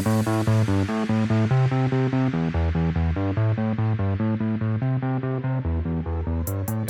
Ja, 0.00 0.06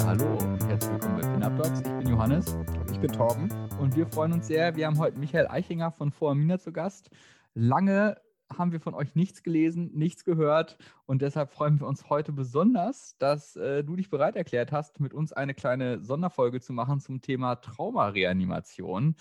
hallo 0.07 0.39
und 0.39 0.65
herzlich 0.69 0.93
willkommen 0.93 1.17
bei 1.17 1.23
FinUpDocs. 1.23 1.81
Ich 1.81 1.99
bin 1.99 2.09
Johannes. 2.09 2.55
Und 2.55 2.91
ich 2.93 3.01
bin 3.01 3.11
Torben. 3.11 3.51
Und 3.81 3.97
wir 3.97 4.07
freuen 4.07 4.35
uns 4.35 4.47
sehr. 4.47 4.77
Wir 4.77 4.87
haben 4.87 4.99
heute 4.99 5.19
Michael 5.19 5.49
Eichinger 5.49 5.91
von 5.91 6.13
Foamina 6.13 6.61
zu 6.61 6.71
Gast. 6.71 7.11
Lange 7.55 8.17
haben 8.57 8.71
wir 8.71 8.81
von 8.81 8.95
euch 8.95 9.17
nichts 9.17 9.43
gelesen, 9.43 9.91
nichts 9.93 10.25
gehört 10.25 10.77
und 11.07 11.23
deshalb 11.23 11.51
freuen 11.51 11.79
wir 11.79 11.87
uns 11.87 12.11
heute 12.11 12.33
besonders, 12.33 13.17
dass 13.19 13.55
äh, 13.57 13.85
du 13.85 13.95
dich 13.95 14.11
bereit 14.11 14.35
erklärt 14.35 14.73
hast, 14.73 14.99
mit 14.99 15.15
uns 15.15 15.33
eine 15.33 15.55
kleine 15.55 16.03
Sonderfolge 16.05 16.61
zu 16.61 16.73
machen 16.73 16.99
zum 17.01 17.23
Thema 17.23 17.57
Traumareanimation. 17.57 19.15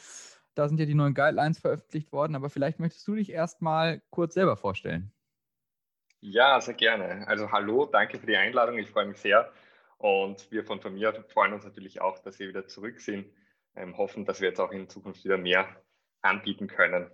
Da 0.60 0.68
sind 0.68 0.78
ja 0.78 0.86
die 0.86 0.94
neuen 0.94 1.14
Guidelines 1.14 1.58
veröffentlicht 1.58 2.12
worden, 2.12 2.36
aber 2.36 2.50
vielleicht 2.50 2.82
möchtest 2.82 3.08
du 3.08 3.16
dich 3.16 3.32
erstmal 3.32 4.02
kurz 4.10 4.34
selber 4.34 4.58
vorstellen. 4.58 5.10
Ja, 6.20 6.60
sehr 6.60 6.74
gerne. 6.74 7.26
Also 7.30 7.50
hallo, 7.54 7.86
danke 7.86 8.20
für 8.20 8.26
die 8.26 8.36
Einladung. 8.36 8.78
Ich 8.78 8.90
freue 8.90 9.06
mich 9.06 9.20
sehr. 9.20 9.54
Und 10.00 10.52
wir 10.52 10.66
von 10.66 10.82
mir 10.94 11.14
freuen 11.30 11.54
uns 11.54 11.64
natürlich 11.64 12.02
auch, 12.02 12.20
dass 12.20 12.40
wir 12.40 12.50
wieder 12.50 12.68
zurück 12.68 13.00
sind. 13.00 13.32
Ähm, 13.74 13.96
hoffen, 13.96 14.26
dass 14.26 14.42
wir 14.42 14.50
jetzt 14.50 14.60
auch 14.60 14.74
in 14.74 14.90
Zukunft 14.90 15.24
wieder 15.24 15.38
mehr 15.38 15.82
anbieten 16.22 16.68
können. 16.68 17.10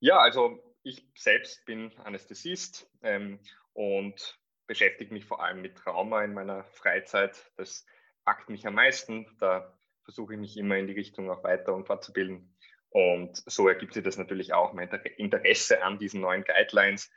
Ja, 0.00 0.18
also 0.18 0.74
ich 0.82 1.08
selbst 1.14 1.64
bin 1.66 1.96
Anästhesist 1.98 2.90
ähm, 3.02 3.38
und 3.74 4.40
beschäftige 4.66 5.14
mich 5.14 5.24
vor 5.24 5.40
allem 5.40 5.62
mit 5.62 5.76
Trauma 5.76 6.24
in 6.24 6.34
meiner 6.34 6.64
Freizeit. 6.64 7.48
Das 7.56 7.86
packt 8.24 8.50
mich 8.50 8.66
am 8.66 8.74
meisten. 8.74 9.24
Da 9.38 9.72
versuche 10.06 10.34
ich 10.34 10.40
mich 10.40 10.56
immer 10.56 10.76
in 10.78 10.86
die 10.86 10.94
Richtung 10.94 11.28
auch 11.30 11.42
weiter 11.42 11.74
und 11.74 11.86
fortzubilden. 11.86 12.55
Und 12.96 13.42
so 13.44 13.68
ergibt 13.68 13.92
sich 13.92 14.02
das 14.02 14.16
natürlich 14.16 14.54
auch 14.54 14.72
mein 14.72 14.88
Interesse 15.18 15.82
an 15.82 15.98
diesen 15.98 16.22
neuen 16.22 16.44
Guidelines, 16.44 17.10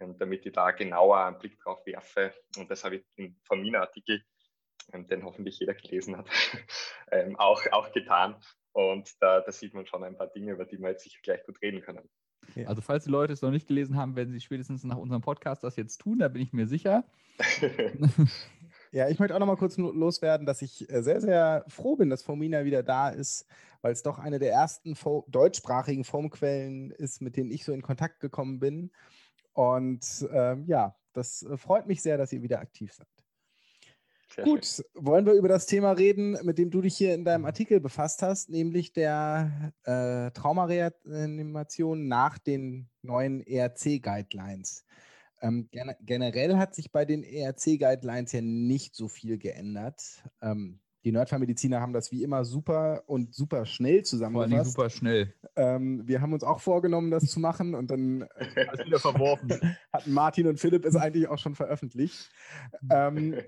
ähm, 0.00 0.18
damit 0.18 0.44
ich 0.44 0.52
da 0.52 0.72
genauer 0.72 1.24
einen 1.24 1.38
Blick 1.38 1.56
drauf 1.60 1.86
werfe. 1.86 2.34
Und 2.56 2.68
das 2.68 2.82
habe 2.82 2.96
ich 2.96 3.04
im 3.14 3.36
Famina-Artikel, 3.44 4.24
ähm, 4.92 5.06
den 5.06 5.22
hoffentlich 5.22 5.60
jeder 5.60 5.74
gelesen 5.74 6.16
hat, 6.16 6.28
ähm, 7.12 7.36
auch, 7.36 7.64
auch 7.70 7.92
getan. 7.92 8.42
Und 8.72 9.22
da, 9.22 9.40
da 9.40 9.52
sieht 9.52 9.72
man 9.72 9.86
schon 9.86 10.02
ein 10.02 10.16
paar 10.16 10.26
Dinge, 10.26 10.50
über 10.50 10.64
die 10.64 10.80
wir 10.80 10.90
jetzt 10.90 11.04
sicher 11.04 11.20
gleich 11.22 11.44
gut 11.46 11.62
reden 11.62 11.80
können. 11.80 12.10
Also 12.66 12.82
falls 12.82 13.04
die 13.04 13.10
Leute 13.10 13.32
es 13.32 13.40
noch 13.40 13.52
nicht 13.52 13.68
gelesen 13.68 13.96
haben, 13.96 14.16
werden 14.16 14.32
sie 14.32 14.40
spätestens 14.40 14.82
nach 14.82 14.96
unserem 14.96 15.22
Podcast 15.22 15.62
das 15.62 15.76
jetzt 15.76 15.98
tun, 15.98 16.18
da 16.18 16.26
bin 16.26 16.42
ich 16.42 16.52
mir 16.52 16.66
sicher. 16.66 17.04
ja, 18.92 19.08
ich 19.08 19.18
möchte 19.18 19.34
auch 19.34 19.38
noch 19.38 19.46
mal 19.46 19.56
kurz 19.56 19.76
loswerden, 19.76 20.46
dass 20.46 20.62
ich 20.62 20.90
äh, 20.90 21.02
sehr, 21.02 21.20
sehr 21.20 21.64
froh 21.68 21.96
bin, 21.96 22.10
dass 22.10 22.22
Formina 22.22 22.64
wieder 22.64 22.82
da 22.82 23.08
ist, 23.08 23.46
weil 23.82 23.92
es 23.92 24.02
doch 24.02 24.18
eine 24.18 24.38
der 24.38 24.52
ersten 24.52 24.94
deutschsprachigen 25.28 26.04
Formquellen 26.04 26.90
ist, 26.90 27.22
mit 27.22 27.36
denen 27.36 27.50
ich 27.50 27.64
so 27.64 27.72
in 27.72 27.82
Kontakt 27.82 28.20
gekommen 28.20 28.58
bin. 28.58 28.90
Und 29.52 30.28
ähm, 30.32 30.64
ja, 30.66 30.96
das 31.12 31.42
äh, 31.42 31.56
freut 31.56 31.86
mich 31.86 32.02
sehr, 32.02 32.18
dass 32.18 32.32
ihr 32.32 32.42
wieder 32.42 32.60
aktiv 32.60 32.92
seid. 32.92 33.06
Sehr 34.34 34.44
Gut, 34.44 34.64
schön. 34.64 34.84
wollen 34.94 35.26
wir 35.26 35.32
über 35.32 35.48
das 35.48 35.66
Thema 35.66 35.92
reden, 35.92 36.38
mit 36.42 36.58
dem 36.58 36.70
du 36.70 36.80
dich 36.80 36.96
hier 36.96 37.14
in 37.14 37.24
deinem 37.24 37.44
Artikel 37.44 37.80
befasst 37.80 38.22
hast, 38.22 38.48
nämlich 38.48 38.92
der 38.92 39.72
äh, 39.82 40.30
Traumareanimation 40.30 42.06
nach 42.06 42.38
den 42.38 42.88
neuen 43.02 43.40
ERC-Guidelines. 43.40 44.84
Ähm, 45.40 45.68
gen 45.70 45.92
generell 46.00 46.56
hat 46.56 46.74
sich 46.74 46.92
bei 46.92 47.04
den 47.04 47.22
ERC-Guidelines 47.22 48.32
ja 48.32 48.40
nicht 48.42 48.94
so 48.94 49.08
viel 49.08 49.38
geändert. 49.38 50.22
Ähm, 50.42 50.80
die 51.04 51.12
Nerdfallmediziner 51.12 51.80
haben 51.80 51.94
das 51.94 52.12
wie 52.12 52.22
immer 52.22 52.44
super 52.44 53.04
und 53.06 53.34
super 53.34 53.64
schnell 53.64 54.04
zusammengefasst. 54.04 54.74
Vor 54.74 54.84
allem 54.84 54.90
super 54.90 54.90
schnell. 54.90 55.34
Ähm, 55.56 56.06
wir 56.06 56.20
haben 56.20 56.34
uns 56.34 56.44
auch 56.44 56.60
vorgenommen, 56.60 57.10
das 57.10 57.24
zu 57.24 57.40
machen 57.40 57.74
und 57.74 57.90
dann 57.90 58.22
äh, 58.36 58.84
wieder 58.84 58.98
verworfen. 58.98 59.48
hatten 59.92 60.12
Martin 60.12 60.46
und 60.46 60.60
Philipp 60.60 60.84
es 60.84 60.96
eigentlich 60.96 61.28
auch 61.28 61.38
schon 61.38 61.54
veröffentlicht. 61.54 62.30
Ähm, 62.90 63.40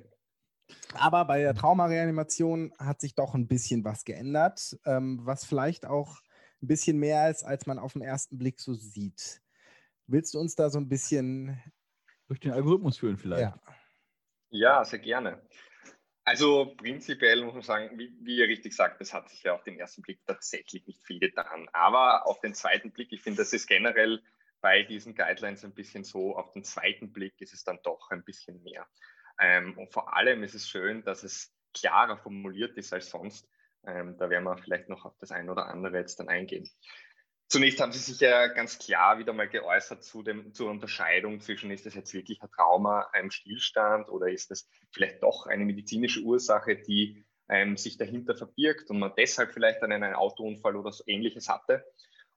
aber 0.95 1.27
bei 1.27 1.41
der 1.41 1.55
Traumareanimation 1.55 2.73
hat 2.79 3.03
sich 3.03 3.15
doch 3.15 3.35
ein 3.35 3.49
bisschen 3.49 3.85
was 3.85 4.05
geändert, 4.05 4.79
ähm, 4.87 5.21
was 5.23 5.45
vielleicht 5.45 5.85
auch 5.85 6.23
ein 6.63 6.69
bisschen 6.69 6.99
mehr 6.99 7.31
ist, 7.31 7.45
als 7.45 7.67
man 7.67 7.79
auf 7.79 7.93
den 7.93 8.03
ersten 8.03 8.39
Blick 8.39 8.61
so 8.61 8.73
sieht. 8.73 9.43
Willst 10.07 10.33
du 10.33 10.39
uns 10.39 10.55
da 10.55 10.71
so 10.71 10.79
ein 10.79 10.89
bisschen 10.89 11.61
durch 12.29 12.41
den 12.41 12.53
Algorithmus 12.53 12.99
führen 12.99 13.17
vielleicht? 13.17 13.43
Ja, 13.43 13.61
ja 14.51 14.85
sehr 14.85 14.99
gerne. 14.99 15.43
Also 16.25 16.75
prinzipiell 16.77 17.45
muss 17.45 17.55
man 17.55 17.63
sagen, 17.63 17.99
wie, 17.99 18.15
wie, 18.21 18.37
ihr 18.37 18.47
richtig 18.47 18.75
sagt, 18.75 19.01
das 19.01 19.13
hat 19.13 19.29
sich 19.29 19.43
ja 19.43 19.55
auf 19.55 19.65
den 19.65 19.79
ersten 19.79 20.03
Blick 20.03 20.21
tatsächlich 20.25 20.87
nicht 20.87 21.03
viel 21.05 21.19
getan. 21.19 21.69
Aber 21.73 22.27
auf 22.27 22.41
den 22.41 22.55
zweiten 22.55 22.93
Blick, 22.93 23.13
ich 23.13 23.23
finde, 23.23 23.39
das 23.39 23.53
ist 23.53 23.67
generell 23.67 24.23
bei 24.61 24.85
diesen 24.85 25.17
Guidelines 25.17 25.65
ein 25.65 25.75
bisschen 25.75 26.05
so, 26.05 26.37
auf 26.37 26.53
den 26.53 26.63
zweiten 26.63 27.13
Blick 27.13 27.41
ist 27.41 27.53
es 27.53 27.65
dann 27.65 27.81
doch 27.83 28.11
ein 28.11 28.23
bisschen 28.23 28.63
mehr. 28.63 28.87
Ähm, 29.41 29.77
und 29.77 29.93
vor 29.93 30.17
allem 30.17 30.45
ist 30.45 30.55
es 30.55 30.69
schön, 30.69 31.03
dass 31.03 31.25
es 31.25 31.53
klarer 31.75 32.17
formuliert 32.17 32.77
ist 32.77 32.93
als 32.93 33.11
sonst. 33.11 33.49
Ähm, 33.85 34.17
da 34.17 34.31
werden 34.31 34.45
wir 34.45 34.57
vielleicht 34.59 34.89
noch 34.89 35.05
auf 35.05 35.19
das 35.19 35.33
eine 35.33 35.51
oder 35.51 35.67
andere 35.67 35.99
jetzt 35.99 36.21
dann 36.21 36.29
eingehen. 36.29 36.71
Zunächst 37.53 37.81
haben 37.83 37.93
Sie 37.93 37.99
sich 37.99 38.19
ja 38.19 38.47
ganz 38.47 38.79
klar 38.79 39.19
wieder 39.19 39.35
mal 39.35 39.47
geäußert 39.47 40.03
zu 40.03 40.23
dem, 40.23 40.55
zur 40.55 40.71
Unterscheidung 40.71 41.39
zwischen, 41.43 41.71
ist 41.71 41.85
das 41.85 41.95
jetzt 41.95 42.15
wirklich 42.15 42.41
ein 42.41 42.49
Trauma, 42.51 43.11
ein 43.13 43.31
Stillstand 43.31 44.09
oder 44.09 44.29
ist 44.29 44.51
das 44.51 44.67
vielleicht 44.91 45.23
doch 45.23 45.47
eine 45.47 45.67
medizinische 45.67 46.23
Ursache, 46.23 46.77
die 46.77 47.27
ähm, 47.51 47.77
sich 47.77 47.99
dahinter 47.99 48.35
verbirgt 48.35 48.89
und 48.89 48.99
man 48.99 49.13
deshalb 49.19 49.53
vielleicht 49.53 49.83
dann 49.83 49.93
einen 49.93 50.15
Autounfall 50.15 50.77
oder 50.77 50.93
so 50.93 51.05
ähnliches 51.07 51.51
hatte. 51.51 51.85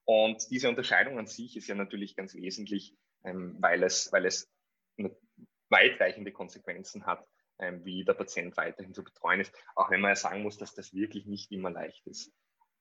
Und 0.04 0.52
diese 0.52 0.68
Unterscheidung 0.68 1.18
an 1.18 1.28
sich 1.28 1.56
ist 1.56 1.70
ja 1.70 1.76
natürlich 1.76 2.18
ganz 2.18 2.36
wesentlich, 2.36 2.94
ähm, 3.24 3.56
weil, 3.62 3.84
es, 3.84 4.12
weil 4.12 4.26
es 4.26 4.52
weitreichende 5.70 6.34
Konsequenzen 6.34 7.06
hat, 7.06 7.26
ähm, 7.60 7.86
wie 7.86 8.04
der 8.04 8.16
Patient 8.16 8.58
weiterhin 8.58 8.94
zu 8.94 9.02
betreuen 9.02 9.40
ist, 9.40 9.56
auch 9.76 9.90
wenn 9.92 10.02
man 10.02 10.10
ja 10.10 10.16
sagen 10.18 10.44
muss, 10.44 10.58
dass 10.58 10.76
das 10.76 10.94
wirklich 10.94 11.26
nicht 11.26 11.54
immer 11.54 11.72
leicht 11.72 12.06
ist. 12.06 12.34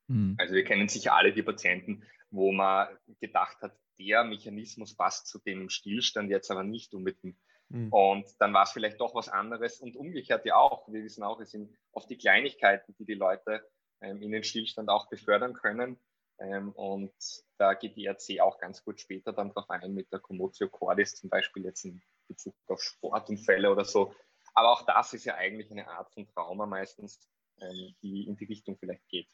Mhm. 0.07 0.35
Also 0.37 0.53
wir 0.53 0.63
kennen 0.63 0.87
sicher 0.87 1.15
alle 1.15 1.33
die 1.33 1.41
Patienten, 1.43 2.03
wo 2.35 2.51
man 2.51 2.87
gedacht 3.19 3.61
hat, 3.61 3.77
der 3.97 4.23
Mechanismus 4.23 4.95
passt 4.95 5.27
zu 5.27 5.39
dem 5.39 5.69
Stillstand 5.69 6.29
jetzt 6.29 6.51
aber 6.51 6.63
nicht 6.63 6.93
unbedingt. 6.93 7.37
Mhm. 7.69 7.91
Und 7.91 8.27
dann 8.39 8.53
war 8.53 8.63
es 8.63 8.71
vielleicht 8.71 8.99
doch 8.99 9.15
was 9.15 9.29
anderes 9.29 9.79
und 9.79 9.95
umgekehrt 9.95 10.45
ja 10.45 10.55
auch. 10.55 10.87
Wir 10.91 11.03
wissen 11.03 11.23
auch, 11.23 11.39
es 11.39 11.51
sind 11.51 11.75
oft 11.91 12.09
die 12.09 12.17
Kleinigkeiten, 12.17 12.93
die 12.99 13.05
die 13.05 13.13
Leute 13.13 13.65
ähm, 14.01 14.21
in 14.21 14.31
den 14.31 14.43
Stillstand 14.43 14.89
auch 14.89 15.09
befördern 15.09 15.53
können. 15.53 15.99
Ähm, 16.37 16.73
und 16.73 17.13
da 17.57 17.73
geht 17.73 17.95
die 17.95 18.07
RC 18.07 18.41
auch 18.41 18.59
ganz 18.59 18.83
gut 18.83 18.99
später 18.99 19.31
dann 19.31 19.51
drauf 19.51 19.69
ein 19.69 19.93
mit 19.93 20.11
der 20.11 20.19
Commotio 20.19 20.67
Cordis 20.67 21.15
zum 21.15 21.29
Beispiel 21.29 21.63
jetzt 21.63 21.85
in 21.85 22.01
Bezug 22.27 22.53
auf 22.67 22.81
Sportunfälle 22.81 23.71
oder 23.71 23.85
so. 23.85 24.13
Aber 24.53 24.71
auch 24.71 24.85
das 24.85 25.13
ist 25.13 25.25
ja 25.25 25.35
eigentlich 25.35 25.71
eine 25.71 25.87
Art 25.87 26.13
von 26.13 26.27
Trauma 26.27 26.65
meistens, 26.65 27.19
ähm, 27.61 27.95
die 28.01 28.27
in 28.27 28.35
die 28.35 28.45
Richtung 28.45 28.77
vielleicht 28.77 29.07
geht. 29.07 29.29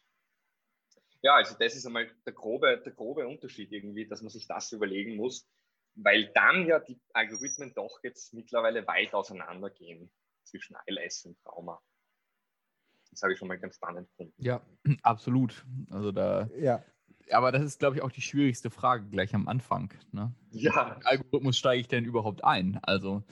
Ja, 1.21 1.35
also 1.35 1.55
das 1.57 1.75
ist 1.75 1.85
einmal 1.85 2.09
der 2.25 2.33
grobe, 2.33 2.81
der 2.83 2.93
grobe 2.93 3.27
Unterschied 3.27 3.71
irgendwie, 3.71 4.07
dass 4.07 4.21
man 4.21 4.29
sich 4.29 4.47
das 4.47 4.71
überlegen 4.71 5.15
muss, 5.15 5.47
weil 5.95 6.31
dann 6.33 6.65
ja 6.65 6.79
die 6.79 6.99
Algorithmen 7.13 7.73
doch 7.75 7.99
jetzt 8.03 8.33
mittlerweile 8.33 8.85
weit 8.87 9.13
auseinandergehen 9.13 10.11
zwischen 10.43 10.75
ALS 10.75 11.25
und 11.25 11.37
Trauma. 11.43 11.79
Das 13.11 13.21
habe 13.21 13.33
ich 13.33 13.39
schon 13.39 13.49
mal 13.49 13.59
ganz 13.59 13.75
spannend 13.75 14.09
gefunden. 14.09 14.33
Ja, 14.37 14.65
absolut. 15.03 15.65
Also 15.89 16.11
da 16.11 16.49
ja 16.55 16.83
aber 17.33 17.51
das 17.51 17.63
ist, 17.63 17.79
glaube 17.79 17.95
ich, 17.95 18.01
auch 18.01 18.11
die 18.11 18.21
schwierigste 18.21 18.69
Frage 18.69 19.07
gleich 19.09 19.33
am 19.33 19.47
Anfang. 19.47 19.93
Ne? 20.11 20.33
Ja. 20.51 20.99
Algorithmus 21.03 21.57
steige 21.57 21.81
ich 21.81 21.87
denn 21.87 22.05
überhaupt 22.05 22.43
ein? 22.43 22.79
Also 22.83 23.23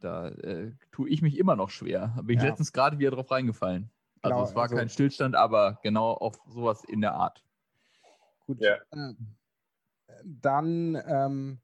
da 0.00 0.28
äh, 0.28 0.72
tue 0.92 1.08
ich 1.08 1.22
mich 1.22 1.38
immer 1.38 1.56
noch 1.56 1.70
schwer. 1.70 2.12
Da 2.16 2.22
bin 2.22 2.36
ich 2.36 2.42
ja. 2.42 2.50
letztens 2.50 2.72
gerade 2.72 2.98
wieder 2.98 3.10
drauf 3.10 3.30
reingefallen. 3.30 3.90
Also 4.26 4.36
genau, 4.36 4.48
es 4.48 4.54
war 4.54 4.62
also, 4.64 4.76
kein 4.76 4.88
Stillstand, 4.88 5.34
aber 5.36 5.78
genau 5.82 6.12
auf 6.12 6.38
sowas 6.48 6.84
in 6.84 7.00
der 7.00 7.14
Art. 7.14 7.44
Gut. 8.46 8.60
Ja. 8.60 8.76
Äh, 8.92 9.14
dann 10.24 11.00
ähm, 11.06 11.60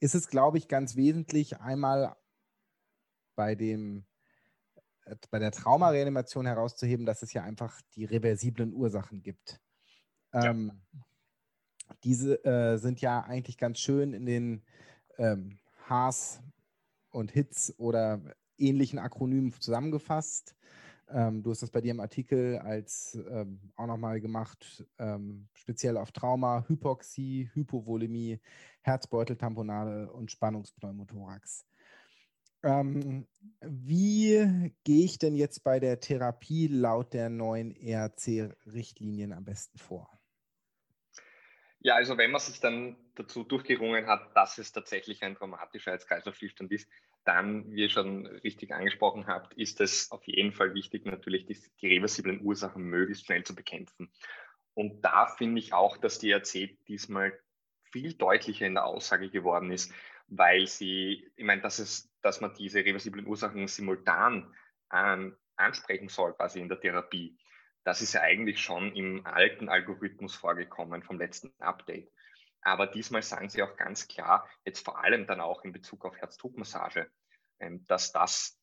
ist 0.00 0.14
es, 0.14 0.28
glaube 0.28 0.58
ich, 0.58 0.68
ganz 0.68 0.96
wesentlich 0.96 1.60
einmal 1.60 2.16
bei 3.36 3.54
dem 3.54 4.04
äh, 5.04 5.16
bei 5.30 5.38
der 5.38 5.52
Traumareanimation 5.52 6.46
herauszuheben, 6.46 7.06
dass 7.06 7.22
es 7.22 7.32
ja 7.32 7.42
einfach 7.42 7.80
die 7.94 8.04
reversiblen 8.04 8.72
Ursachen 8.72 9.22
gibt. 9.22 9.60
Ähm, 10.32 10.72
ja 10.92 11.00
diese 12.04 12.44
äh, 12.44 12.78
sind 12.78 13.00
ja 13.00 13.20
eigentlich 13.20 13.58
ganz 13.58 13.78
schön 13.78 14.12
in 14.12 14.26
den 14.26 14.62
ähm, 15.18 15.58
Haas 15.88 16.40
und 17.10 17.30
Hits 17.30 17.74
oder 17.78 18.20
ähnlichen 18.58 18.98
Akronymen 18.98 19.52
zusammengefasst. 19.52 20.54
Ähm, 21.14 21.42
du 21.42 21.50
hast 21.50 21.62
das 21.62 21.70
bei 21.70 21.80
dir 21.80 21.90
im 21.90 22.00
Artikel 22.00 22.58
als 22.58 23.18
ähm, 23.30 23.60
auch 23.76 23.86
nochmal 23.86 24.20
gemacht, 24.20 24.84
ähm, 24.98 25.48
speziell 25.52 25.96
auf 25.96 26.12
Trauma, 26.12 26.64
Hypoxie, 26.68 27.50
Hypovolemie, 27.54 28.40
Herzbeuteltamponade 28.82 30.10
und 30.10 30.30
Spannungspneumothorax. 30.30 31.66
Ähm, 32.64 33.26
wie 33.60 34.72
gehe 34.84 35.04
ich 35.04 35.18
denn 35.18 35.34
jetzt 35.34 35.64
bei 35.64 35.80
der 35.80 36.00
Therapie 36.00 36.68
laut 36.68 37.12
der 37.12 37.28
neuen 37.28 37.74
ERC-Richtlinien 37.74 39.32
am 39.32 39.44
besten 39.44 39.78
vor? 39.78 40.08
Ja, 41.80 41.96
also 41.96 42.16
wenn 42.16 42.30
man 42.30 42.40
sich 42.40 42.60
dann 42.60 42.96
dazu 43.16 43.42
durchgerungen 43.42 44.06
hat, 44.06 44.36
dass 44.36 44.58
es 44.58 44.70
tatsächlich 44.70 45.24
ein 45.24 45.34
traumatischer 45.34 45.90
Herz-Kreislauf-Stillstand 45.90 46.70
ist, 46.70 46.88
dann, 47.24 47.70
wie 47.72 47.82
ihr 47.82 47.90
schon 47.90 48.26
richtig 48.26 48.72
angesprochen 48.72 49.26
habt, 49.26 49.54
ist 49.54 49.80
es 49.80 50.10
auf 50.10 50.24
jeden 50.26 50.52
Fall 50.52 50.74
wichtig, 50.74 51.04
natürlich 51.04 51.46
die, 51.46 51.56
die 51.80 51.88
reversiblen 51.88 52.40
Ursachen 52.42 52.82
möglichst 52.82 53.26
schnell 53.26 53.44
zu 53.44 53.54
bekämpfen. 53.54 54.10
Und 54.74 55.02
da 55.02 55.26
finde 55.26 55.60
ich 55.60 55.72
auch, 55.72 55.96
dass 55.96 56.18
die 56.18 56.30
ERC 56.30 56.78
diesmal 56.86 57.38
viel 57.84 58.14
deutlicher 58.14 58.66
in 58.66 58.74
der 58.74 58.86
Aussage 58.86 59.30
geworden 59.30 59.70
ist, 59.70 59.92
weil 60.28 60.66
sie, 60.66 61.30
ich 61.36 61.44
meine, 61.44 61.60
dass, 61.60 61.78
es, 61.78 62.10
dass 62.22 62.40
man 62.40 62.54
diese 62.54 62.84
reversiblen 62.84 63.26
Ursachen 63.26 63.68
simultan 63.68 64.54
ähm, 64.92 65.36
ansprechen 65.56 66.08
soll, 66.08 66.32
quasi 66.34 66.60
in 66.60 66.68
der 66.68 66.80
Therapie. 66.80 67.36
Das 67.84 68.00
ist 68.00 68.14
ja 68.14 68.22
eigentlich 68.22 68.60
schon 68.60 68.94
im 68.94 69.26
alten 69.26 69.68
Algorithmus 69.68 70.34
vorgekommen 70.34 71.02
vom 71.02 71.18
letzten 71.18 71.52
Update. 71.58 72.10
Aber 72.62 72.86
diesmal 72.86 73.22
sagen 73.22 73.48
sie 73.48 73.62
auch 73.62 73.76
ganz 73.76 74.06
klar, 74.08 74.48
jetzt 74.64 74.84
vor 74.84 75.02
allem 75.02 75.26
dann 75.26 75.40
auch 75.40 75.64
in 75.64 75.72
Bezug 75.72 76.04
auf 76.04 76.16
Herzdruckmassage, 76.16 77.10
ähm, 77.60 77.84
dass 77.86 78.12
das 78.12 78.58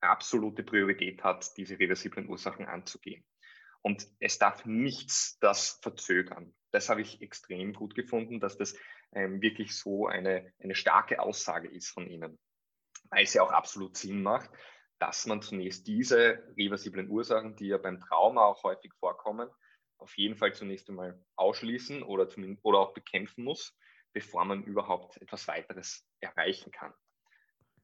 absolute 0.00 0.62
Priorität 0.62 1.22
hat, 1.24 1.56
diese 1.56 1.78
reversiblen 1.78 2.28
Ursachen 2.28 2.66
anzugehen. 2.66 3.24
Und 3.82 4.06
es 4.18 4.38
darf 4.38 4.64
nichts 4.66 5.38
das 5.40 5.78
verzögern. 5.82 6.54
Das 6.70 6.88
habe 6.88 7.00
ich 7.00 7.22
extrem 7.22 7.72
gut 7.72 7.94
gefunden, 7.94 8.38
dass 8.38 8.56
das 8.56 8.76
ähm, 9.12 9.40
wirklich 9.42 9.76
so 9.76 10.06
eine, 10.06 10.52
eine 10.62 10.74
starke 10.74 11.20
Aussage 11.20 11.68
ist 11.68 11.88
von 11.88 12.06
Ihnen, 12.06 12.38
weil 13.10 13.24
es 13.24 13.34
ja 13.34 13.42
auch 13.42 13.50
absolut 13.50 13.96
Sinn 13.96 14.22
macht, 14.22 14.50
dass 14.98 15.26
man 15.26 15.42
zunächst 15.42 15.86
diese 15.86 16.46
reversiblen 16.56 17.08
Ursachen, 17.08 17.56
die 17.56 17.68
ja 17.68 17.78
beim 17.78 18.00
Trauma 18.00 18.44
auch 18.44 18.62
häufig 18.62 18.92
vorkommen, 19.00 19.48
auf 20.00 20.16
jeden 20.16 20.36
Fall 20.36 20.54
zunächst 20.54 20.88
einmal 20.88 21.22
ausschließen 21.36 22.02
oder, 22.02 22.28
oder 22.62 22.78
auch 22.78 22.94
bekämpfen 22.94 23.44
muss, 23.44 23.76
bevor 24.12 24.44
man 24.44 24.64
überhaupt 24.64 25.20
etwas 25.20 25.46
weiteres 25.48 26.06
erreichen 26.20 26.70
kann. 26.70 26.92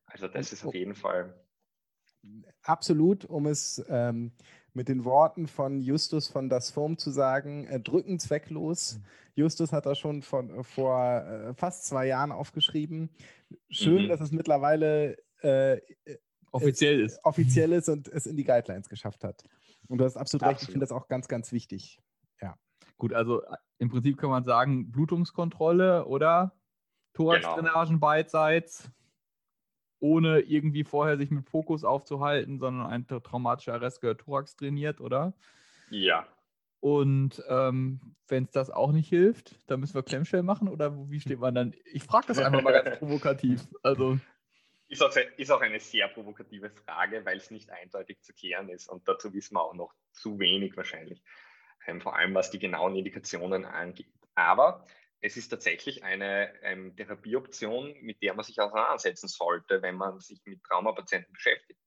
Also 0.07 0.29
das 0.29 0.53
ist 0.53 0.65
auf 0.65 0.75
jeden 0.75 0.95
Fall. 0.95 1.39
Absolut, 2.63 3.25
um 3.25 3.47
es 3.47 3.85
ähm, 3.89 4.33
mit 4.73 4.89
den 4.89 5.05
Worten 5.05 5.47
von 5.47 5.81
Justus 5.81 6.29
von 6.29 6.49
Das 6.49 6.71
Form 6.71 6.99
zu 6.99 7.11
sagen, 7.11 7.67
äh, 7.67 7.81
drücken 7.81 8.19
zwecklos. 8.19 8.99
Mhm. 8.99 9.05
Justus 9.35 9.73
hat 9.73 9.87
das 9.87 9.99
schon 9.99 10.23
von, 10.23 10.51
äh, 10.51 10.63
vor 10.63 11.03
äh, 11.03 11.55
fast 11.55 11.87
zwei 11.87 12.07
Jahren 12.07 12.33
aufgeschrieben. 12.33 13.11
Schön, 13.71 14.05
mhm. 14.05 14.09
dass 14.09 14.21
es 14.21 14.33
mittlerweile 14.33 15.17
äh, 15.41 15.81
offiziell 16.51 17.01
ist. 17.01 17.21
Offiziell 17.25 17.73
ist 17.73 17.89
und 17.89 18.09
es 18.09 18.27
in 18.27 18.37
die 18.37 18.45
Guidelines 18.45 18.89
geschafft 18.89 19.25
hat. 19.25 19.43
Und 19.89 19.99
du 19.99 20.05
hast 20.05 20.17
absolut, 20.17 20.43
absolut. 20.43 20.55
recht, 20.55 20.63
ich 20.63 20.73
finde 20.73 20.85
das 20.85 20.93
auch 20.93 21.09
ganz, 21.09 21.29
ganz 21.29 21.53
wichtig. 21.53 22.01
Gut, 22.99 23.13
also 23.13 23.43
äh, 23.43 23.57
im 23.79 23.91
Prinzip 23.91 24.19
kann 24.19 24.31
man 24.31 24.45
sagen, 24.45 24.91
Blutungskontrolle 24.91 26.07
oder 26.07 26.53
Thoraxdrainagen 27.15 27.97
genau. 27.97 28.01
beidseits, 28.01 28.91
ohne 30.01 30.41
irgendwie 30.41 30.85
vorher 30.85 31.17
sich 31.17 31.31
mit 31.31 31.49
Fokus 31.49 31.85
aufzuhalten, 31.85 32.59
sondern 32.59 32.87
ein 32.87 33.07
traumatischer 33.07 33.75
Arrest 33.75 34.01
gehört 34.01 34.21
Thorax 34.21 34.57
trainiert, 34.57 35.01
oder? 35.01 35.35
Ja. 35.91 36.27
Und 36.81 37.43
ähm, 37.49 38.17
wenn 38.29 38.45
es 38.45 38.51
das 38.51 38.71
auch 38.71 38.93
nicht 38.93 39.09
hilft, 39.09 39.57
dann 39.71 39.81
müssen 39.81 39.95
wir 39.95 40.03
Klemmschell 40.03 40.43
machen 40.43 40.69
oder 40.69 41.11
wie 41.11 41.21
steht 41.21 41.41
man 41.41 41.55
dann? 41.55 41.75
Ich 41.93 42.05
frage 42.05 42.27
das 42.29 42.39
einfach 42.39 42.63
mal 42.63 42.73
ganz 42.73 42.99
provokativ. 42.99 43.67
Also. 43.83 44.19
Ist 44.89 45.03
auch, 45.03 45.11
ist 45.37 45.51
auch 45.51 45.63
eine 45.63 45.81
sehr 45.81 46.07
provokative 46.09 46.71
Frage, 46.71 47.25
weil 47.25 47.39
es 47.39 47.51
nicht 47.51 47.71
eindeutig 47.71 48.21
zu 48.21 48.33
klären 48.33 48.69
ist 48.69 48.89
und 48.89 49.09
dazu 49.09 49.33
wissen 49.35 49.55
wir 49.55 49.63
auch 49.63 49.75
noch 49.75 49.95
zu 50.13 50.39
wenig 50.39 50.77
wahrscheinlich, 50.77 51.23
vor 52.01 52.17
allem 52.17 52.35
was 52.35 52.51
die 52.51 52.59
genauen 52.59 52.97
Indikationen 52.97 53.65
angeht. 53.65 54.13
Aber 54.35 54.85
es 55.21 55.37
ist 55.37 55.49
tatsächlich 55.49 56.05
eine 56.05 56.53
ähm, 56.63 56.95
Therapieoption, 56.97 57.95
mit 58.03 58.23
der 58.23 58.35
man 58.35 58.45
sich 58.45 58.61
auseinandersetzen 58.61 59.29
sollte, 59.29 59.83
wenn 59.83 59.97
man 59.97 60.21
sich 60.21 60.41
mit 60.45 60.63
Traumapatienten 60.63 61.33
beschäftigt, 61.33 61.81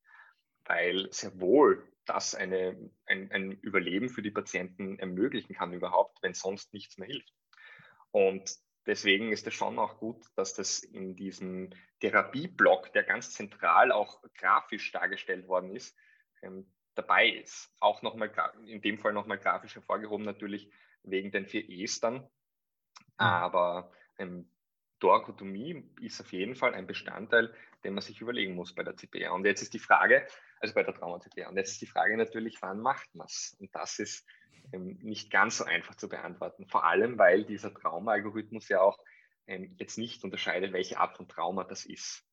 weil 0.66 1.12
sehr 1.12 1.40
wohl 1.40 1.88
das 2.06 2.34
eine, 2.34 2.92
ein, 3.06 3.32
ein 3.32 3.52
Überleben 3.52 4.10
für 4.10 4.22
die 4.22 4.32
Patienten 4.32 4.98
ermöglichen 4.98 5.54
kann 5.54 5.74
überhaupt, 5.74 6.18
wenn 6.24 6.34
sonst 6.34 6.74
nichts 6.74 6.98
mehr 6.98 7.08
hilft. 7.08 7.34
Und 8.12 8.56
deswegen 8.88 9.32
ist 9.32 9.46
es 9.46 9.54
schon 9.54 9.78
auch 9.78 10.00
gut, 10.00 10.26
dass 10.36 10.56
das 10.56 10.80
in 10.80 11.16
diesem 11.16 11.70
Therapieblock, 12.00 12.92
der 12.94 13.04
ganz 13.04 13.32
zentral 13.32 13.92
auch 13.92 14.24
grafisch 14.36 14.92
dargestellt 14.92 15.48
worden 15.48 15.76
ist, 15.76 15.96
ähm, 16.42 16.72
dabei 17.00 17.30
ist. 17.30 17.74
Auch 17.80 18.02
nochmal, 18.02 18.32
in 18.66 18.82
dem 18.82 19.00
Fall 19.00 19.14
nochmal 19.14 19.40
grafisch 19.40 19.76
hervorgehoben, 19.76 20.26
natürlich 20.26 20.72
wegen 21.04 21.32
den 21.32 21.46
vier 21.48 21.68
E's 21.70 22.00
dann. 22.00 22.16
Mhm. 22.16 22.28
Aber 23.18 23.92
ähm, 24.18 24.50
Dorkotomie 25.00 25.90
ist 26.02 26.20
auf 26.20 26.32
jeden 26.34 26.56
Fall 26.56 26.74
ein 26.74 26.88
Bestandteil, 26.88 27.54
den 27.84 27.94
man 27.94 28.02
sich 28.02 28.20
überlegen 28.22 28.54
muss 28.54 28.76
bei 28.76 28.84
der 28.84 28.98
CPR. 28.98 29.34
Und 29.34 29.46
jetzt 29.46 29.62
ist 29.62 29.74
die 29.74 29.80
Frage, 29.80 30.28
also 30.60 30.74
bei 30.74 30.84
der 30.84 30.94
Trauma-CPR, 30.94 31.50
und 31.50 31.58
jetzt 31.58 31.72
ist 31.72 31.82
die 31.82 31.88
Frage 31.88 32.18
natürlich, 32.18 32.62
wann 32.62 32.80
macht 32.80 33.14
man 33.16 33.28
es? 33.28 33.56
Und 33.60 33.74
das 33.74 34.00
ist 34.00 34.28
ähm, 34.74 35.00
nicht 35.02 35.32
ganz 35.32 35.58
so 35.58 35.64
einfach 35.64 35.96
zu 35.96 36.10
beantworten. 36.10 36.68
Vor 36.68 36.84
allem, 36.84 37.18
weil 37.18 37.46
dieser 37.46 37.74
Trauma-Algorithmus 37.74 38.68
ja 38.68 38.82
auch 38.82 39.00
ähm, 39.48 39.76
jetzt 39.80 39.98
nicht 39.98 40.24
unterscheidet, 40.24 40.74
welche 40.74 41.00
Art 41.00 41.16
von 41.16 41.28
Trauma 41.28 41.64
das 41.64 41.86
ist. 41.86 42.26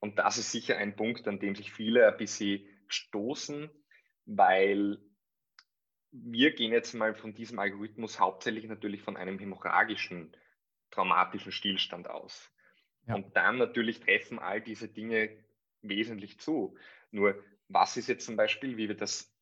Und 0.00 0.18
das 0.18 0.38
ist 0.38 0.50
sicher 0.50 0.78
ein 0.78 0.96
Punkt, 0.96 1.28
an 1.28 1.38
dem 1.38 1.54
sich 1.54 1.72
viele 1.72 2.08
ein 2.08 2.16
bisschen 2.16 2.66
stoßen, 2.88 3.70
weil 4.36 4.98
wir 6.12 6.52
gehen 6.52 6.72
jetzt 6.72 6.94
mal 6.94 7.14
von 7.14 7.34
diesem 7.34 7.58
Algorithmus 7.58 8.20
hauptsächlich 8.20 8.64
natürlich 8.66 9.02
von 9.02 9.16
einem 9.16 9.38
hämorrhagischen, 9.38 10.36
traumatischen 10.90 11.52
Stillstand 11.52 12.08
aus. 12.08 12.50
Ja. 13.06 13.16
Und 13.16 13.36
dann 13.36 13.58
natürlich 13.58 14.00
treffen 14.00 14.38
all 14.38 14.60
diese 14.60 14.88
Dinge 14.88 15.36
wesentlich 15.82 16.38
zu. 16.38 16.76
Nur 17.10 17.42
was 17.68 17.96
ist 17.96 18.08
jetzt 18.08 18.24
zum 18.24 18.36
Beispiel, 18.36 18.76
wie 18.76 18.88
wir 18.88 18.96
das 18.96 19.34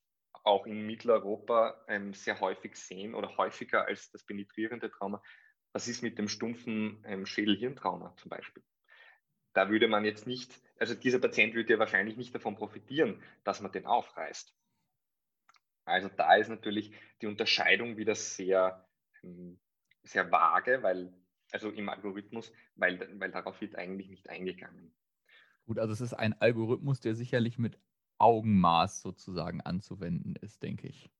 auch 0.44 0.66
in 0.66 0.86
Mitteleuropa 0.86 1.84
ähm, 1.88 2.14
sehr 2.14 2.40
häufig 2.40 2.76
sehen 2.76 3.14
oder 3.14 3.36
häufiger 3.36 3.86
als 3.86 4.10
das 4.10 4.24
penetrierende 4.24 4.90
Trauma, 4.90 5.22
was 5.72 5.88
ist 5.88 6.02
mit 6.02 6.18
dem 6.18 6.28
stumpfen 6.28 7.04
ähm, 7.06 7.26
Schädel-Hirntrauma 7.26 8.14
zum 8.16 8.30
Beispiel? 8.30 8.62
Da 9.52 9.68
würde 9.68 9.88
man 9.88 10.04
jetzt 10.04 10.26
nicht, 10.26 10.60
also 10.78 10.94
dieser 10.94 11.18
Patient 11.18 11.54
würde 11.54 11.74
ja 11.74 11.78
wahrscheinlich 11.78 12.16
nicht 12.16 12.34
davon 12.34 12.56
profitieren, 12.56 13.22
dass 13.44 13.60
man 13.60 13.72
den 13.72 13.84
aufreißt. 13.84 14.57
Also 15.88 16.08
da 16.08 16.34
ist 16.36 16.48
natürlich 16.48 16.92
die 17.20 17.26
Unterscheidung 17.26 17.96
wieder 17.96 18.14
sehr, 18.14 18.86
ähm, 19.22 19.58
sehr 20.02 20.30
vage, 20.30 20.82
weil, 20.82 21.12
also 21.52 21.70
im 21.70 21.88
Algorithmus, 21.88 22.52
weil, 22.76 23.08
weil 23.18 23.30
darauf 23.30 23.60
wird 23.60 23.76
eigentlich 23.76 24.08
nicht 24.08 24.28
eingegangen. 24.28 24.92
Gut, 25.66 25.78
also 25.78 25.92
es 25.92 26.00
ist 26.00 26.14
ein 26.14 26.40
Algorithmus, 26.40 27.00
der 27.00 27.14
sicherlich 27.14 27.58
mit 27.58 27.78
Augenmaß 28.18 29.00
sozusagen 29.00 29.60
anzuwenden 29.60 30.34
ist, 30.36 30.62
denke 30.62 30.88
ich. 30.88 31.10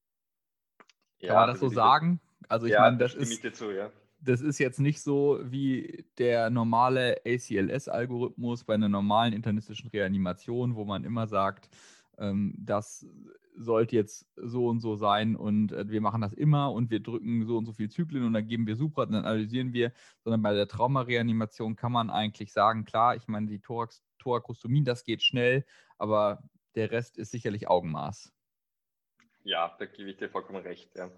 Kann 1.21 1.37
man 1.37 1.49
das 1.49 1.61
so 1.61 1.69
sagen? 1.69 2.21
Also 2.49 2.67
ich 2.67 2.73
ja, 2.73 2.81
meine, 2.81 2.99
das, 2.99 3.15
das 3.15 3.31
ist, 3.31 3.57
zu, 3.57 3.73
ja. 3.73 3.91
das 4.21 4.41
ist 4.41 4.59
jetzt 4.59 4.79
nicht 4.79 5.01
so 5.01 5.41
wie 5.43 6.07
der 6.19 6.51
normale 6.51 7.21
ACLS-Algorithmus 7.27 8.65
bei 8.65 8.75
einer 8.75 8.89
normalen 8.89 9.33
internistischen 9.33 9.91
Reanimation, 9.91 10.77
wo 10.77 10.85
man 10.85 11.05
immer 11.05 11.27
sagt, 11.27 11.69
ähm, 12.19 12.55
das 12.59 13.07
sollte 13.57 13.97
jetzt 13.97 14.27
so 14.37 14.69
und 14.69 14.81
so 14.81 14.97
sein 14.97 15.35
und 15.35 15.73
äh, 15.73 15.89
wir 15.89 16.01
machen 16.01 16.21
das 16.21 16.33
immer 16.33 16.73
und 16.73 16.91
wir 16.91 17.01
drücken 17.01 17.47
so 17.47 17.59
und 17.59 17.67
so 17.67 17.73
viel 17.73 17.91
Zyklen 17.91 18.25
und 18.25 18.33
dann 18.33 18.47
geben 18.47 18.67
wir 18.67 18.77
Supra 18.77 19.03
und 19.03 19.13
dann 19.13 19.25
analysieren 19.25 19.73
wir, 19.73 19.93
sondern 20.23 20.43
bei 20.43 20.55
der 20.55 20.69
Traumareanimation 20.69 21.77
kann 21.77 21.93
man 21.93 22.11
eigentlich 22.11 22.53
sagen, 22.53 22.85
klar, 22.85 23.17
ich 23.17 23.27
meine, 23.27 23.49
die 23.49 23.61
Thorax, 23.61 24.03
Thorakostomin, 24.19 24.85
das 24.85 25.05
geht 25.05 25.23
schnell, 25.23 25.65
aber 25.97 26.43
der 26.75 26.91
Rest 26.91 27.19
ist 27.19 27.31
sicherlich 27.31 27.69
Augenmaß. 27.69 28.33
Ja, 29.43 29.75
da 29.79 29.87
gebe 29.87 30.11
ich 30.11 30.17
dir 30.17 30.29
vollkommen 30.29 30.63
recht. 30.63 30.95
Ja. 30.95 31.11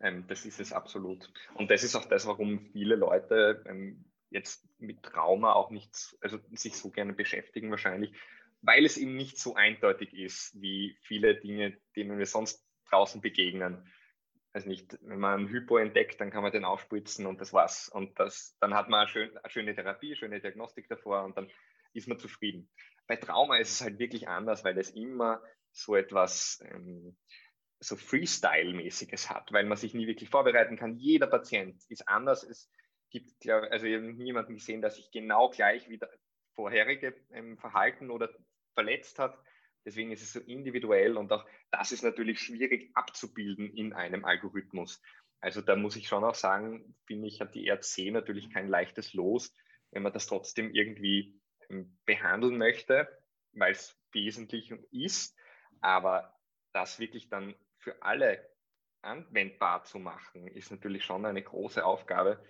Ähm, 0.00 0.26
das 0.28 0.46
ist 0.46 0.60
es 0.60 0.72
absolut. 0.72 1.32
Und 1.54 1.70
das 1.70 1.84
ist 1.84 1.94
auch 1.94 2.06
das, 2.06 2.26
warum 2.26 2.60
viele 2.72 2.96
Leute 2.96 3.64
ähm, 3.66 4.04
jetzt 4.30 4.66
mit 4.78 5.02
Trauma 5.02 5.52
auch 5.52 5.70
nicht, 5.70 6.16
also 6.20 6.38
sich 6.52 6.76
so 6.76 6.90
gerne 6.90 7.12
beschäftigen 7.12 7.70
wahrscheinlich, 7.70 8.12
weil 8.62 8.84
es 8.84 8.96
eben 8.96 9.16
nicht 9.16 9.38
so 9.38 9.54
eindeutig 9.54 10.12
ist 10.14 10.60
wie 10.60 10.96
viele 11.02 11.38
Dinge, 11.38 11.78
denen 11.96 12.18
wir 12.18 12.26
sonst 12.26 12.64
draußen 12.90 13.20
begegnen. 13.20 13.90
Also 14.52 14.68
nicht, 14.68 14.98
wenn 15.02 15.20
man 15.20 15.40
einen 15.40 15.48
Hypo 15.48 15.76
entdeckt, 15.76 16.20
dann 16.20 16.30
kann 16.30 16.42
man 16.42 16.52
den 16.52 16.64
aufspritzen 16.64 17.26
und 17.26 17.40
das 17.40 17.52
war's. 17.52 17.88
Und 17.88 18.18
das, 18.18 18.56
dann 18.60 18.74
hat 18.74 18.88
man 18.88 19.00
eine, 19.00 19.08
schön, 19.08 19.36
eine 19.36 19.50
schöne 19.50 19.74
Therapie, 19.74 20.16
schöne 20.16 20.40
Diagnostik 20.40 20.88
davor 20.88 21.24
und 21.24 21.36
dann 21.36 21.50
ist 21.92 22.08
man 22.08 22.18
zufrieden. 22.18 22.70
Bei 23.06 23.16
Trauma 23.16 23.58
ist 23.58 23.72
es 23.72 23.80
halt 23.80 23.98
wirklich 23.98 24.28
anders, 24.28 24.64
weil 24.64 24.76
es 24.78 24.90
immer 24.90 25.42
so 25.70 25.96
etwas 25.96 26.60
ähm, 26.64 27.16
so 27.80 27.96
Freestyle-mäßiges 27.96 29.30
hat, 29.30 29.52
weil 29.52 29.64
man 29.64 29.76
sich 29.76 29.94
nie 29.94 30.06
wirklich 30.06 30.28
vorbereiten 30.28 30.76
kann. 30.76 30.96
Jeder 30.96 31.26
Patient 31.26 31.80
ist 31.88 32.08
anders. 32.08 32.42
Es 32.42 32.70
gibt, 33.10 33.38
glaub, 33.40 33.62
also 33.70 33.86
ich 33.86 34.00
niemanden 34.00 34.54
gesehen, 34.54 34.80
der 34.80 34.90
sich 34.90 35.10
genau 35.10 35.50
gleich 35.50 35.88
wie 35.88 35.98
der 35.98 36.10
vorherige 36.58 37.14
ähm, 37.30 37.56
Verhalten 37.56 38.10
oder 38.10 38.28
verletzt 38.74 39.20
hat. 39.20 39.38
Deswegen 39.84 40.10
ist 40.10 40.22
es 40.22 40.32
so 40.32 40.40
individuell 40.40 41.16
und 41.16 41.32
auch 41.32 41.46
das 41.70 41.92
ist 41.92 42.02
natürlich 42.02 42.40
schwierig 42.40 42.90
abzubilden 42.94 43.72
in 43.72 43.92
einem 43.92 44.24
Algorithmus. 44.24 45.00
Also 45.40 45.60
da 45.60 45.76
muss 45.76 45.94
ich 45.94 46.08
schon 46.08 46.24
auch 46.24 46.34
sagen, 46.34 46.96
finde 47.06 47.28
ich, 47.28 47.40
hat 47.40 47.54
die 47.54 47.68
ERC 47.68 48.10
natürlich 48.10 48.50
kein 48.50 48.66
leichtes 48.66 49.14
Los, 49.14 49.54
wenn 49.92 50.02
man 50.02 50.12
das 50.12 50.26
trotzdem 50.26 50.74
irgendwie 50.74 51.40
ähm, 51.70 51.96
behandeln 52.04 52.58
möchte, 52.58 53.06
weil 53.52 53.70
es 53.70 53.96
wesentlich 54.10 54.72
ist. 54.90 55.38
Aber 55.80 56.34
das 56.72 56.98
wirklich 56.98 57.28
dann 57.28 57.54
für 57.78 58.02
alle 58.02 58.44
anwendbar 59.02 59.84
zu 59.84 60.00
machen, 60.00 60.48
ist 60.48 60.72
natürlich 60.72 61.04
schon 61.04 61.24
eine 61.24 61.40
große 61.40 61.84
Aufgabe, 61.84 62.44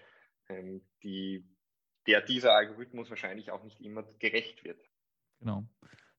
ähm, 0.49 0.83
die, 1.03 1.47
der 2.09 2.23
dieser 2.23 2.55
Algorithmus 2.55 3.11
wahrscheinlich 3.11 3.53
auch 3.53 3.63
nicht 3.63 3.81
immer 3.81 4.03
gerecht 4.19 4.65
wird. 4.65 4.81
Genau, 5.39 5.65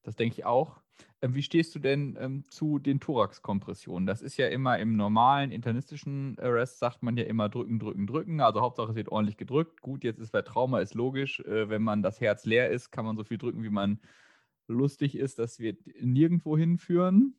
das 0.04 0.16
denke 0.16 0.36
ich 0.38 0.46
auch. 0.46 0.80
Ähm, 1.22 1.34
wie 1.34 1.42
stehst 1.42 1.74
du 1.76 1.80
denn 1.80 2.16
ähm, 2.20 2.46
zu 2.50 2.78
den 2.80 3.00
Thorax-Kompressionen? 3.00 4.06
Das 4.06 4.22
ist 4.22 4.38
ja 4.38 4.48
immer 4.48 4.78
im 4.78 4.96
normalen 4.96 5.52
internistischen 5.52 6.38
Arrest, 6.40 6.80
sagt 6.80 7.02
man 7.04 7.18
ja 7.18 7.26
immer 7.26 7.50
drücken, 7.50 7.80
drücken, 7.80 8.08
drücken. 8.08 8.40
Also 8.40 8.62
Hauptsache 8.62 8.92
es 8.92 8.96
wird 8.96 9.10
ordentlich 9.10 9.36
gedrückt. 9.36 9.82
Gut, 9.82 10.04
jetzt 10.04 10.20
ist 10.20 10.32
bei 10.32 10.44
Trauma 10.44 10.80
ist 10.80 10.94
logisch, 10.94 11.40
äh, 11.42 11.70
wenn 11.70 11.82
man 11.82 12.04
das 12.04 12.22
Herz 12.22 12.46
leer 12.46 12.70
ist, 12.70 12.92
kann 12.92 13.06
man 13.06 13.18
so 13.18 13.24
viel 13.24 13.40
drücken, 13.40 13.64
wie 13.64 13.70
man 13.70 14.00
lustig 14.68 15.18
ist. 15.18 15.40
Das 15.40 15.60
wird 15.60 15.80
nirgendwo 16.00 16.56
hinführen. 16.56 17.36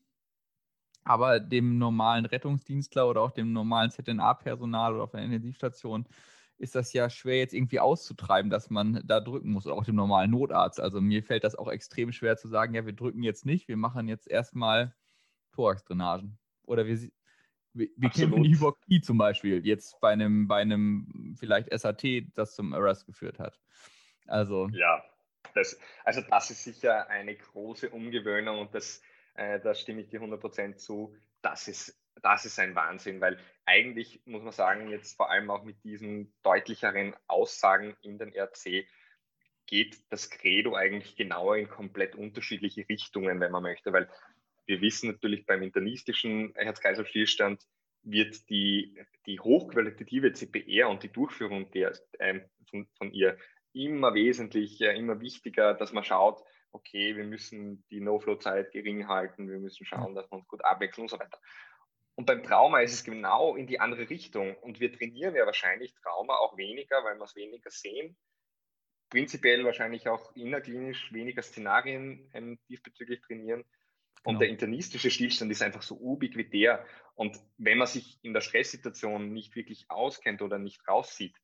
Aber 1.05 1.41
dem 1.41 1.79
normalen 1.79 2.27
Rettungsdienstler 2.27 3.09
oder 3.09 3.23
auch 3.23 3.31
dem 3.31 3.53
normalen 3.53 3.91
ZNA-Personal 3.91 4.95
oder 4.95 5.05
auf 5.05 5.15
einer 5.15 5.25
Intensivstation 5.25 6.07
ist 6.61 6.75
das 6.75 6.93
ja 6.93 7.09
schwer 7.09 7.39
jetzt 7.39 7.55
irgendwie 7.55 7.81
auszutreiben, 7.81 8.51
dass 8.51 8.69
man 8.69 9.03
da 9.07 9.21
drücken 9.21 9.51
muss, 9.51 9.67
auch 9.67 9.85
dem 9.85 9.95
normalen 9.95 10.31
Notarzt. 10.31 10.79
Also 10.79 11.01
mir 11.01 11.23
fällt 11.23 11.43
das 11.43 11.57
auch 11.57 11.69
extrem 11.69 12.13
schwer 12.13 12.37
zu 12.37 12.49
sagen, 12.49 12.75
ja, 12.75 12.85
wir 12.85 12.93
drücken 12.93 13.23
jetzt 13.23 13.47
nicht, 13.47 13.67
wir 13.67 13.79
machen 13.79 14.09
jetzt 14.09 14.29
erstmal 14.31 14.95
Thorax-Drainagen. 15.53 16.39
Oder 16.65 16.87
wir, 16.87 16.99
wir, 17.73 17.89
wir 17.97 18.11
kämpfen 18.11 18.43
die 18.43 18.55
Hypoxie 18.55 19.01
zum 19.01 19.17
Beispiel, 19.17 19.67
jetzt 19.67 19.99
bei 20.01 20.11
einem, 20.11 20.49
bei 20.49 20.61
einem 20.61 21.35
vielleicht 21.39 21.71
SAT, 21.73 22.05
das 22.35 22.55
zum 22.55 22.75
Arrest 22.75 23.07
geführt 23.07 23.39
hat. 23.39 23.59
Also. 24.27 24.69
Ja, 24.73 25.03
das, 25.55 25.79
also 26.05 26.21
das 26.21 26.51
ist 26.51 26.63
sicher 26.63 27.09
eine 27.09 27.37
große 27.37 27.89
Umgewöhnung 27.89 28.59
und 28.59 28.75
das, 28.75 29.03
äh, 29.35 29.59
da 29.61 29.75
stimme 29.75 30.03
ich 30.03 30.09
dir 30.09 30.21
100% 30.21 30.77
zu. 30.77 31.17
Das 31.41 31.69
ist 31.69 32.00
das 32.23 32.45
ist 32.45 32.59
ein 32.59 32.75
Wahnsinn, 32.75 33.21
weil 33.21 33.39
eigentlich 33.67 34.21
muss 34.25 34.43
man 34.43 34.53
sagen, 34.53 34.89
jetzt 34.91 35.17
vor 35.17 35.31
allem 35.31 35.51
auch 35.51 35.65
mit 35.65 35.83
diesen 35.85 36.33
deutlicheren 36.43 37.15
Aussagen 37.27 37.97
in 38.03 38.19
den 38.19 38.35
RC 38.35 38.87
geht 39.67 40.01
das 40.11 40.31
Credo 40.31 40.75
eigentlich 40.75 41.17
genauer 41.17 41.57
in 41.57 41.69
komplett 41.69 42.17
unterschiedliche 42.17 42.89
Richtungen, 42.89 43.41
wenn 43.41 43.53
man 43.53 43.63
möchte, 43.63 43.93
weil 43.93 44.09
wir 44.67 44.81
wissen 44.81 45.11
natürlich 45.11 45.47
beim 45.47 45.63
internistischen 45.63 46.53
Herz-Kreislauf-Stillstand 46.57 47.67
wird 48.03 48.49
die, 48.49 48.97
die 49.27 49.41
hochqualitative 49.41 50.33
CPR 50.33 50.89
und 50.89 51.03
die 51.03 51.13
Durchführung 51.13 51.71
der, 51.73 51.93
äh, 52.19 52.41
von, 52.71 52.87
von, 52.97 53.13
ihr 53.13 53.37
immer 53.73 54.15
wesentlich, 54.15 54.81
äh, 54.81 54.97
immer 54.97 55.21
wichtiger, 55.21 55.75
dass 55.75 55.93
man 55.93 56.05
schaut, 56.05 56.43
okay, 56.73 57.17
wir 57.17 57.25
müssen 57.25 57.85
die 57.91 58.01
No-Flow-Zeit 58.01 58.73
gering 58.73 59.09
halten, 59.09 59.49
wir 59.49 59.59
müssen 59.59 59.85
schauen, 59.85 60.15
dass 60.15 60.31
wir 60.31 60.39
uns 60.39 60.49
gut 60.49 60.65
abwechseln 60.65 61.03
und 61.03 61.11
so 61.11 61.19
weiter. 61.19 61.39
Und 62.21 62.27
beim 62.27 62.43
Trauma 62.43 62.81
ist 62.81 62.93
es 62.93 63.03
genau 63.03 63.57
in 63.57 63.67
die 63.67 63.81
andere 63.81 64.11
Richtung. 64.11 64.55
Und 64.59 64.79
wir 64.79 64.93
trainieren 64.93 65.35
ja 65.35 65.47
wahrscheinlich 65.47 65.95
Trauma 65.95 66.35
auch 66.35 66.55
weniger, 66.59 67.03
weil 67.03 67.17
wir 67.17 67.25
es 67.25 67.35
weniger 67.35 67.71
sehen. 67.71 68.15
Prinzipiell 69.09 69.65
wahrscheinlich 69.65 70.07
auch 70.07 70.37
innerklinisch 70.37 71.15
weniger 71.15 71.41
Szenarien 71.41 72.29
ähm, 72.35 72.59
diesbezüglich 72.69 73.23
trainieren. 73.23 73.61
Und 74.23 74.35
genau. 74.35 74.39
der 74.41 74.49
internistische 74.51 75.11
Stillstand 75.11 75.51
ist 75.51 75.63
einfach 75.63 75.81
so 75.81 75.95
ubiquitär. 75.95 76.85
Und 77.15 77.41
wenn 77.57 77.79
man 77.79 77.87
sich 77.87 78.19
in 78.21 78.35
der 78.35 78.43
Stresssituation 78.43 79.33
nicht 79.33 79.57
wirklich 79.57 79.87
auskennt 79.91 80.43
oder 80.43 80.59
nicht 80.59 80.87
raussieht, 80.87 81.37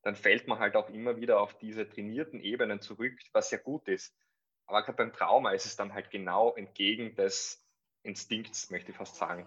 dann 0.00 0.16
fällt 0.16 0.48
man 0.48 0.60
halt 0.60 0.76
auch 0.76 0.88
immer 0.88 1.18
wieder 1.18 1.42
auf 1.42 1.58
diese 1.58 1.86
trainierten 1.86 2.40
Ebenen 2.40 2.80
zurück, 2.80 3.20
was 3.34 3.50
ja 3.50 3.58
gut 3.58 3.86
ist. 3.86 4.16
Aber 4.64 4.82
gerade 4.82 4.96
beim 4.96 5.12
Trauma 5.12 5.50
ist 5.50 5.66
es 5.66 5.76
dann 5.76 5.92
halt 5.92 6.10
genau 6.10 6.54
entgegen 6.54 7.16
des 7.16 7.62
Instinkts, 8.02 8.70
möchte 8.70 8.92
ich 8.92 8.96
fast 8.96 9.16
sagen. 9.16 9.46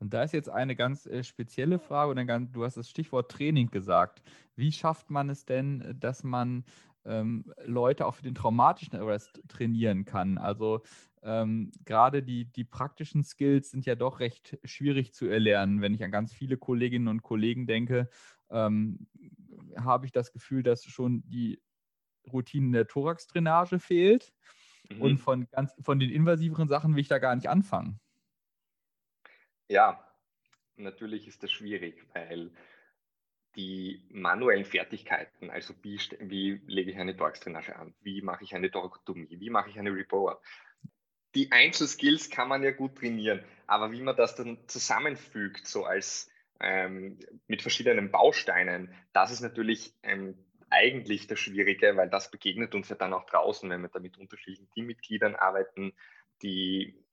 Und 0.00 0.14
da 0.14 0.22
ist 0.22 0.32
jetzt 0.32 0.48
eine 0.48 0.76
ganz 0.76 1.06
äh, 1.06 1.24
spezielle 1.24 1.78
Frage, 1.78 2.10
und 2.10 2.26
dann, 2.26 2.52
du 2.52 2.64
hast 2.64 2.76
das 2.76 2.88
Stichwort 2.88 3.30
Training 3.30 3.68
gesagt. 3.70 4.22
Wie 4.54 4.72
schafft 4.72 5.10
man 5.10 5.28
es 5.28 5.44
denn, 5.44 5.96
dass 5.98 6.22
man 6.22 6.64
ähm, 7.04 7.52
Leute 7.64 8.06
auch 8.06 8.14
für 8.14 8.22
den 8.22 8.34
traumatischen 8.34 8.98
Arrest 8.98 9.42
trainieren 9.48 10.04
kann? 10.04 10.38
Also 10.38 10.82
ähm, 11.22 11.72
gerade 11.84 12.22
die, 12.22 12.44
die 12.44 12.64
praktischen 12.64 13.24
Skills 13.24 13.70
sind 13.70 13.86
ja 13.86 13.96
doch 13.96 14.20
recht 14.20 14.58
schwierig 14.64 15.12
zu 15.14 15.26
erlernen. 15.26 15.80
Wenn 15.80 15.94
ich 15.94 16.04
an 16.04 16.12
ganz 16.12 16.32
viele 16.32 16.56
Kolleginnen 16.56 17.08
und 17.08 17.22
Kollegen 17.22 17.66
denke, 17.66 18.08
ähm, 18.50 19.08
habe 19.76 20.06
ich 20.06 20.12
das 20.12 20.32
Gefühl, 20.32 20.62
dass 20.62 20.84
schon 20.84 21.22
die 21.28 21.60
Routine 22.32 22.70
der 22.72 22.86
Thorax-Drainage 22.86 23.80
fehlt. 23.80 24.32
Mhm. 24.90 25.02
Und 25.02 25.18
von, 25.18 25.48
ganz, 25.50 25.74
von 25.80 25.98
den 25.98 26.10
invasiveren 26.10 26.68
Sachen 26.68 26.94
will 26.94 27.00
ich 27.00 27.08
da 27.08 27.18
gar 27.18 27.34
nicht 27.34 27.48
anfangen. 27.48 28.00
Ja, 29.68 30.04
natürlich 30.76 31.28
ist 31.28 31.42
das 31.42 31.52
schwierig, 31.52 32.04
weil 32.14 32.50
die 33.54 34.06
manuellen 34.10 34.64
Fertigkeiten, 34.64 35.50
also 35.50 35.74
wie, 35.82 35.98
wie 36.20 36.60
lege 36.66 36.90
ich 36.90 36.98
eine 36.98 37.16
Torx-Drainage 37.16 37.76
an, 37.76 37.94
wie 38.00 38.22
mache 38.22 38.44
ich 38.44 38.54
eine 38.54 38.70
Torakotomie, 38.70 39.40
wie 39.40 39.50
mache 39.50 39.70
ich 39.70 39.78
eine 39.78 39.92
Repower, 39.92 40.40
die 41.34 41.52
Einzelskills 41.52 42.30
kann 42.30 42.48
man 42.48 42.62
ja 42.62 42.70
gut 42.70 42.96
trainieren, 42.96 43.44
aber 43.66 43.92
wie 43.92 44.00
man 44.00 44.16
das 44.16 44.34
dann 44.34 44.58
zusammenfügt, 44.66 45.66
so 45.66 45.84
als 45.84 46.30
ähm, 46.60 47.18
mit 47.46 47.62
verschiedenen 47.62 48.10
Bausteinen, 48.10 48.94
das 49.12 49.30
ist 49.30 49.40
natürlich 49.40 49.94
ähm, 50.02 50.36
eigentlich 50.70 51.26
das 51.26 51.38
Schwierige, 51.38 51.96
weil 51.96 52.08
das 52.08 52.30
begegnet 52.30 52.74
uns 52.74 52.88
ja 52.88 52.96
dann 52.96 53.12
auch 53.12 53.26
draußen, 53.26 53.68
wenn 53.68 53.82
wir 53.82 53.88
da 53.88 54.00
mit 54.00 54.18
unterschiedlichen 54.18 54.70
Teammitgliedern 54.70 55.34
arbeiten, 55.34 55.92
die 56.42 57.04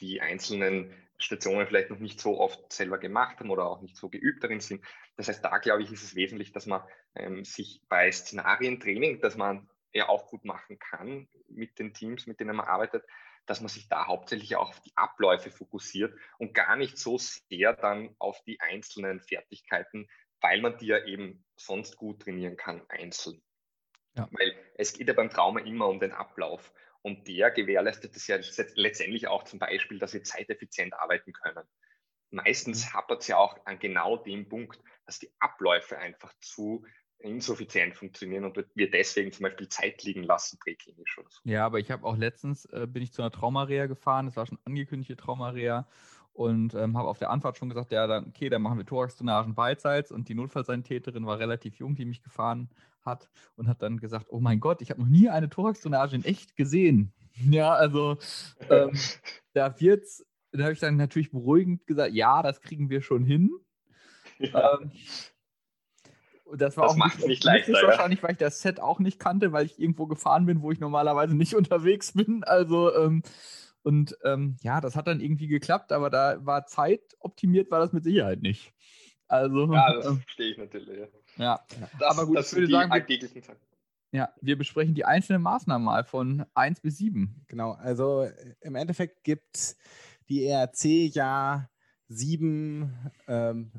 die 0.00 0.20
einzelnen 0.20 0.92
Stationen 1.18 1.66
vielleicht 1.66 1.90
noch 1.90 1.98
nicht 1.98 2.20
so 2.20 2.40
oft 2.40 2.72
selber 2.72 2.98
gemacht 2.98 3.38
haben 3.40 3.50
oder 3.50 3.66
auch 3.66 3.80
nicht 3.80 3.96
so 3.96 4.08
geübt 4.08 4.42
darin 4.42 4.60
sind. 4.60 4.84
Das 5.16 5.28
heißt, 5.28 5.44
da 5.44 5.58
glaube 5.58 5.82
ich, 5.82 5.92
ist 5.92 6.02
es 6.02 6.14
wesentlich, 6.14 6.52
dass 6.52 6.66
man 6.66 6.82
ähm, 7.14 7.44
sich 7.44 7.82
bei 7.88 8.10
Szenarientraining, 8.10 9.20
das 9.20 9.36
man 9.36 9.68
ja 9.92 10.08
auch 10.08 10.26
gut 10.26 10.44
machen 10.44 10.78
kann 10.78 11.28
mit 11.48 11.78
den 11.78 11.94
Teams, 11.94 12.26
mit 12.26 12.40
denen 12.40 12.56
man 12.56 12.66
arbeitet, 12.66 13.04
dass 13.46 13.60
man 13.60 13.68
sich 13.68 13.88
da 13.88 14.06
hauptsächlich 14.06 14.56
auch 14.56 14.70
auf 14.70 14.80
die 14.80 14.96
Abläufe 14.96 15.50
fokussiert 15.50 16.18
und 16.38 16.54
gar 16.54 16.76
nicht 16.76 16.98
so 16.98 17.18
sehr 17.18 17.74
dann 17.74 18.14
auf 18.18 18.42
die 18.44 18.60
einzelnen 18.60 19.20
Fertigkeiten, 19.20 20.08
weil 20.40 20.60
man 20.60 20.78
die 20.78 20.86
ja 20.86 21.04
eben 21.04 21.44
sonst 21.56 21.96
gut 21.96 22.22
trainieren 22.22 22.56
kann, 22.56 22.82
einzeln. 22.88 23.42
Ja. 24.16 24.28
Weil 24.30 24.54
es 24.76 24.92
geht 24.92 25.08
ja 25.08 25.14
beim 25.14 25.30
Trauma 25.30 25.60
immer 25.60 25.88
um 25.88 26.00
den 26.00 26.12
Ablauf. 26.12 26.72
Und 27.04 27.28
der 27.28 27.50
gewährleistet 27.50 28.16
es 28.16 28.26
ja 28.26 28.38
letztendlich 28.76 29.28
auch 29.28 29.42
zum 29.42 29.58
Beispiel, 29.58 29.98
dass 29.98 30.14
wir 30.14 30.24
zeiteffizient 30.24 30.94
arbeiten 30.94 31.34
können. 31.34 31.66
Meistens 32.30 32.86
mhm. 32.86 32.94
hapert 32.94 33.20
es 33.20 33.28
ja 33.28 33.36
auch 33.36 33.58
an 33.66 33.78
genau 33.78 34.16
dem 34.16 34.48
Punkt, 34.48 34.80
dass 35.04 35.18
die 35.18 35.30
Abläufe 35.38 35.98
einfach 35.98 36.32
zu 36.40 36.86
insuffizient 37.18 37.94
funktionieren 37.94 38.44
und 38.44 38.64
wir 38.74 38.90
deswegen 38.90 39.32
zum 39.32 39.44
Beispiel 39.44 39.68
Zeit 39.68 40.02
liegen 40.02 40.22
lassen 40.22 40.58
präklinisch 40.58 41.18
oder 41.18 41.28
so. 41.30 41.40
Ja, 41.44 41.66
aber 41.66 41.78
ich 41.78 41.90
habe 41.90 42.06
auch 42.06 42.16
letztens, 42.16 42.64
äh, 42.66 42.86
bin 42.86 43.02
ich 43.02 43.12
zu 43.12 43.20
einer 43.20 43.30
Traumarea 43.30 43.86
gefahren, 43.86 44.24
das 44.26 44.36
war 44.36 44.46
schon 44.46 44.58
angekündigte 44.64 45.16
Traumarea 45.16 45.86
und 46.32 46.72
ähm, 46.74 46.96
habe 46.96 47.08
auf 47.08 47.18
der 47.18 47.30
Anfahrt 47.30 47.58
schon 47.58 47.68
gesagt, 47.68 47.92
ja, 47.92 48.06
dann, 48.06 48.28
okay, 48.28 48.48
dann 48.48 48.62
machen 48.62 48.78
wir 48.78 48.86
Thorax-Drainagen 48.86 49.54
beidseits 49.54 50.10
und 50.10 50.30
die 50.30 50.34
Notfallsanitäterin 50.34 51.26
war 51.26 51.38
relativ 51.38 51.76
jung, 51.76 51.94
die 51.96 52.06
mich 52.06 52.22
gefahren 52.22 52.70
hat 53.04 53.28
und 53.56 53.68
hat 53.68 53.82
dann 53.82 53.98
gesagt, 53.98 54.26
oh 54.30 54.40
mein 54.40 54.60
Gott, 54.60 54.82
ich 54.82 54.90
habe 54.90 55.00
noch 55.00 55.08
nie 55.08 55.28
eine 55.28 55.48
Thorax-Drainage 55.48 56.16
in 56.16 56.24
echt 56.24 56.56
gesehen. 56.56 57.12
Ja, 57.50 57.72
also 57.74 58.16
ähm, 58.70 58.92
da 59.54 59.80
wird's, 59.80 60.24
da 60.52 60.62
habe 60.62 60.72
ich 60.72 60.78
dann 60.78 60.96
natürlich 60.96 61.32
beruhigend 61.32 61.84
gesagt, 61.84 62.14
ja, 62.14 62.44
das 62.44 62.60
kriegen 62.60 62.90
wir 62.90 63.02
schon 63.02 63.24
hin. 63.24 63.50
Ja. 64.38 64.78
Ähm, 64.80 64.92
das 66.56 66.76
war 66.76 66.84
das 66.84 66.92
auch 66.92 66.96
macht 66.96 67.18
nicht, 67.18 67.26
nicht 67.26 67.44
leichter. 67.44 67.72
Ja. 67.72 67.88
Wahrscheinlich, 67.88 68.22
weil 68.22 68.32
ich 68.32 68.38
das 68.38 68.60
Set 68.60 68.78
auch 68.78 69.00
nicht 69.00 69.18
kannte, 69.18 69.52
weil 69.52 69.66
ich 69.66 69.80
irgendwo 69.80 70.06
gefahren 70.06 70.46
bin, 70.46 70.62
wo 70.62 70.70
ich 70.70 70.78
normalerweise 70.78 71.34
nicht 71.34 71.54
unterwegs 71.56 72.12
bin. 72.12 72.44
Also 72.44 72.94
ähm, 72.94 73.22
und 73.82 74.16
ähm, 74.24 74.56
ja, 74.62 74.80
das 74.80 74.96
hat 74.96 75.06
dann 75.06 75.20
irgendwie 75.20 75.46
geklappt, 75.46 75.92
aber 75.92 76.08
da 76.08 76.38
war 76.46 76.66
Zeit 76.66 77.02
optimiert, 77.18 77.70
war 77.70 77.80
das 77.80 77.92
mit 77.92 78.04
Sicherheit 78.04 78.40
nicht. 78.40 78.72
Also, 79.28 79.72
ja, 79.72 79.92
das 79.92 80.06
ähm, 80.06 80.20
verstehe 80.20 80.52
ich 80.52 80.58
natürlich. 80.58 81.08
Ja, 81.36 81.60
das, 81.98 82.10
aber 82.10 82.26
gut, 82.26 82.38
ich 82.38 82.52
würde 82.52 82.68
sagen, 82.68 82.92
wir, 82.92 83.56
ja, 84.12 84.32
wir 84.40 84.56
besprechen 84.56 84.94
die 84.94 85.04
einzelnen 85.04 85.42
Maßnahmen 85.42 85.84
mal 85.84 86.04
von 86.04 86.46
1 86.54 86.80
bis 86.80 86.98
7. 86.98 87.44
Genau, 87.48 87.72
also 87.72 88.22
äh, 88.22 88.54
im 88.60 88.76
Endeffekt 88.76 89.24
gibt 89.24 89.76
die 90.28 90.46
ERC 90.46 90.84
ja 91.14 91.68
sieben, 92.08 93.10
ähm, 93.26 93.72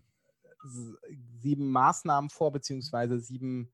sieben 1.42 1.72
Maßnahmen 1.72 2.30
vor, 2.30 2.52
beziehungsweise 2.52 3.20
sieben 3.20 3.72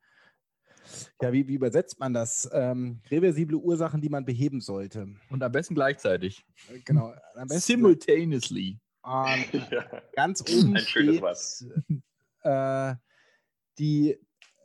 ja, 1.21 1.31
wie, 1.31 1.47
wie 1.47 1.55
übersetzt 1.55 1.99
man 1.99 2.13
das? 2.13 2.49
Ähm, 2.53 3.01
reversible 3.09 3.57
Ursachen, 3.57 4.01
die 4.01 4.09
man 4.09 4.25
beheben 4.25 4.61
sollte. 4.61 5.07
Und 5.29 5.43
am 5.43 5.51
besten 5.51 5.75
gleichzeitig. 5.75 6.45
Genau. 6.85 7.13
Am 7.35 7.47
besten 7.47 7.73
Simultaneously. 7.73 8.79
Und 9.03 9.71
ja. 9.71 9.85
ganz 10.15 10.41
oben 10.41 10.77
steht 10.77 11.21
äh, 12.43 12.95
die 13.81 14.15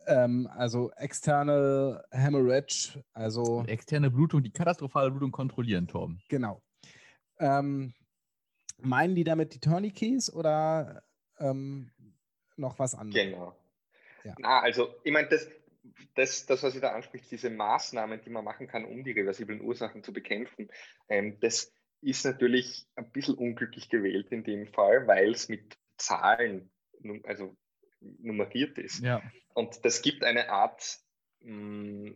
ähm, 0.05 0.47
also 0.55 0.91
externe 0.91 2.05
Hemorrhage, 2.11 3.03
also 3.13 3.65
externe 3.67 4.11
Blutung, 4.11 4.43
die 4.43 4.51
katastrophale 4.51 5.09
Blutung 5.11 5.31
kontrollieren, 5.31 5.87
Torben. 5.87 6.21
Genau. 6.29 6.61
Ähm, 7.39 7.93
meinen 8.77 9.15
die 9.15 9.23
damit 9.23 9.53
die 9.53 9.59
Tourniquets 9.59 10.31
oder 10.31 11.03
ähm, 11.39 11.91
noch 12.55 12.79
was 12.79 12.95
anderes? 12.95 13.25
Genau. 13.25 13.57
Ja. 14.23 14.35
Na, 14.37 14.61
also 14.61 14.95
ich 15.03 15.11
meine, 15.11 15.27
das, 15.29 15.47
das, 16.15 16.45
das, 16.45 16.63
was 16.63 16.75
ihr 16.75 16.81
da 16.81 16.93
anspricht, 16.93 17.29
diese 17.31 17.49
Maßnahmen, 17.49 18.21
die 18.21 18.29
man 18.29 18.45
machen 18.45 18.67
kann, 18.67 18.85
um 18.85 19.03
die 19.03 19.11
reversiblen 19.11 19.61
Ursachen 19.61 20.03
zu 20.03 20.13
bekämpfen, 20.13 20.69
ähm, 21.09 21.39
das 21.41 21.73
ist 22.01 22.23
natürlich 22.23 22.87
ein 22.95 23.11
bisschen 23.11 23.35
unglücklich 23.35 23.89
gewählt 23.89 24.27
in 24.31 24.43
dem 24.43 24.67
Fall, 24.67 25.07
weil 25.07 25.31
es 25.31 25.49
mit 25.49 25.75
Zahlen, 25.97 26.69
also 27.23 27.57
nummeriert 27.99 28.77
ist. 28.77 29.03
Ja. 29.03 29.21
Und 29.53 29.83
das 29.85 30.01
gibt 30.01 30.23
eine 30.23 30.49
Art, 30.49 30.99
mm, 31.41 32.11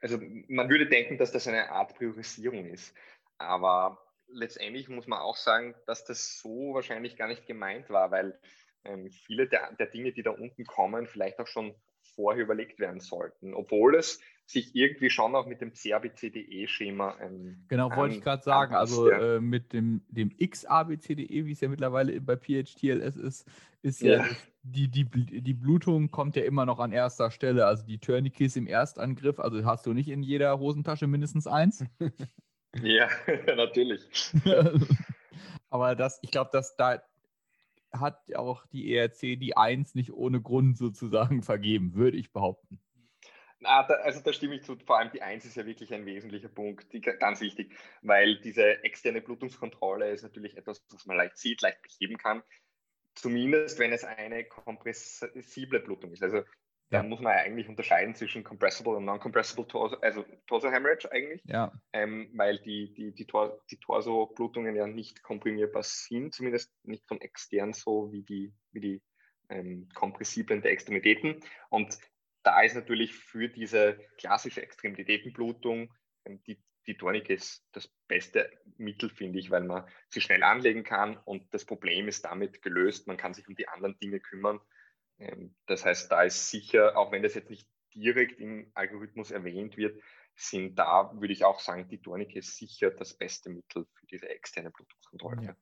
also 0.00 0.18
man 0.48 0.68
würde 0.68 0.86
denken, 0.86 1.18
dass 1.18 1.32
das 1.32 1.48
eine 1.48 1.70
Art 1.70 1.94
Priorisierung 1.96 2.66
ist. 2.66 2.94
Aber 3.38 4.04
letztendlich 4.28 4.88
muss 4.88 5.06
man 5.06 5.20
auch 5.20 5.36
sagen, 5.36 5.74
dass 5.86 6.04
das 6.04 6.38
so 6.38 6.74
wahrscheinlich 6.74 7.16
gar 7.16 7.28
nicht 7.28 7.46
gemeint 7.46 7.90
war, 7.90 8.10
weil 8.10 8.38
ähm, 8.84 9.10
viele 9.10 9.48
der, 9.48 9.72
der 9.72 9.86
Dinge, 9.86 10.12
die 10.12 10.22
da 10.22 10.30
unten 10.30 10.64
kommen, 10.64 11.06
vielleicht 11.06 11.38
auch 11.38 11.46
schon 11.46 11.74
vorher 12.14 12.42
überlegt 12.44 12.78
werden 12.78 13.00
sollten, 13.00 13.54
obwohl 13.54 13.96
es 13.96 14.20
sich 14.46 14.74
irgendwie 14.74 15.10
schon 15.10 15.34
auch 15.34 15.46
mit 15.46 15.60
dem 15.60 15.72
CABCDE-Schema. 15.72 17.16
Ähm, 17.20 17.64
genau, 17.68 17.94
wollte 17.96 18.16
ich 18.16 18.22
gerade 18.22 18.42
sagen. 18.42 18.74
Also 18.74 19.10
ja. 19.10 19.36
äh, 19.36 19.40
mit 19.40 19.72
dem, 19.72 20.02
dem 20.08 20.36
XABCDE, 20.36 21.46
wie 21.46 21.52
es 21.52 21.60
ja 21.60 21.68
mittlerweile 21.68 22.20
bei 22.20 22.36
PHTLS 22.36 23.16
ist, 23.16 23.48
ist 23.82 24.02
ja, 24.02 24.16
ja 24.18 24.26
die, 24.62 24.88
die, 24.88 25.04
die 25.04 25.54
Blutung 25.54 26.10
kommt 26.10 26.36
ja 26.36 26.42
immer 26.42 26.66
noch 26.66 26.78
an 26.78 26.92
erster 26.92 27.30
Stelle. 27.30 27.66
Also 27.66 27.84
die 27.84 27.98
Tourniquets 27.98 28.56
im 28.56 28.66
Erstangriff, 28.66 29.38
also 29.38 29.64
hast 29.64 29.86
du 29.86 29.92
nicht 29.92 30.08
in 30.08 30.22
jeder 30.22 30.58
Hosentasche 30.58 31.06
mindestens 31.06 31.46
eins. 31.46 31.84
ja, 32.82 33.08
natürlich. 33.56 34.02
Aber 35.70 35.94
das, 35.94 36.18
ich 36.22 36.30
glaube, 36.30 36.50
dass 36.52 36.76
da 36.76 37.02
hat 37.92 38.18
auch 38.34 38.66
die 38.66 38.92
ERC 38.92 39.38
die 39.38 39.56
Eins 39.56 39.94
nicht 39.94 40.12
ohne 40.12 40.40
Grund 40.40 40.76
sozusagen 40.76 41.42
vergeben, 41.42 41.94
würde 41.94 42.16
ich 42.16 42.32
behaupten. 42.32 42.80
Ah, 43.64 43.84
da, 43.86 43.94
also 43.94 44.20
da 44.20 44.32
stimme 44.32 44.56
ich 44.56 44.62
zu. 44.62 44.76
Vor 44.84 44.98
allem 44.98 45.10
die 45.12 45.22
Eins 45.22 45.44
ist 45.44 45.56
ja 45.56 45.66
wirklich 45.66 45.92
ein 45.92 46.06
wesentlicher 46.06 46.48
Punkt, 46.48 46.92
die, 46.92 47.00
ganz 47.00 47.40
wichtig, 47.40 47.74
weil 48.02 48.38
diese 48.40 48.84
externe 48.84 49.20
Blutungskontrolle 49.20 50.10
ist 50.10 50.22
natürlich 50.22 50.56
etwas, 50.56 50.84
was 50.90 51.06
man 51.06 51.16
leicht 51.16 51.38
sieht, 51.38 51.62
leicht 51.62 51.82
beheben 51.82 52.16
kann. 52.18 52.42
Zumindest 53.14 53.78
wenn 53.78 53.92
es 53.92 54.04
eine 54.04 54.44
kompressible 54.44 55.80
Blutung 55.80 56.12
ist. 56.12 56.22
Also 56.22 56.42
da 56.90 57.02
muss 57.02 57.20
man 57.20 57.32
eigentlich 57.32 57.68
unterscheiden 57.68 58.14
zwischen 58.14 58.44
compressible 58.44 58.94
und 58.96 59.04
non-compressible 59.04 59.66
Torso, 59.66 59.96
also 59.96 60.24
Torso 60.46 60.70
Hemorrhage 60.70 61.10
eigentlich. 61.10 61.42
Ja. 61.44 61.72
Ähm, 61.92 62.30
weil 62.34 62.58
die, 62.58 62.94
die, 62.94 63.12
die, 63.12 63.26
Tor, 63.26 63.60
die 63.70 63.78
Torso-Blutungen 63.78 64.76
ja 64.76 64.86
nicht 64.86 65.22
komprimierbar 65.22 65.82
sind, 65.82 66.34
zumindest 66.34 66.72
nicht 66.84 67.06
von 67.08 67.20
extern 67.20 67.72
so 67.72 68.12
wie 68.12 68.22
die, 68.22 68.54
wie 68.72 68.80
die 68.80 69.02
ähm, 69.48 69.88
kompressiblen 69.94 70.62
der 70.62 70.70
Extremitäten. 70.70 71.40
Und 71.68 71.98
da 72.44 72.60
ist 72.62 72.74
natürlich 72.74 73.14
für 73.14 73.48
diese 73.48 73.98
klassische 74.18 74.62
Extremitätenblutung 74.62 75.92
ähm, 76.24 76.42
die, 76.44 76.62
die 76.86 76.96
Tourniquets 76.96 77.66
das 77.72 77.88
beste 78.06 78.50
Mittel, 78.76 79.10
finde 79.10 79.38
ich, 79.38 79.50
weil 79.50 79.64
man 79.64 79.88
sie 80.08 80.20
schnell 80.20 80.42
anlegen 80.42 80.84
kann 80.84 81.16
und 81.24 81.52
das 81.52 81.64
Problem 81.64 82.06
ist 82.06 82.24
damit 82.24 82.62
gelöst. 82.62 83.06
Man 83.06 83.16
kann 83.16 83.34
sich 83.34 83.48
um 83.48 83.56
die 83.56 83.68
anderen 83.68 83.98
Dinge 83.98 84.20
kümmern. 84.20 84.60
Ähm, 85.18 85.56
das 85.66 85.84
heißt, 85.84 86.12
da 86.12 86.22
ist 86.22 86.50
sicher, 86.50 86.96
auch 86.96 87.10
wenn 87.10 87.22
das 87.22 87.34
jetzt 87.34 87.50
nicht 87.50 87.68
direkt 87.94 88.38
im 88.40 88.70
Algorithmus 88.74 89.30
erwähnt 89.30 89.76
wird, 89.76 90.00
sind 90.36 90.76
da, 90.76 91.12
würde 91.14 91.32
ich 91.32 91.44
auch 91.44 91.60
sagen, 91.60 91.88
die 91.88 92.02
Tourniquets 92.02 92.56
sicher 92.56 92.90
das 92.90 93.16
beste 93.16 93.50
Mittel 93.50 93.86
für 93.94 94.06
diese 94.06 94.28
externe 94.28 94.70
Blutungskontrolle. 94.70 95.42
Ja. 95.44 95.56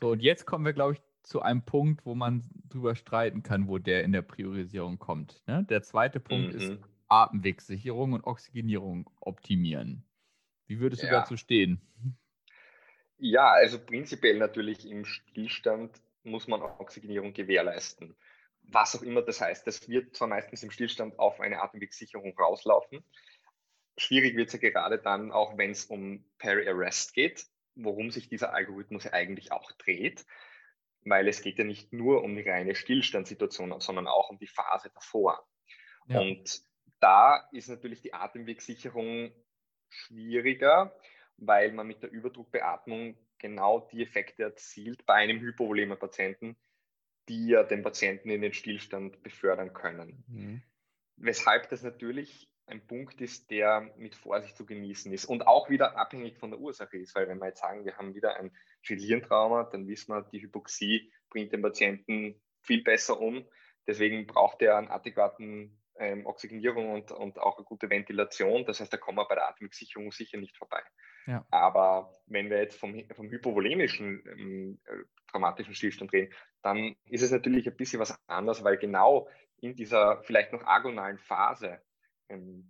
So, 0.00 0.12
und 0.12 0.20
jetzt 0.20 0.46
kommen 0.46 0.64
wir, 0.64 0.72
glaube 0.72 0.94
ich, 0.94 1.02
zu 1.24 1.42
einem 1.42 1.62
Punkt, 1.62 2.04
wo 2.04 2.14
man 2.14 2.44
drüber 2.68 2.94
streiten 2.94 3.42
kann, 3.42 3.66
wo 3.66 3.78
der 3.78 4.04
in 4.04 4.12
der 4.12 4.22
Priorisierung 4.22 4.98
kommt. 4.98 5.42
Ne? 5.46 5.64
Der 5.68 5.82
zweite 5.82 6.20
Punkt 6.20 6.54
mhm. 6.54 6.60
ist 6.60 6.78
Atemwegssicherung 7.08 8.12
und 8.12 8.24
Oxygenierung 8.24 9.10
optimieren. 9.20 10.04
Wie 10.66 10.80
würdest 10.80 11.02
du 11.02 11.06
ja. 11.06 11.20
dazu 11.20 11.36
stehen? 11.36 11.80
Ja, 13.16 13.50
also 13.50 13.78
prinzipiell 13.78 14.38
natürlich 14.38 14.88
im 14.88 15.04
Stillstand 15.04 16.00
muss 16.24 16.46
man 16.46 16.62
Oxygenierung 16.62 17.32
gewährleisten. 17.32 18.14
Was 18.62 18.96
auch 18.96 19.02
immer 19.02 19.22
das 19.22 19.40
heißt. 19.40 19.66
Das 19.66 19.88
wird 19.88 20.14
zwar 20.16 20.28
meistens 20.28 20.62
im 20.62 20.70
Stillstand 20.70 21.18
auf 21.18 21.40
eine 21.40 21.60
Atemwegssicherung 21.60 22.36
rauslaufen. 22.38 23.04
Schwierig 23.96 24.36
wird 24.36 24.48
es 24.48 24.60
ja 24.60 24.70
gerade 24.70 24.98
dann, 24.98 25.32
auch 25.32 25.56
wenn 25.56 25.70
es 25.70 25.84
um 25.84 26.24
Peri-Arrest 26.38 27.14
geht, 27.14 27.46
worum 27.76 28.10
sich 28.10 28.28
dieser 28.28 28.52
Algorithmus 28.52 29.06
eigentlich 29.06 29.52
auch 29.52 29.70
dreht 29.72 30.24
weil 31.04 31.28
es 31.28 31.42
geht 31.42 31.58
ja 31.58 31.64
nicht 31.64 31.92
nur 31.92 32.22
um 32.22 32.34
die 32.34 32.48
reine 32.48 32.74
Stillstandssituation, 32.74 33.78
sondern 33.80 34.06
auch 34.06 34.30
um 34.30 34.38
die 34.38 34.46
Phase 34.46 34.90
davor. 34.94 35.46
Ja. 36.06 36.20
Und 36.20 36.62
da 37.00 37.48
ist 37.52 37.68
natürlich 37.68 38.00
die 38.00 38.14
Atemwegssicherung 38.14 39.32
schwieriger, 39.88 40.98
weil 41.36 41.72
man 41.72 41.86
mit 41.86 42.02
der 42.02 42.10
Überdruckbeatmung 42.10 43.16
genau 43.38 43.80
die 43.92 44.02
Effekte 44.02 44.44
erzielt 44.44 45.04
bei 45.06 45.14
einem 45.14 45.40
hypovolemen 45.40 45.98
Patienten, 45.98 46.56
die 47.28 47.48
ja 47.48 47.62
den 47.62 47.82
Patienten 47.82 48.30
in 48.30 48.42
den 48.42 48.52
Stillstand 48.52 49.22
befördern 49.22 49.72
können. 49.72 50.24
Mhm. 50.28 50.62
Weshalb 51.16 51.68
das 51.68 51.82
natürlich 51.82 52.48
ein 52.66 52.86
Punkt 52.86 53.20
ist, 53.20 53.50
der 53.50 53.92
mit 53.96 54.14
Vorsicht 54.14 54.56
zu 54.56 54.64
genießen 54.64 55.12
ist 55.12 55.26
und 55.26 55.46
auch 55.46 55.68
wieder 55.68 55.96
abhängig 55.96 56.38
von 56.38 56.50
der 56.50 56.60
Ursache 56.60 56.96
ist, 56.98 57.14
weil 57.14 57.28
wenn 57.28 57.38
wir 57.38 57.48
jetzt 57.48 57.60
sagen, 57.60 57.84
wir 57.84 57.96
haben 57.96 58.14
wieder 58.14 58.36
ein 58.36 58.56
Schädelhirntrauma, 58.82 59.64
dann 59.64 59.86
wissen 59.86 60.14
wir, 60.14 60.22
die 60.22 60.40
Hypoxie 60.40 61.12
bringt 61.30 61.52
den 61.52 61.62
Patienten 61.62 62.40
viel 62.60 62.82
besser 62.82 63.20
um. 63.20 63.46
Deswegen 63.86 64.26
braucht 64.26 64.62
er 64.62 64.78
einen 64.78 64.88
adäquaten 64.88 65.78
ähm, 65.96 66.26
Oxygenierung 66.26 66.90
und, 66.92 67.12
und 67.12 67.38
auch 67.38 67.58
eine 67.58 67.64
gute 67.64 67.90
Ventilation. 67.90 68.64
Das 68.64 68.80
heißt, 68.80 68.92
da 68.92 68.96
kommen 68.96 69.18
wir 69.18 69.28
bei 69.28 69.34
der 69.34 69.48
Atemwegssicherung 69.48 70.10
sicher 70.10 70.38
nicht 70.38 70.56
vorbei. 70.56 70.82
Ja. 71.26 71.46
Aber 71.50 72.12
wenn 72.26 72.50
wir 72.50 72.58
jetzt 72.58 72.78
vom, 72.78 73.04
vom 73.14 73.30
hypovolemischen 73.30 74.24
ähm, 74.26 74.80
traumatischen 75.30 75.74
Stillstand 75.74 76.12
reden, 76.12 76.32
dann 76.62 76.96
ist 77.06 77.22
es 77.22 77.30
natürlich 77.30 77.66
ein 77.66 77.76
bisschen 77.76 78.00
was 78.00 78.18
anderes, 78.26 78.64
weil 78.64 78.78
genau 78.78 79.28
in 79.60 79.74
dieser 79.74 80.22
vielleicht 80.22 80.52
noch 80.52 80.64
agonalen 80.64 81.18
Phase 81.18 81.80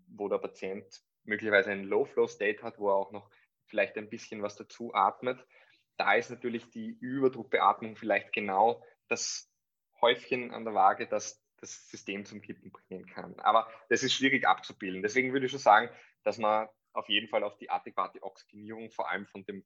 wo 0.09 0.29
der 0.29 0.38
Patient 0.38 0.85
möglicherweise 1.24 1.70
einen 1.70 1.85
Low-Flow-State 1.85 2.62
hat, 2.62 2.79
wo 2.79 2.90
er 2.90 2.96
auch 2.96 3.12
noch 3.12 3.31
vielleicht 3.66 3.96
ein 3.96 4.11
bisschen 4.11 4.42
was 4.42 4.57
dazu 4.57 4.94
atmet. 4.94 5.44
Da 5.96 6.14
ist 6.14 6.31
natürlich 6.31 6.70
die 6.70 6.90
Überdruckbeatmung 7.00 7.96
vielleicht 7.96 8.33
genau 8.33 8.83
das 9.09 9.50
Häufchen 10.00 10.50
an 10.50 10.64
der 10.64 10.74
Waage, 10.74 11.07
das 11.07 11.44
das 11.61 11.88
System 11.88 12.24
zum 12.24 12.42
Kippen 12.42 12.70
bringen 12.72 13.07
kann. 13.07 13.38
Aber 13.38 13.68
das 13.88 14.03
ist 14.03 14.12
schwierig 14.12 14.46
abzubilden. 14.46 15.03
Deswegen 15.03 15.33
würde 15.33 15.46
ich 15.46 15.53
schon 15.53 15.61
sagen, 15.61 15.88
dass 16.22 16.38
man 16.38 16.68
auf 16.92 17.09
jeden 17.09 17.29
Fall 17.29 17.42
auf 17.42 17.57
die 17.57 17.70
adäquate 17.70 18.22
Oxygenierung, 18.22 18.90
vor 18.90 19.11
allem 19.11 19.27
von 19.27 19.44
dem 19.46 19.64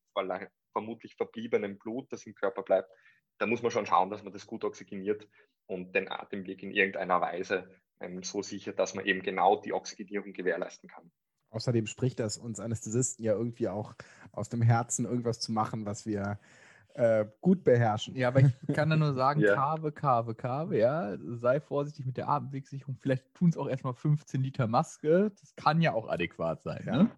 vermutlich 0.72 1.16
verbliebenen 1.16 1.78
Blut, 1.78 2.10
das 2.12 2.24
im 2.24 2.34
Körper 2.34 2.62
bleibt, 2.62 2.90
da 3.38 3.46
muss 3.46 3.62
man 3.62 3.70
schon 3.70 3.86
schauen, 3.86 4.10
dass 4.10 4.22
man 4.22 4.32
das 4.32 4.46
gut 4.46 4.64
oxygeniert 4.64 5.28
und 5.66 5.94
den 5.94 6.10
Atemweg 6.10 6.62
in 6.62 6.72
irgendeiner 6.72 7.20
Weise 7.20 7.68
ähm, 8.00 8.22
so 8.22 8.42
sicher, 8.42 8.72
dass 8.72 8.94
man 8.94 9.04
eben 9.04 9.22
genau 9.22 9.60
die 9.60 9.72
Oxygenierung 9.72 10.32
gewährleisten 10.32 10.88
kann. 10.88 11.10
Außerdem 11.50 11.86
spricht 11.86 12.20
das 12.20 12.36
uns 12.36 12.60
Anästhesisten 12.60 13.24
ja 13.24 13.32
irgendwie 13.32 13.68
auch 13.68 13.94
aus 14.32 14.48
dem 14.48 14.60
Herzen, 14.60 15.06
irgendwas 15.06 15.40
zu 15.40 15.50
machen, 15.52 15.86
was 15.86 16.04
wir 16.04 16.38
äh, 16.94 17.26
gut 17.40 17.64
beherrschen. 17.64 18.16
Ja, 18.16 18.28
aber 18.28 18.40
ich 18.40 18.74
kann 18.74 18.90
da 18.90 18.96
nur 18.96 19.14
sagen, 19.14 19.40
ja. 19.40 19.54
Kave, 19.54 19.92
Kave, 19.92 20.34
Kave, 20.34 20.78
ja, 20.78 21.16
sei 21.18 21.60
vorsichtig 21.60 22.04
mit 22.04 22.16
der 22.16 22.28
Atemwegssicherung. 22.28 22.98
Vielleicht 23.00 23.34
tun 23.34 23.48
es 23.48 23.56
auch 23.56 23.68
erstmal 23.68 23.94
15 23.94 24.42
Liter 24.42 24.66
Maske. 24.66 25.32
Das 25.40 25.54
kann 25.56 25.80
ja 25.80 25.92
auch 25.92 26.08
adäquat 26.08 26.62
sein. 26.62 26.82
Ja. 26.86 27.02
Ne? 27.04 27.10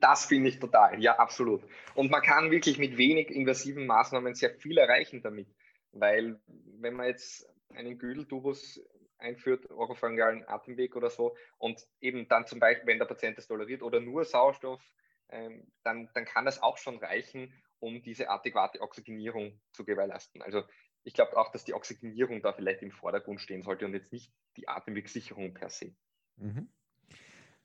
Das 0.00 0.24
finde 0.24 0.48
ich 0.48 0.58
total, 0.58 1.00
ja, 1.00 1.16
absolut. 1.16 1.62
Und 1.94 2.10
man 2.10 2.20
kann 2.20 2.50
wirklich 2.50 2.78
mit 2.78 2.98
wenig 2.98 3.30
invasiven 3.30 3.86
Maßnahmen 3.86 4.34
sehr 4.34 4.50
viel 4.50 4.76
erreichen 4.76 5.22
damit. 5.22 5.46
Weil, 5.92 6.40
wenn 6.80 6.94
man 6.94 7.06
jetzt 7.06 7.48
einen 7.74 7.98
Güdeltubus 7.98 8.80
einführt, 9.20 9.70
oropharyngalen 9.70 10.48
Atemweg 10.48 10.96
oder 10.96 11.10
so, 11.10 11.36
und 11.58 11.86
eben 12.00 12.28
dann 12.28 12.46
zum 12.46 12.58
Beispiel, 12.58 12.86
wenn 12.86 12.98
der 12.98 13.06
Patient 13.06 13.38
das 13.38 13.46
toleriert 13.46 13.82
oder 13.82 14.00
nur 14.00 14.24
Sauerstoff, 14.24 14.82
ähm, 15.28 15.66
dann, 15.82 16.08
dann 16.14 16.24
kann 16.24 16.44
das 16.44 16.62
auch 16.62 16.78
schon 16.78 16.98
reichen, 16.98 17.52
um 17.78 18.02
diese 18.02 18.28
adäquate 18.28 18.80
Oxygenierung 18.80 19.60
zu 19.72 19.84
gewährleisten. 19.84 20.42
Also 20.42 20.62
ich 21.04 21.14
glaube 21.14 21.36
auch, 21.36 21.50
dass 21.52 21.64
die 21.64 21.74
Oxygenierung 21.74 22.42
da 22.42 22.52
vielleicht 22.52 22.82
im 22.82 22.90
Vordergrund 22.90 23.40
stehen 23.40 23.62
sollte 23.62 23.86
und 23.86 23.94
jetzt 23.94 24.12
nicht 24.12 24.32
die 24.56 24.68
Atemwegssicherung 24.68 25.54
per 25.54 25.70
se. 25.70 25.94
Mhm. 26.36 26.68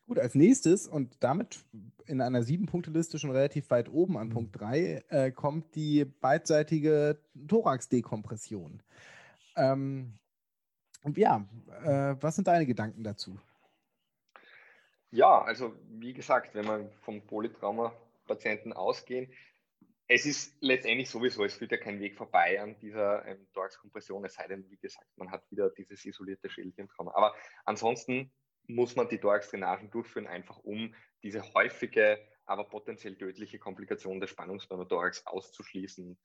Gut, 0.07 0.19
als 0.19 0.35
nächstes 0.35 0.87
und 0.87 1.23
damit 1.23 1.65
in 2.05 2.21
einer 2.21 2.43
sieben-Punkte-Liste 2.43 3.17
schon 3.17 3.31
relativ 3.31 3.71
weit 3.71 3.89
oben 3.89 4.17
an 4.17 4.27
mhm. 4.27 4.33
Punkt 4.33 4.59
3 4.59 5.03
äh, 5.09 5.31
kommt 5.31 5.75
die 5.75 6.05
beidseitige 6.05 7.19
Thorax-Dekompression. 7.47 8.83
Ähm, 9.55 10.19
ja, 11.13 11.47
äh, 11.83 12.15
was 12.21 12.35
sind 12.35 12.47
deine 12.47 12.65
Gedanken 12.65 13.03
dazu? 13.03 13.39
Ja, 15.11 15.41
also 15.41 15.73
wie 15.87 16.13
gesagt, 16.13 16.55
wenn 16.55 16.65
wir 16.65 16.91
vom 17.01 17.25
Polytrauma-Patienten 17.25 18.73
ausgehen, 18.73 19.31
es 20.07 20.25
ist 20.25 20.55
letztendlich 20.59 21.09
sowieso, 21.09 21.43
es 21.43 21.55
führt 21.55 21.71
ja 21.71 21.77
kein 21.77 21.99
Weg 21.99 22.15
vorbei 22.15 22.61
an 22.61 22.77
dieser 22.79 23.25
ähm, 23.25 23.47
Thorax-Kompression, 23.53 24.25
es 24.25 24.35
sei 24.35 24.47
denn, 24.47 24.69
wie 24.69 24.77
gesagt, 24.77 25.07
man 25.15 25.31
hat 25.31 25.49
wieder 25.49 25.69
dieses 25.71 26.05
isolierte 26.05 26.49
Schädelchentrauma. 26.49 27.13
Aber 27.15 27.33
ansonsten 27.65 28.31
muss 28.67 28.95
man 28.95 29.07
die 29.09 29.17
Thorax-Drainagen 29.17 29.89
durchführen, 29.89 30.27
einfach 30.27 30.59
um 30.59 30.93
diese 31.23 31.41
häufige, 31.53 32.19
aber 32.45 32.65
potenziell 32.65 33.15
tödliche 33.15 33.57
Komplikation 33.57 34.19
des 34.19 34.29
Spannungspneumothorax 34.29 35.25
auszuschließen. 35.25 36.17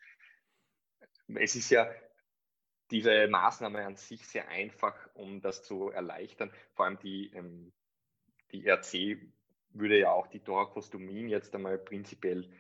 Es 1.36 1.54
ist 1.54 1.70
ja 1.70 1.90
diese 2.90 3.29
Maßnahme 3.29 3.85
an 3.85 3.96
sich 3.96 4.26
sehr 4.26 4.48
einfach, 4.48 4.94
um 5.14 5.40
das 5.40 5.62
zu 5.62 5.90
erleichtern. 5.90 6.53
Vor 6.74 6.87
allem 6.87 6.98
die, 6.98 7.33
ähm, 7.35 7.72
die 8.53 8.66
RC 8.66 9.18
würde 9.72 9.98
ja 9.98 10.12
auch 10.12 10.26
die 10.26 10.40
Thorakostomien 10.40 11.29
jetzt 11.29 11.55
einmal 11.55 11.79
prinzipiell 11.79 12.50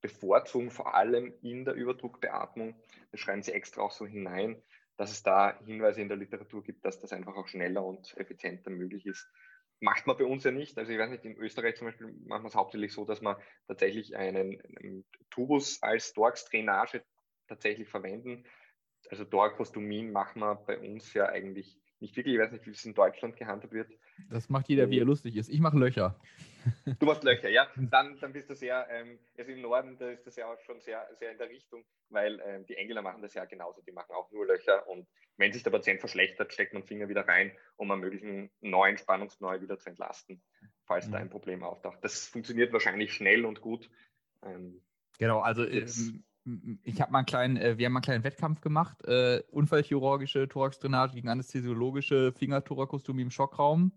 bevorzugen, 0.00 0.70
vor 0.70 0.94
allem 0.94 1.32
in 1.42 1.64
der 1.64 1.74
Überdruckbeatmung. 1.74 2.74
Das 3.10 3.20
schreiben 3.20 3.42
sie 3.42 3.52
extra 3.52 3.82
auch 3.82 3.92
so 3.92 4.06
hinein 4.06 4.62
dass 4.96 5.10
es 5.10 5.22
da 5.22 5.58
Hinweise 5.64 6.00
in 6.00 6.08
der 6.08 6.16
Literatur 6.16 6.62
gibt, 6.62 6.84
dass 6.84 7.00
das 7.00 7.12
einfach 7.12 7.34
auch 7.34 7.48
schneller 7.48 7.84
und 7.84 8.16
effizienter 8.16 8.70
möglich 8.70 9.06
ist. 9.06 9.28
Macht 9.80 10.06
man 10.06 10.16
bei 10.16 10.24
uns 10.24 10.44
ja 10.44 10.52
nicht. 10.52 10.78
Also 10.78 10.92
ich 10.92 10.98
weiß 10.98 11.10
nicht, 11.10 11.24
in 11.24 11.36
Österreich 11.36 11.76
zum 11.76 11.88
Beispiel 11.88 12.06
machen 12.24 12.44
wir 12.44 12.48
es 12.48 12.54
hauptsächlich 12.54 12.92
so, 12.92 13.04
dass 13.04 13.20
man 13.20 13.36
tatsächlich 13.66 14.16
einen, 14.16 14.60
einen 14.76 15.04
Tubus 15.30 15.82
als 15.82 16.12
Torx-Drainage 16.12 17.02
tatsächlich 17.48 17.88
verwenden. 17.88 18.44
Also 19.10 19.24
Torkostomin 19.24 20.12
machen 20.12 20.40
wir 20.40 20.54
bei 20.54 20.78
uns 20.78 21.12
ja 21.14 21.26
eigentlich 21.26 21.78
nicht 22.02 22.16
wirklich. 22.16 22.34
Ich 22.34 22.40
weiß 22.40 22.52
nicht, 22.52 22.66
wie 22.66 22.70
es 22.70 22.84
in 22.84 22.94
Deutschland 22.94 23.36
gehandhabt 23.36 23.72
wird. 23.72 23.90
Das 24.28 24.50
macht 24.50 24.68
jeder, 24.68 24.90
wie 24.90 24.98
er 24.98 25.04
lustig 25.04 25.36
ist. 25.36 25.48
Ich 25.48 25.60
mache 25.60 25.78
Löcher. 25.78 26.20
Du 27.00 27.06
machst 27.06 27.24
Löcher, 27.24 27.48
ja. 27.48 27.66
Dann, 27.76 28.20
dann 28.20 28.32
bist 28.32 28.48
du 28.48 28.54
sehr, 28.54 28.86
ähm, 28.88 29.18
also 29.36 29.50
im 29.50 29.62
Norden, 29.62 29.98
da 29.98 30.10
ist 30.10 30.24
das 30.24 30.36
ja 30.36 30.46
auch 30.46 30.60
schon 30.60 30.80
sehr, 30.80 31.08
sehr 31.18 31.32
in 31.32 31.38
der 31.38 31.48
Richtung, 31.48 31.84
weil 32.08 32.40
ähm, 32.44 32.64
die 32.66 32.76
Engländer 32.76 33.02
machen 33.02 33.20
das 33.20 33.34
ja 33.34 33.44
genauso. 33.46 33.82
Die 33.82 33.90
machen 33.90 34.12
auch 34.12 34.30
nur 34.30 34.46
Löcher 34.46 34.86
und 34.86 35.08
wenn 35.38 35.52
sich 35.52 35.64
der 35.64 35.72
Patient 35.72 35.98
verschlechtert, 35.98 36.52
steckt 36.52 36.72
man 36.72 36.84
Finger 36.84 37.08
wieder 37.08 37.26
rein, 37.26 37.50
um 37.74 37.90
einen 37.90 38.00
möglichen 38.00 38.50
neuen 38.60 38.96
Spannungsknäuel 38.96 39.60
wieder 39.60 39.76
zu 39.78 39.88
entlasten, 39.88 40.40
falls 40.84 41.08
mhm. 41.08 41.12
da 41.12 41.18
ein 41.18 41.30
Problem 41.30 41.64
auftaucht. 41.64 41.98
Das 42.02 42.28
funktioniert 42.28 42.72
wahrscheinlich 42.72 43.12
schnell 43.12 43.44
und 43.44 43.60
gut. 43.60 43.90
Ähm, 44.44 44.82
genau, 45.18 45.40
also 45.40 45.66
ähm, 45.66 46.22
ich 46.82 47.00
habe 47.00 47.12
mal 47.12 47.18
einen 47.18 47.26
kleinen, 47.26 47.56
äh, 47.56 47.78
wir 47.78 47.86
haben 47.86 47.92
mal 47.92 47.98
einen 47.98 48.04
kleinen 48.04 48.24
Wettkampf 48.24 48.60
gemacht, 48.60 49.04
äh, 49.04 49.42
unfallchirurgische 49.50 50.48
Thoraxdrainage 50.48 51.14
gegen 51.14 51.28
anästhesiologische 51.28 52.32
Fingerthorakostomie 52.32 53.22
im 53.22 53.30
Schockraum. 53.30 53.92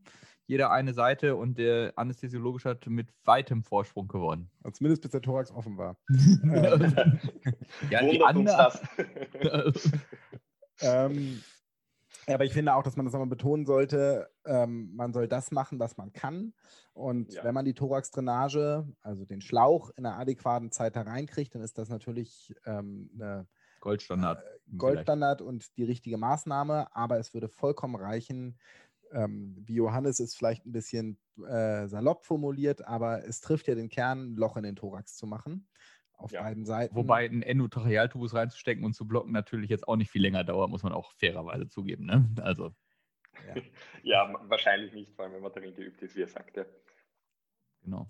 Jeder 0.47 0.71
eine 0.71 0.93
Seite 0.93 1.35
und 1.35 1.57
der 1.57 1.93
Anästhesiologische 1.95 2.69
hat 2.69 2.85
mit 2.85 3.09
weitem 3.23 3.63
Vorsprung 3.63 4.07
gewonnen. 4.07 4.51
Und 4.61 4.75
zumindest 4.75 5.01
bis 5.01 5.11
der 5.11 5.21
Thorax 5.21 5.51
offen 5.51 5.75
war. 5.77 5.97
ja, 7.89 8.03
die 8.03 8.21
andere, 8.23 8.73
ähm, 10.81 11.41
aber 12.27 12.45
ich 12.45 12.53
finde 12.53 12.73
auch, 12.73 12.83
dass 12.83 12.95
man 12.95 13.05
das 13.05 13.13
nochmal 13.13 13.29
betonen 13.29 13.65
sollte, 13.65 14.29
ähm, 14.45 14.95
man 14.95 15.13
soll 15.13 15.27
das 15.27 15.51
machen, 15.51 15.79
was 15.79 15.97
man 15.97 16.11
kann. 16.11 16.53
Und 16.93 17.33
ja. 17.33 17.43
wenn 17.43 17.53
man 17.53 17.65
die 17.65 17.73
Thorax-Drainage, 17.73 18.87
also 19.01 19.25
den 19.25 19.41
Schlauch, 19.41 19.91
in 19.95 20.05
einer 20.05 20.17
adäquaten 20.17 20.71
Zeit 20.71 20.95
hereinkriegt, 20.95 21.53
dann 21.53 21.61
ist 21.61 21.77
das 21.77 21.89
natürlich 21.89 22.55
ähm, 22.65 23.09
eine 23.13 23.47
Goldstandard. 23.79 24.39
Äh, 24.39 24.77
Goldstandard 24.77 25.41
und 25.41 25.77
die 25.77 25.83
richtige 25.83 26.17
Maßnahme, 26.17 26.95
aber 26.95 27.19
es 27.19 27.33
würde 27.33 27.49
vollkommen 27.49 27.95
reichen. 27.95 28.57
Ähm, 29.11 29.55
wie 29.59 29.75
Johannes 29.75 30.19
ist 30.19 30.35
vielleicht 30.35 30.65
ein 30.65 30.71
bisschen 30.71 31.19
äh, 31.47 31.87
salopp 31.87 32.25
formuliert, 32.25 32.87
aber 32.87 33.27
es 33.27 33.41
trifft 33.41 33.67
ja 33.67 33.75
den 33.75 33.89
Kern, 33.89 34.33
ein 34.33 34.35
Loch 34.35 34.57
in 34.57 34.63
den 34.63 34.75
Thorax 34.75 35.15
zu 35.15 35.27
machen 35.27 35.67
auf 36.17 36.31
ja. 36.31 36.41
beiden 36.41 36.65
Seiten. 36.65 36.95
Wobei 36.95 37.25
einen 37.25 37.41
Endotrachealtubus 37.41 38.33
reinzustecken 38.33 38.83
und 38.83 38.93
zu 38.93 39.07
blocken 39.07 39.31
natürlich 39.31 39.69
jetzt 39.69 39.87
auch 39.87 39.95
nicht 39.95 40.11
viel 40.11 40.21
länger 40.21 40.43
dauert, 40.43 40.69
muss 40.69 40.83
man 40.83 40.93
auch 40.93 41.13
fairerweise 41.13 41.67
zugeben. 41.67 42.05
Ne? 42.05 42.29
Also. 42.41 42.73
Ja. 43.47 43.61
ja, 44.03 44.39
wahrscheinlich 44.47 44.93
nicht, 44.93 45.15
vor 45.15 45.25
allem 45.25 45.35
wenn 45.35 45.41
man 45.41 45.51
darin 45.53 45.75
geübt 45.75 46.01
ist, 46.01 46.15
wie 46.15 46.21
er 46.21 46.27
sagte. 46.27 46.65
Genau. 47.83 48.09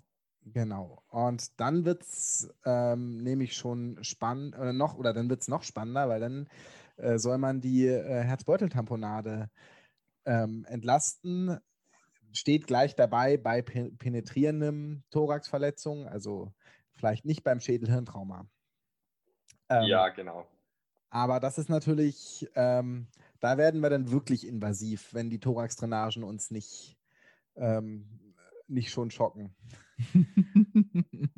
Genau. 0.52 1.02
Und 1.08 1.58
dann 1.60 1.84
wird 1.84 2.02
es 2.02 2.54
ähm, 2.64 3.18
nämlich 3.22 3.56
schon 3.56 3.98
spannend, 4.02 4.56
oder 4.56 4.72
noch, 4.72 4.96
oder 4.96 5.12
dann 5.12 5.28
wird 5.28 5.42
es 5.42 5.48
noch 5.48 5.64
spannender, 5.64 6.08
weil 6.08 6.20
dann 6.20 6.48
äh, 6.96 7.18
soll 7.18 7.38
man 7.38 7.60
die 7.60 7.86
äh, 7.86 8.22
Herzbeuteltamponade 8.22 9.50
ähm, 10.24 10.64
entlasten. 10.68 11.58
Steht 12.32 12.66
gleich 12.66 12.94
dabei 12.94 13.38
bei 13.38 13.62
penetrierendem 13.62 15.02
Thoraxverletzung, 15.10 16.06
also 16.06 16.52
Vielleicht 16.96 17.24
nicht 17.24 17.44
beim 17.44 17.60
Schädelhirntrauma. 17.60 18.46
Ähm, 19.68 19.84
ja, 19.84 20.08
genau. 20.08 20.46
Aber 21.10 21.40
das 21.40 21.58
ist 21.58 21.68
natürlich, 21.68 22.48
ähm, 22.54 23.08
da 23.40 23.58
werden 23.58 23.80
wir 23.80 23.90
dann 23.90 24.10
wirklich 24.10 24.46
invasiv, 24.46 25.12
wenn 25.12 25.30
die 25.30 25.40
Thorax-Drainagen 25.40 26.24
uns 26.24 26.50
nicht, 26.50 26.96
ähm, 27.56 28.34
nicht 28.66 28.90
schon 28.90 29.10
schocken. 29.10 29.54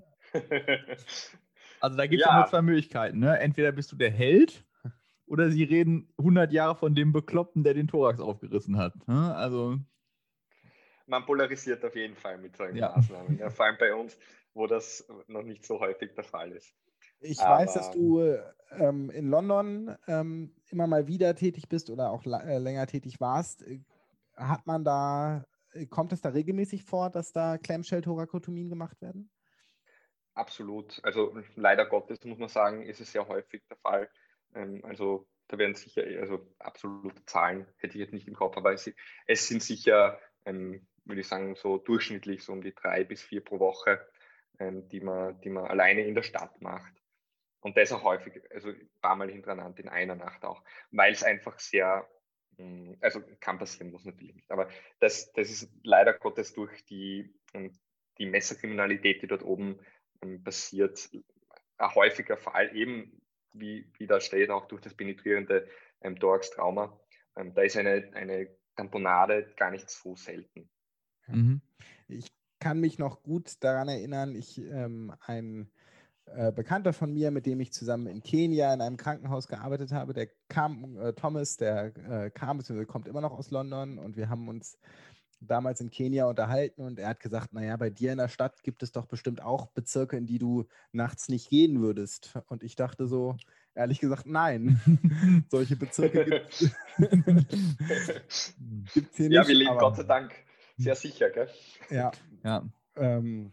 also 1.80 1.96
da 1.96 2.06
gibt 2.06 2.22
es 2.22 2.28
ja. 2.28 2.36
nur 2.38 2.46
zwei 2.46 2.62
Möglichkeiten. 2.62 3.18
Ne? 3.18 3.38
Entweder 3.38 3.72
bist 3.72 3.92
du 3.92 3.96
der 3.96 4.10
Held 4.10 4.64
oder 5.26 5.50
sie 5.50 5.64
reden 5.64 6.12
100 6.18 6.52
Jahre 6.52 6.76
von 6.76 6.94
dem 6.94 7.12
Bekloppten, 7.12 7.62
der 7.62 7.74
den 7.74 7.88
Thorax 7.88 8.20
aufgerissen 8.20 8.78
hat. 8.78 8.94
Ne? 9.06 9.34
Also 9.34 9.78
man 11.08 11.24
polarisiert 11.24 11.84
auf 11.84 11.96
jeden 11.96 12.16
Fall 12.16 12.38
mit 12.38 12.56
solchen 12.56 12.76
ja. 12.76 12.92
Maßnahmen. 12.94 13.38
Ja, 13.38 13.50
vor 13.50 13.66
allem 13.66 13.76
bei 13.78 13.94
uns 13.94 14.18
wo 14.58 14.66
das 14.66 15.06
noch 15.26 15.42
nicht 15.42 15.64
so 15.64 15.80
häufig 15.80 16.14
der 16.14 16.24
Fall 16.24 16.52
ist. 16.52 16.74
Ich 17.20 17.40
Aber, 17.40 17.58
weiß, 17.58 17.74
dass 17.74 17.90
du 17.90 18.20
ähm, 18.70 19.10
in 19.10 19.28
London 19.28 19.96
ähm, 20.06 20.54
immer 20.70 20.86
mal 20.86 21.06
wieder 21.06 21.34
tätig 21.34 21.68
bist 21.68 21.90
oder 21.90 22.10
auch 22.10 22.24
äh, 22.26 22.58
länger 22.58 22.86
tätig 22.86 23.20
warst. 23.20 23.64
Hat 24.34 24.66
man 24.66 24.84
da, 24.84 25.44
kommt 25.90 26.12
es 26.12 26.20
da 26.20 26.28
regelmäßig 26.28 26.84
vor, 26.84 27.10
dass 27.10 27.32
da 27.32 27.58
Clamshell-Thorakotomien 27.58 28.68
gemacht 28.68 29.00
werden? 29.00 29.30
Absolut. 30.34 31.00
Also 31.02 31.36
leider 31.56 31.86
Gottes 31.86 32.22
muss 32.24 32.38
man 32.38 32.48
sagen, 32.48 32.82
ist 32.82 33.00
es 33.00 33.10
sehr 33.10 33.26
häufig 33.26 33.62
der 33.68 33.76
Fall. 33.78 34.08
Ähm, 34.54 34.84
also 34.84 35.26
da 35.48 35.58
werden 35.58 35.74
sicher, 35.74 36.02
also 36.20 36.46
absolute 36.58 37.24
Zahlen 37.24 37.66
hätte 37.78 37.94
ich 37.94 38.00
jetzt 38.00 38.12
nicht 38.12 38.28
im 38.28 38.34
Kopf, 38.34 38.56
aber 38.56 38.72
es, 38.72 38.90
es 39.26 39.48
sind 39.48 39.62
sicher, 39.62 40.20
ähm, 40.44 40.86
würde 41.04 41.22
ich 41.22 41.26
sagen, 41.26 41.56
so 41.56 41.78
durchschnittlich 41.78 42.44
so 42.44 42.52
um 42.52 42.62
die 42.62 42.74
drei 42.74 43.02
bis 43.02 43.22
vier 43.22 43.42
pro 43.42 43.58
Woche 43.58 44.06
ähm, 44.58 44.88
die, 44.88 45.00
man, 45.00 45.40
die 45.40 45.50
man 45.50 45.66
alleine 45.66 46.02
in 46.02 46.14
der 46.14 46.22
Stadt 46.22 46.60
macht. 46.60 46.92
Und 47.60 47.76
das 47.76 47.92
auch 47.92 48.04
häufig, 48.04 48.40
also 48.52 48.68
ein 48.68 48.88
paar 49.00 49.16
Mal 49.16 49.30
hintereinander 49.30 49.82
in 49.82 49.88
einer 49.88 50.14
Nacht 50.14 50.44
auch, 50.44 50.62
weil 50.90 51.12
es 51.12 51.24
einfach 51.24 51.58
sehr, 51.58 52.08
hm, 52.56 52.96
also 53.00 53.20
kann 53.40 53.58
passieren, 53.58 53.90
muss 53.90 54.04
natürlich 54.04 54.34
nicht, 54.34 54.50
aber 54.50 54.68
das, 55.00 55.32
das 55.32 55.50
ist 55.50 55.70
leider 55.82 56.14
Gottes 56.14 56.54
durch 56.54 56.84
die, 56.84 57.34
ähm, 57.54 57.76
die 58.18 58.26
Messerkriminalität, 58.26 59.22
die 59.22 59.26
dort 59.26 59.42
oben 59.42 59.80
ähm, 60.22 60.42
passiert, 60.42 61.10
ein 61.78 61.94
häufiger 61.94 62.36
Fall, 62.36 62.74
eben 62.76 63.20
wie, 63.52 63.90
wie 63.98 64.06
da 64.06 64.20
steht, 64.20 64.50
auch 64.50 64.66
durch 64.66 64.82
das 64.82 64.94
penetrierende 64.94 65.68
ähm, 66.00 66.18
Thorax-Trauma. 66.18 66.98
Ähm, 67.36 67.54
da 67.54 67.62
ist 67.62 67.76
eine, 67.76 68.10
eine 68.14 68.56
Tamponade 68.76 69.52
gar 69.56 69.70
nicht 69.70 69.90
so 69.90 70.14
selten. 70.14 70.68
Mhm. 71.26 71.60
Ich 72.08 72.28
kann 72.60 72.80
mich 72.80 72.98
noch 72.98 73.22
gut 73.22 73.56
daran 73.60 73.88
erinnern, 73.88 74.34
ich 74.34 74.58
ähm, 74.58 75.12
ein 75.20 75.70
äh, 76.26 76.52
Bekannter 76.52 76.92
von 76.92 77.12
mir, 77.12 77.30
mit 77.30 77.46
dem 77.46 77.60
ich 77.60 77.72
zusammen 77.72 78.06
in 78.06 78.22
Kenia 78.22 78.72
in 78.74 78.80
einem 78.80 78.96
Krankenhaus 78.96 79.48
gearbeitet 79.48 79.92
habe, 79.92 80.12
der 80.12 80.28
kam, 80.48 80.98
äh, 80.98 81.12
Thomas, 81.12 81.56
der 81.56 81.96
äh, 82.08 82.30
kam, 82.30 82.58
bzw. 82.58 82.84
kommt 82.84 83.08
immer 83.08 83.20
noch 83.20 83.38
aus 83.38 83.50
London 83.50 83.98
und 83.98 84.16
wir 84.16 84.28
haben 84.28 84.48
uns 84.48 84.78
damals 85.40 85.80
in 85.80 85.90
Kenia 85.90 86.26
unterhalten 86.26 86.82
und 86.82 86.98
er 86.98 87.10
hat 87.10 87.20
gesagt, 87.20 87.52
naja, 87.52 87.76
bei 87.76 87.90
dir 87.90 88.12
in 88.12 88.18
der 88.18 88.28
Stadt 88.28 88.62
gibt 88.64 88.82
es 88.82 88.92
doch 88.92 89.06
bestimmt 89.06 89.40
auch 89.40 89.68
Bezirke, 89.68 90.16
in 90.16 90.26
die 90.26 90.38
du 90.38 90.66
nachts 90.92 91.28
nicht 91.28 91.48
gehen 91.48 91.80
würdest. 91.80 92.36
Und 92.48 92.64
ich 92.64 92.74
dachte 92.74 93.06
so, 93.06 93.36
ehrlich 93.74 94.00
gesagt, 94.00 94.26
nein. 94.26 94.80
Solche 95.48 95.76
Bezirke 95.76 96.24
gibt 96.24 96.50
es 96.50 96.58
hier 99.14 99.28
ja, 99.28 99.28
nicht. 99.28 99.30
Ja, 99.30 99.46
wir 99.46 99.54
leben 99.54 99.78
Gott 99.78 99.96
sei 99.96 100.02
Dank 100.02 100.34
sehr 100.78 100.94
sicher, 100.94 101.30
gell? 101.30 101.48
Ja. 101.90 102.10
ja. 102.44 102.64
Ähm, 102.96 103.52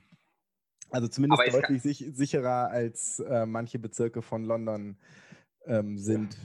also 0.91 1.07
zumindest 1.07 1.41
deutlich 1.53 1.81
sich, 1.81 2.05
sicherer 2.13 2.69
als 2.69 3.19
äh, 3.19 3.45
manche 3.45 3.79
Bezirke 3.79 4.21
von 4.21 4.45
London 4.45 4.97
ähm, 5.65 5.97
sind. 5.97 6.37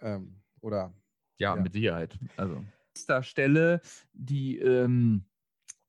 Ja. 0.00 0.16
Ähm, 0.16 0.42
oder 0.60 0.92
ja, 1.38 1.54
ja, 1.54 1.62
mit 1.62 1.72
Sicherheit. 1.72 2.18
Also 2.36 2.64
an 3.08 3.22
Stelle 3.22 3.80
die 4.12 4.58
ähm, 4.58 5.26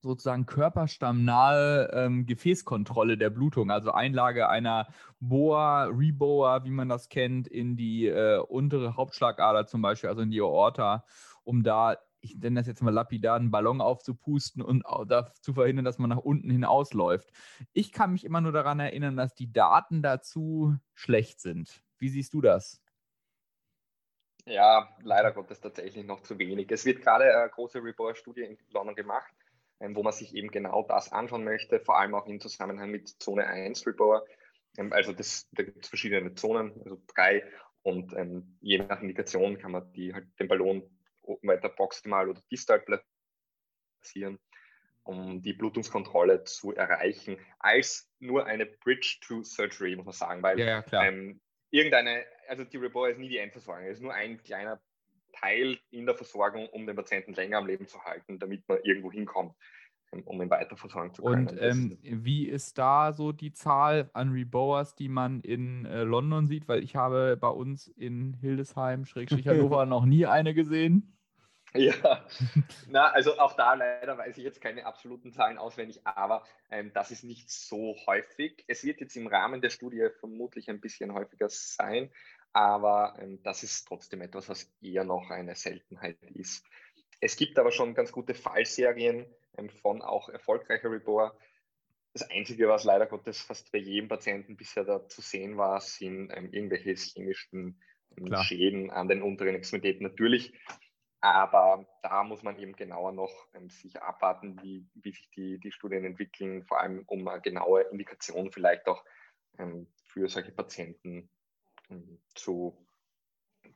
sozusagen 0.01 0.45
körperstammnahe 0.45 1.89
ähm, 1.93 2.25
Gefäßkontrolle 2.25 3.17
der 3.17 3.29
Blutung, 3.29 3.71
also 3.71 3.91
Einlage 3.91 4.49
einer 4.49 4.87
Boa, 5.19 5.85
Reboa, 5.85 6.63
wie 6.63 6.71
man 6.71 6.89
das 6.89 7.09
kennt, 7.09 7.47
in 7.47 7.75
die 7.75 8.07
äh, 8.07 8.37
untere 8.39 8.95
Hauptschlagader 8.95 9.65
zum 9.65 9.81
Beispiel, 9.81 10.09
also 10.09 10.21
in 10.21 10.31
die 10.31 10.41
Aorta, 10.41 11.05
um 11.43 11.63
da, 11.63 11.97
ich 12.27 12.37
nenne 12.37 12.59
das 12.59 12.67
jetzt 12.67 12.81
mal 12.81 12.93
lapidar, 12.93 13.35
einen 13.35 13.51
Ballon 13.51 13.81
aufzupusten 13.81 14.61
und 14.61 14.83
zu 15.41 15.53
verhindern, 15.53 15.85
dass 15.85 15.97
man 15.97 16.09
nach 16.09 16.17
unten 16.17 16.49
hinausläuft. 16.49 17.31
Ich 17.73 17.91
kann 17.91 18.11
mich 18.11 18.25
immer 18.25 18.41
nur 18.41 18.51
daran 18.51 18.79
erinnern, 18.79 19.15
dass 19.15 19.33
die 19.33 19.51
Daten 19.51 20.01
dazu 20.01 20.75
schlecht 20.93 21.39
sind. 21.39 21.81
Wie 21.97 22.09
siehst 22.09 22.33
du 22.33 22.41
das? 22.41 22.81
Ja, 24.45 24.95
leider 25.01 25.33
Gottes 25.33 25.59
tatsächlich 25.59 26.05
noch 26.05 26.21
zu 26.21 26.39
wenig. 26.39 26.71
Es 26.71 26.85
wird 26.85 27.01
gerade 27.01 27.25
eine 27.25 27.49
große 27.49 27.83
Report-Studie 27.83 28.41
in 28.41 28.57
London 28.69 28.95
gemacht, 28.95 29.33
ähm, 29.79 29.95
wo 29.95 30.03
man 30.03 30.13
sich 30.13 30.33
eben 30.35 30.51
genau 30.51 30.85
das 30.87 31.11
anschauen 31.11 31.43
möchte, 31.43 31.81
vor 31.81 31.99
allem 31.99 32.15
auch 32.15 32.27
im 32.27 32.39
Zusammenhang 32.39 32.89
mit 32.89 33.09
Zone 33.21 33.45
1 33.45 33.85
Report. 33.85 34.25
Ähm, 34.77 34.93
also 34.93 35.11
das, 35.11 35.49
da 35.51 35.63
gibt 35.63 35.83
es 35.83 35.89
verschiedene 35.89 36.33
Zonen, 36.33 36.71
also 36.83 37.01
drei, 37.13 37.43
und 37.87 38.11
ähm, 38.17 38.57
je 38.59 38.79
nach 38.79 39.01
Indikation 39.01 39.57
kann 39.57 39.71
man 39.71 39.91
die 39.93 40.13
halt 40.13 40.27
den 40.39 40.49
Ballon 40.49 40.83
weiter 41.43 41.69
proximal 41.69 42.29
oder 42.29 42.41
distal 42.51 42.83
platzieren, 44.01 44.39
um 45.03 45.41
die 45.41 45.53
Blutungskontrolle 45.53 46.43
zu 46.43 46.73
erreichen, 46.75 47.37
als 47.59 48.09
nur 48.19 48.45
eine 48.45 48.65
Bridge 48.65 49.17
to 49.21 49.43
Surgery, 49.43 49.95
muss 49.95 50.05
man 50.05 50.13
sagen, 50.13 50.43
weil 50.43 50.59
ja, 50.59 50.83
ja, 50.91 51.03
ähm, 51.03 51.39
irgendeine, 51.71 52.25
also 52.47 52.63
die 52.63 52.77
Report 52.77 53.11
ist 53.11 53.19
nie 53.19 53.29
die 53.29 53.37
Endversorgung, 53.37 53.85
es 53.85 53.97
ist 53.97 54.03
nur 54.03 54.13
ein 54.13 54.41
kleiner 54.43 54.81
Teil 55.33 55.77
in 55.91 56.05
der 56.05 56.15
Versorgung, 56.15 56.67
um 56.69 56.85
den 56.85 56.95
Patienten 56.95 57.33
länger 57.33 57.57
am 57.57 57.67
Leben 57.67 57.87
zu 57.87 58.03
halten, 58.03 58.39
damit 58.39 58.67
man 58.67 58.79
irgendwo 58.83 59.11
hinkommt, 59.11 59.53
ähm, 60.11 60.23
um 60.23 60.41
ihn 60.41 60.49
weiter 60.49 60.77
versorgen 60.77 61.13
zu 61.13 61.23
können. 61.23 61.47
Und 61.47 61.61
ähm, 61.61 61.97
wie 62.01 62.47
ist 62.47 62.77
da 62.77 63.13
so 63.13 63.31
die 63.31 63.51
Zahl 63.51 64.09
an 64.13 64.31
Reboas, 64.31 64.95
die 64.95 65.09
man 65.09 65.41
in 65.41 65.85
äh, 65.85 66.03
London 66.03 66.47
sieht? 66.47 66.67
Weil 66.67 66.83
ich 66.83 66.95
habe 66.95 67.37
bei 67.39 67.49
uns 67.49 67.87
in 67.87 68.33
Hildesheim, 68.33 69.05
Schrägstrich 69.05 69.47
Hannover, 69.47 69.85
noch 69.85 70.05
nie 70.05 70.25
eine 70.25 70.53
gesehen. 70.53 71.16
Ja, 71.73 72.25
na, 72.87 73.11
also 73.11 73.37
auch 73.39 73.53
da 73.53 73.73
leider 73.73 74.17
weiß 74.17 74.37
ich 74.37 74.43
jetzt 74.43 74.61
keine 74.61 74.85
absoluten 74.85 75.33
Zahlen 75.33 75.57
auswendig, 75.57 75.99
aber 76.05 76.43
ähm, 76.69 76.91
das 76.93 77.11
ist 77.11 77.23
nicht 77.23 77.49
so 77.49 77.95
häufig. 78.07 78.63
Es 78.67 78.83
wird 78.83 79.01
jetzt 79.01 79.15
im 79.17 79.27
Rahmen 79.27 79.61
der 79.61 79.69
Studie 79.69 80.07
vermutlich 80.19 80.69
ein 80.69 80.79
bisschen 80.79 81.13
häufiger 81.13 81.49
sein, 81.49 82.11
aber 82.53 83.17
ähm, 83.19 83.41
das 83.43 83.63
ist 83.63 83.85
trotzdem 83.85 84.21
etwas, 84.21 84.49
was 84.49 84.71
eher 84.81 85.03
noch 85.03 85.29
eine 85.29 85.55
Seltenheit 85.55 86.17
ist. 86.33 86.65
Es 87.19 87.35
gibt 87.35 87.59
aber 87.59 87.71
schon 87.71 87.95
ganz 87.95 88.11
gute 88.11 88.33
Fallserien 88.33 89.25
ähm, 89.57 89.69
von 89.69 90.01
auch 90.01 90.29
erfolgreicher 90.29 90.91
Rebor. 90.91 91.37
Das 92.13 92.29
Einzige, 92.31 92.67
was 92.69 92.83
leider 92.83 93.05
Gottes 93.05 93.41
fast 93.41 93.71
bei 93.71 93.79
jedem 93.79 94.07
Patienten 94.07 94.55
bisher 94.55 94.85
da 94.85 95.07
zu 95.07 95.21
sehen 95.21 95.57
war, 95.57 95.81
sind 95.81 96.31
ähm, 96.33 96.51
irgendwelche 96.51 96.93
chemischen 96.93 97.79
ähm, 98.17 98.35
Schäden 98.43 98.89
an 98.89 99.07
den 99.07 99.21
unteren 99.21 99.55
Extremitäten. 99.55 100.03
Natürlich 100.03 100.53
aber 101.33 101.85
da 102.01 102.23
muss 102.23 102.43
man 102.43 102.57
eben 102.59 102.73
genauer 102.73 103.11
noch 103.11 103.31
ähm, 103.53 103.69
sicher 103.69 104.03
abwarten, 104.03 104.61
wie, 104.61 104.85
wie 104.95 105.11
sich 105.11 105.29
die, 105.31 105.59
die 105.59 105.71
Studien 105.71 106.05
entwickeln, 106.05 106.63
vor 106.63 106.79
allem 106.79 107.03
um 107.07 107.27
eine 107.27 107.41
genaue 107.41 107.81
Indikation 107.81 108.51
vielleicht 108.51 108.87
auch 108.87 109.03
ähm, 109.57 109.87
für 110.05 110.27
solche 110.27 110.51
Patienten 110.51 111.29
ähm, 111.89 112.21
zu, 112.35 112.77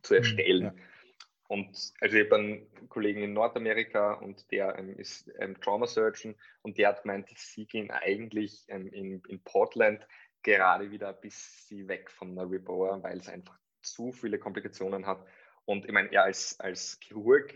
zu 0.02 0.14
mhm, 0.14 0.18
erstellen. 0.20 0.64
Ja. 0.64 0.74
Und 1.48 1.94
also 2.00 2.18
ich 2.18 2.26
habe 2.26 2.36
einen 2.36 2.88
Kollegen 2.88 3.24
in 3.24 3.34
Nordamerika 3.34 4.14
und 4.14 4.50
der 4.52 4.78
ähm, 4.80 4.98
ist 4.98 5.30
ähm, 5.40 5.60
Trauma 5.60 5.86
Surgeon 5.86 6.36
und 6.62 6.78
der 6.78 6.90
hat 6.90 7.04
gemeint, 7.04 7.30
sie 7.36 7.66
gehen 7.66 7.92
eigentlich 7.92 8.64
ähm, 8.70 8.88
in, 8.88 9.22
in 9.28 9.44
Portland 9.44 10.08
gerade 10.44 10.92
wieder 10.92 11.10
ein 11.10 11.20
bisschen 11.20 11.88
weg 11.90 12.10
von 12.10 12.36
der 12.36 12.50
Reboa, 12.50 13.04
weil 13.04 13.18
es 13.18 13.28
einfach 13.28 13.60
zu 13.82 14.12
viele 14.12 14.40
Komplikationen 14.40 15.06
hat 15.06 15.26
und 15.66 15.86
ich 15.86 15.92
meine, 15.92 16.12
er 16.12 16.24
als, 16.24 16.60
als 16.60 17.00
Chirurg 17.02 17.54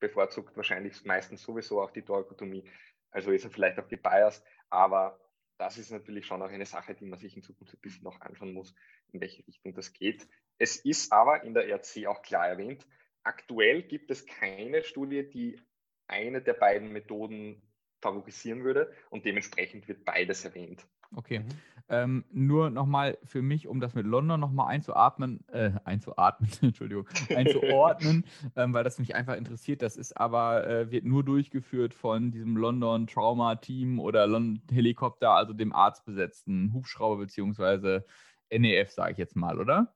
bevorzugt 0.00 0.56
wahrscheinlich 0.56 1.04
meistens 1.04 1.42
sowieso 1.42 1.82
auch 1.82 1.90
die 1.90 2.02
Thorakotomie. 2.02 2.64
Also 3.10 3.30
ist 3.30 3.44
er 3.44 3.50
vielleicht 3.50 3.78
auch 3.78 3.88
gebiased, 3.88 4.44
aber 4.70 5.18
das 5.58 5.76
ist 5.76 5.90
natürlich 5.90 6.26
schon 6.26 6.42
auch 6.42 6.50
eine 6.50 6.66
Sache, 6.66 6.94
die 6.94 7.06
man 7.06 7.18
sich 7.18 7.36
in 7.36 7.42
Zukunft 7.42 7.74
ein 7.74 7.80
bisschen 7.80 8.04
noch 8.04 8.20
anschauen 8.20 8.52
muss, 8.52 8.74
in 9.12 9.20
welche 9.20 9.46
Richtung 9.46 9.74
das 9.74 9.92
geht. 9.92 10.28
Es 10.58 10.76
ist 10.76 11.12
aber 11.12 11.42
in 11.42 11.54
der 11.54 11.68
RC 11.68 12.06
auch 12.06 12.22
klar 12.22 12.48
erwähnt, 12.48 12.86
aktuell 13.24 13.82
gibt 13.82 14.10
es 14.10 14.26
keine 14.26 14.84
Studie, 14.84 15.28
die 15.28 15.60
eine 16.06 16.40
der 16.42 16.54
beiden 16.54 16.92
Methoden 16.92 17.62
favorisieren 18.00 18.62
würde 18.62 18.92
und 19.10 19.24
dementsprechend 19.24 19.88
wird 19.88 20.04
beides 20.04 20.44
erwähnt. 20.44 20.86
Okay. 21.14 21.40
Mhm. 21.40 21.48
Ähm, 21.90 22.24
nur 22.30 22.68
nochmal 22.68 23.16
für 23.24 23.40
mich, 23.40 23.66
um 23.66 23.80
das 23.80 23.94
mit 23.94 24.04
London 24.04 24.38
nochmal 24.38 24.68
einzuatmen, 24.68 25.42
äh, 25.48 25.70
einzuatmen, 25.84 26.50
Entschuldigung, 26.62 27.08
einzuordnen, 27.34 28.26
ähm, 28.56 28.74
weil 28.74 28.84
das 28.84 28.98
mich 28.98 29.14
einfach 29.14 29.36
interessiert. 29.36 29.80
Das 29.80 29.96
ist 29.96 30.14
aber, 30.14 30.66
äh, 30.66 30.90
wird 30.90 31.06
nur 31.06 31.24
durchgeführt 31.24 31.94
von 31.94 32.30
diesem 32.30 32.58
London 32.58 33.06
Trauma 33.06 33.56
Team 33.56 34.00
oder 34.00 34.26
London 34.26 34.62
Helikopter, 34.70 35.30
also 35.30 35.54
dem 35.54 35.72
arztbesetzten 35.72 36.74
Hubschrauber 36.74 37.16
beziehungsweise 37.22 38.04
NEF, 38.50 38.90
sage 38.90 39.12
ich 39.12 39.18
jetzt 39.18 39.36
mal, 39.36 39.58
oder? 39.58 39.94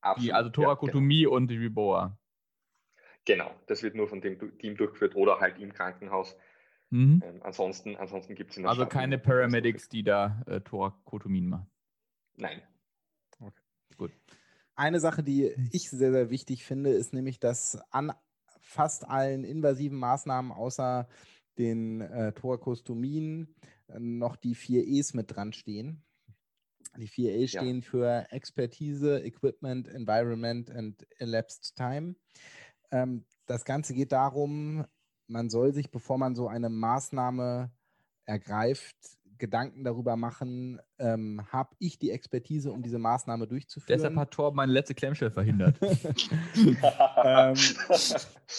Absolut, 0.00 0.28
die, 0.28 0.32
also 0.32 0.48
Thorakotomie 0.48 1.22
ja, 1.22 1.28
genau. 1.28 1.36
und 1.36 1.48
die 1.48 1.58
Riboa. 1.58 2.18
Genau, 3.26 3.50
das 3.66 3.82
wird 3.82 3.94
nur 3.94 4.08
von 4.08 4.22
dem 4.22 4.58
Team 4.58 4.78
durchgeführt 4.78 5.14
oder 5.14 5.40
halt 5.40 5.58
im 5.58 5.74
Krankenhaus. 5.74 6.34
Mhm. 6.90 7.22
Ähm, 7.24 7.42
ansonsten 7.42 7.96
ansonsten 7.96 8.34
gibt 8.34 8.50
es 8.50 8.56
in 8.56 8.62
der 8.62 8.70
Also 8.70 8.82
Stadt 8.82 8.92
keine 8.92 9.18
Paramedics, 9.18 9.88
die 9.88 10.02
da 10.02 10.42
äh, 10.46 10.60
Thorakotomien 10.60 11.48
machen. 11.48 11.70
Nein. 12.36 12.62
Okay. 13.40 13.62
Gut. 13.96 14.12
Eine 14.74 15.00
Sache, 15.00 15.22
die 15.22 15.52
ich 15.72 15.90
sehr, 15.90 16.12
sehr 16.12 16.30
wichtig 16.30 16.64
finde, 16.64 16.90
ist 16.90 17.12
nämlich, 17.12 17.40
dass 17.40 17.78
an 17.90 18.12
fast 18.60 19.08
allen 19.08 19.44
invasiven 19.44 19.98
Maßnahmen 19.98 20.52
außer 20.52 21.08
den 21.58 22.00
äh, 22.00 22.32
Thorakostomien 22.32 23.54
äh, 23.88 23.98
noch 23.98 24.36
die 24.36 24.54
vier 24.54 24.86
E's 24.86 25.14
mit 25.14 25.34
dran 25.34 25.52
stehen. 25.52 26.04
Die 26.96 27.08
vier 27.08 27.34
E 27.34 27.46
stehen 27.46 27.80
ja. 27.80 27.82
für 27.82 28.26
Expertise, 28.30 29.20
Equipment, 29.20 29.88
Environment 29.88 30.70
and 30.70 31.06
Elapsed 31.18 31.76
Time. 31.76 32.16
Ähm, 32.90 33.24
das 33.46 33.64
Ganze 33.64 33.94
geht 33.94 34.12
darum, 34.12 34.84
man 35.28 35.50
soll 35.50 35.72
sich, 35.72 35.90
bevor 35.90 36.18
man 36.18 36.34
so 36.34 36.48
eine 36.48 36.68
Maßnahme 36.68 37.70
ergreift, 38.24 38.96
Gedanken 39.38 39.84
darüber 39.84 40.16
machen, 40.16 40.80
ähm, 40.98 41.40
habe 41.50 41.74
ich 41.78 41.98
die 41.98 42.10
Expertise, 42.10 42.72
um 42.72 42.82
diese 42.82 42.98
Maßnahme 42.98 43.46
durchzuführen? 43.46 43.98
Deshalb 43.98 44.16
hat 44.16 44.32
Torb 44.32 44.54
meine 44.54 44.72
letzte 44.72 44.94
Klemmstelle 44.94 45.30
verhindert. 45.30 45.78
ähm, 45.80 47.56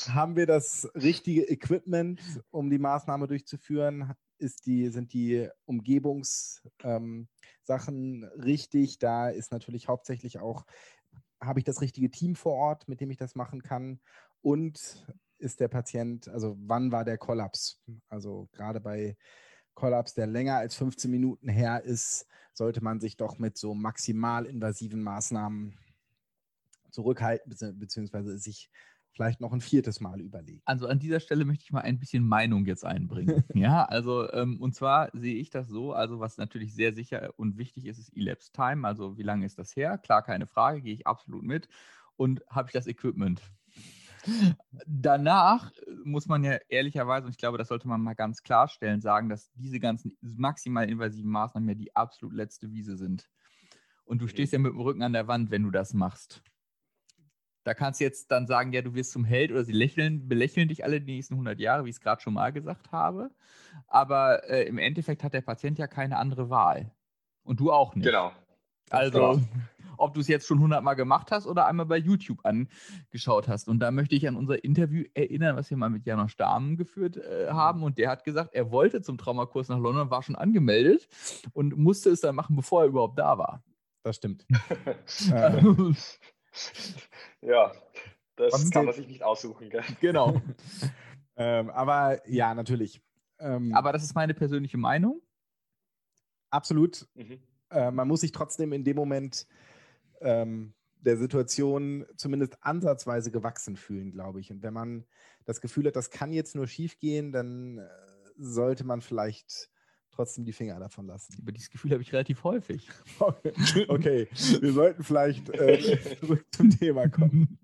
haben 0.07 0.35
wir 0.35 0.47
das 0.47 0.89
richtige 0.95 1.43
Equipment, 1.49 2.21
um 2.49 2.69
die 2.69 2.79
Maßnahme 2.79 3.27
durchzuführen? 3.27 4.13
Ist 4.37 4.65
die, 4.65 4.87
sind 4.87 5.11
die 5.13 5.49
Umgebungssachen 5.65 7.27
ähm, 7.63 8.23
richtig? 8.37 8.99
Da 8.99 9.29
ist 9.29 9.51
natürlich 9.51 9.89
hauptsächlich 9.89 10.39
auch, 10.39 10.65
habe 11.41 11.59
ich 11.59 11.65
das 11.65 11.81
richtige 11.81 12.09
Team 12.09 12.35
vor 12.35 12.53
Ort, 12.53 12.87
mit 12.87 13.01
dem 13.01 13.11
ich 13.11 13.17
das 13.17 13.35
machen 13.35 13.61
kann? 13.61 13.99
Und 14.41 15.05
ist 15.39 15.59
der 15.59 15.67
Patient, 15.67 16.27
also 16.27 16.57
wann 16.59 16.91
war 16.91 17.05
der 17.05 17.17
Kollaps? 17.17 17.81
Also 18.07 18.49
gerade 18.51 18.79
bei 18.79 19.17
Kollaps, 19.73 20.13
der 20.13 20.27
länger 20.27 20.57
als 20.57 20.75
15 20.75 21.09
Minuten 21.09 21.49
her 21.49 21.83
ist, 21.83 22.27
sollte 22.53 22.83
man 22.83 22.99
sich 22.99 23.17
doch 23.17 23.39
mit 23.39 23.57
so 23.57 23.73
maximal 23.73 24.45
invasiven 24.45 25.01
Maßnahmen 25.01 25.77
zurückhalten, 26.91 27.55
beziehungsweise 27.79 28.37
sich 28.37 28.69
vielleicht 29.11 29.41
noch 29.41 29.53
ein 29.53 29.61
viertes 29.61 29.99
Mal 29.99 30.21
überlegen. 30.21 30.61
Also 30.65 30.87
an 30.87 30.99
dieser 30.99 31.19
Stelle 31.19 31.45
möchte 31.45 31.63
ich 31.63 31.71
mal 31.71 31.81
ein 31.81 31.99
bisschen 31.99 32.27
Meinung 32.27 32.65
jetzt 32.65 32.85
einbringen. 32.85 33.43
ja, 33.53 33.85
also 33.85 34.31
ähm, 34.31 34.61
und 34.61 34.75
zwar 34.75 35.09
sehe 35.13 35.35
ich 35.35 35.49
das 35.49 35.67
so, 35.67 35.93
also 35.93 36.19
was 36.19 36.37
natürlich 36.37 36.73
sehr 36.73 36.93
sicher 36.93 37.33
und 37.37 37.57
wichtig 37.57 37.85
ist, 37.85 37.97
ist 37.97 38.15
Elapse 38.15 38.51
Time. 38.51 38.87
Also 38.87 39.17
wie 39.17 39.23
lange 39.23 39.45
ist 39.45 39.59
das 39.59 39.75
her? 39.75 39.97
Klar, 39.97 40.23
keine 40.23 40.47
Frage, 40.47 40.81
gehe 40.81 40.93
ich 40.93 41.07
absolut 41.07 41.43
mit. 41.43 41.67
Und 42.15 42.43
habe 42.49 42.67
ich 42.67 42.73
das 42.73 42.87
Equipment? 42.87 43.41
Danach 44.85 45.71
muss 46.03 46.27
man 46.27 46.43
ja 46.43 46.57
ehrlicherweise, 46.69 47.25
und 47.25 47.31
ich 47.31 47.37
glaube, 47.37 47.57
das 47.57 47.67
sollte 47.67 47.87
man 47.87 48.01
mal 48.01 48.15
ganz 48.15 48.43
klarstellen, 48.43 49.01
sagen, 49.01 49.29
dass 49.29 49.51
diese 49.53 49.79
ganzen 49.79 50.17
maximal 50.21 50.89
invasiven 50.89 51.31
Maßnahmen 51.31 51.69
ja 51.69 51.75
die 51.75 51.95
absolut 51.95 52.35
letzte 52.35 52.71
Wiese 52.71 52.97
sind. 52.97 53.29
Und 54.05 54.21
du 54.21 54.27
stehst 54.27 54.53
ja 54.53 54.59
mit 54.59 54.71
dem 54.71 54.81
Rücken 54.81 55.03
an 55.03 55.13
der 55.13 55.27
Wand, 55.27 55.51
wenn 55.51 55.63
du 55.63 55.71
das 55.71 55.93
machst. 55.93 56.41
Da 57.63 57.73
kannst 57.73 57.99
du 57.99 58.05
jetzt 58.05 58.31
dann 58.31 58.47
sagen, 58.47 58.73
ja, 58.73 58.81
du 58.81 58.95
wirst 58.95 59.11
zum 59.11 59.25
Held 59.25 59.51
oder 59.51 59.63
sie 59.63 59.73
lächeln, 59.73 60.27
belächeln 60.27 60.67
dich 60.67 60.83
alle 60.83 61.01
die 61.01 61.13
nächsten 61.13 61.35
100 61.35 61.59
Jahre, 61.59 61.85
wie 61.85 61.89
ich 61.89 61.97
es 61.97 62.01
gerade 62.01 62.21
schon 62.21 62.33
mal 62.33 62.51
gesagt 62.51 62.91
habe. 62.91 63.29
Aber 63.87 64.49
äh, 64.49 64.63
im 64.63 64.77
Endeffekt 64.77 65.23
hat 65.23 65.33
der 65.33 65.41
Patient 65.41 65.77
ja 65.77 65.87
keine 65.87 66.17
andere 66.17 66.49
Wahl. 66.49 66.91
Und 67.43 67.59
du 67.59 67.71
auch 67.71 67.93
nicht. 67.95 68.05
Genau. 68.05 68.31
Also, 68.89 69.41
ob 69.99 70.13
du 70.13 70.21
es 70.21 70.27
jetzt 70.27 70.47
schon 70.47 70.59
hundertmal 70.59 70.95
gemacht 70.95 71.31
hast 71.31 71.45
oder 71.45 71.65
einmal 71.67 71.85
bei 71.85 71.97
YouTube 71.97 72.39
angeschaut 72.43 73.47
hast. 73.47 73.67
Und 73.67 73.79
da 73.79 73.91
möchte 73.91 74.15
ich 74.15 74.27
an 74.27 74.35
unser 74.35 74.63
Interview 74.63 75.03
erinnern, 75.13 75.55
was 75.55 75.69
wir 75.69 75.77
mal 75.77 75.89
mit 75.89 76.05
Janosch 76.05 76.37
Dahmen 76.37 76.77
geführt 76.77 77.17
äh, 77.17 77.49
haben. 77.49 77.83
Und 77.83 77.97
der 77.97 78.09
hat 78.09 78.23
gesagt, 78.23 78.53
er 78.53 78.71
wollte 78.71 79.01
zum 79.01 79.17
Traumakurs 79.17 79.67
nach 79.67 79.79
London, 79.79 80.09
war 80.09 80.23
schon 80.23 80.35
angemeldet 80.35 81.07
und 81.53 81.77
musste 81.77 82.09
es 82.09 82.21
dann 82.21 82.35
machen, 82.35 82.55
bevor 82.55 82.83
er 82.83 82.87
überhaupt 82.87 83.19
da 83.19 83.37
war. 83.37 83.63
Das 84.03 84.15
stimmt. 84.15 84.45
ja, 87.41 87.71
das 88.37 88.71
kann 88.71 88.85
man 88.85 88.95
sich 88.95 89.07
nicht 89.07 89.23
aussuchen. 89.23 89.69
Gell? 89.69 89.83
Genau. 89.99 90.41
ähm, 91.35 91.69
aber 91.69 92.27
ja, 92.29 92.55
natürlich. 92.55 93.01
Ähm, 93.39 93.73
aber 93.73 93.91
das 93.91 94.03
ist 94.03 94.15
meine 94.15 94.33
persönliche 94.33 94.77
Meinung. 94.77 95.21
Absolut. 96.49 97.05
Mhm. 97.15 97.39
Äh, 97.71 97.91
man 97.91 98.07
muss 98.07 98.21
sich 98.21 98.31
trotzdem 98.31 98.73
in 98.73 98.83
dem 98.83 98.95
Moment 98.95 99.47
ähm, 100.21 100.73
der 101.01 101.17
Situation 101.17 102.05
zumindest 102.17 102.57
ansatzweise 102.61 103.31
gewachsen 103.31 103.77
fühlen, 103.77 104.11
glaube 104.11 104.39
ich. 104.39 104.51
Und 104.51 104.63
wenn 104.63 104.73
man 104.73 105.05
das 105.45 105.61
Gefühl 105.61 105.87
hat, 105.87 105.95
das 105.95 106.09
kann 106.09 106.33
jetzt 106.33 106.55
nur 106.55 106.67
schief 106.67 106.99
gehen, 106.99 107.31
dann 107.31 107.77
äh, 107.77 107.87
sollte 108.37 108.83
man 108.83 109.01
vielleicht 109.01 109.69
trotzdem 110.11 110.43
die 110.43 110.53
Finger 110.53 110.79
davon 110.79 111.07
lassen. 111.07 111.37
Aber 111.41 111.51
dieses 111.51 111.69
Gefühl 111.69 111.91
habe 111.91 112.01
ich 112.01 112.11
relativ 112.11 112.43
häufig. 112.43 112.89
okay, 113.87 114.27
wir 114.59 114.73
sollten 114.73 115.03
vielleicht 115.03 115.49
äh, 115.49 115.97
zurück 116.19 116.45
zum 116.51 116.69
Thema 116.69 117.07
kommen. 117.07 117.59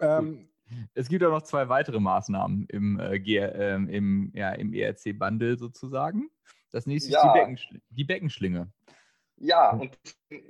ähm, 0.00 0.48
es 0.94 1.08
gibt 1.08 1.24
auch 1.24 1.30
noch 1.30 1.42
zwei 1.42 1.68
weitere 1.68 2.00
Maßnahmen 2.00 2.66
im, 2.66 3.00
äh, 3.00 3.16
äh, 3.16 3.74
im, 3.74 4.32
ja, 4.34 4.52
im 4.52 4.72
ERC-Bundle 4.72 5.56
sozusagen. 5.58 6.28
Das 6.70 6.86
nächste 6.86 7.10
ja. 7.10 7.20
ist 7.20 7.24
die, 7.24 7.38
Beckenschl 7.38 7.80
die 7.90 8.04
Beckenschlinge. 8.04 8.72
Ja, 9.36 9.70
und 9.70 9.96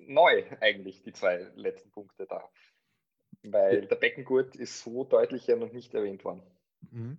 neu 0.09 0.45
eigentlich 0.61 1.03
die 1.03 1.13
zwei 1.13 1.47
letzten 1.55 1.91
Punkte 1.91 2.27
da. 2.27 2.43
Weil 3.43 3.87
der 3.87 3.97
Beckengurt 3.97 4.57
ist 4.57 4.83
so 4.83 5.05
deutlich 5.05 5.47
ja 5.47 5.57
noch 5.57 5.73
nicht 5.73 5.95
erwähnt 5.95 6.25
worden. 6.25 6.43
Mhm. 6.91 7.19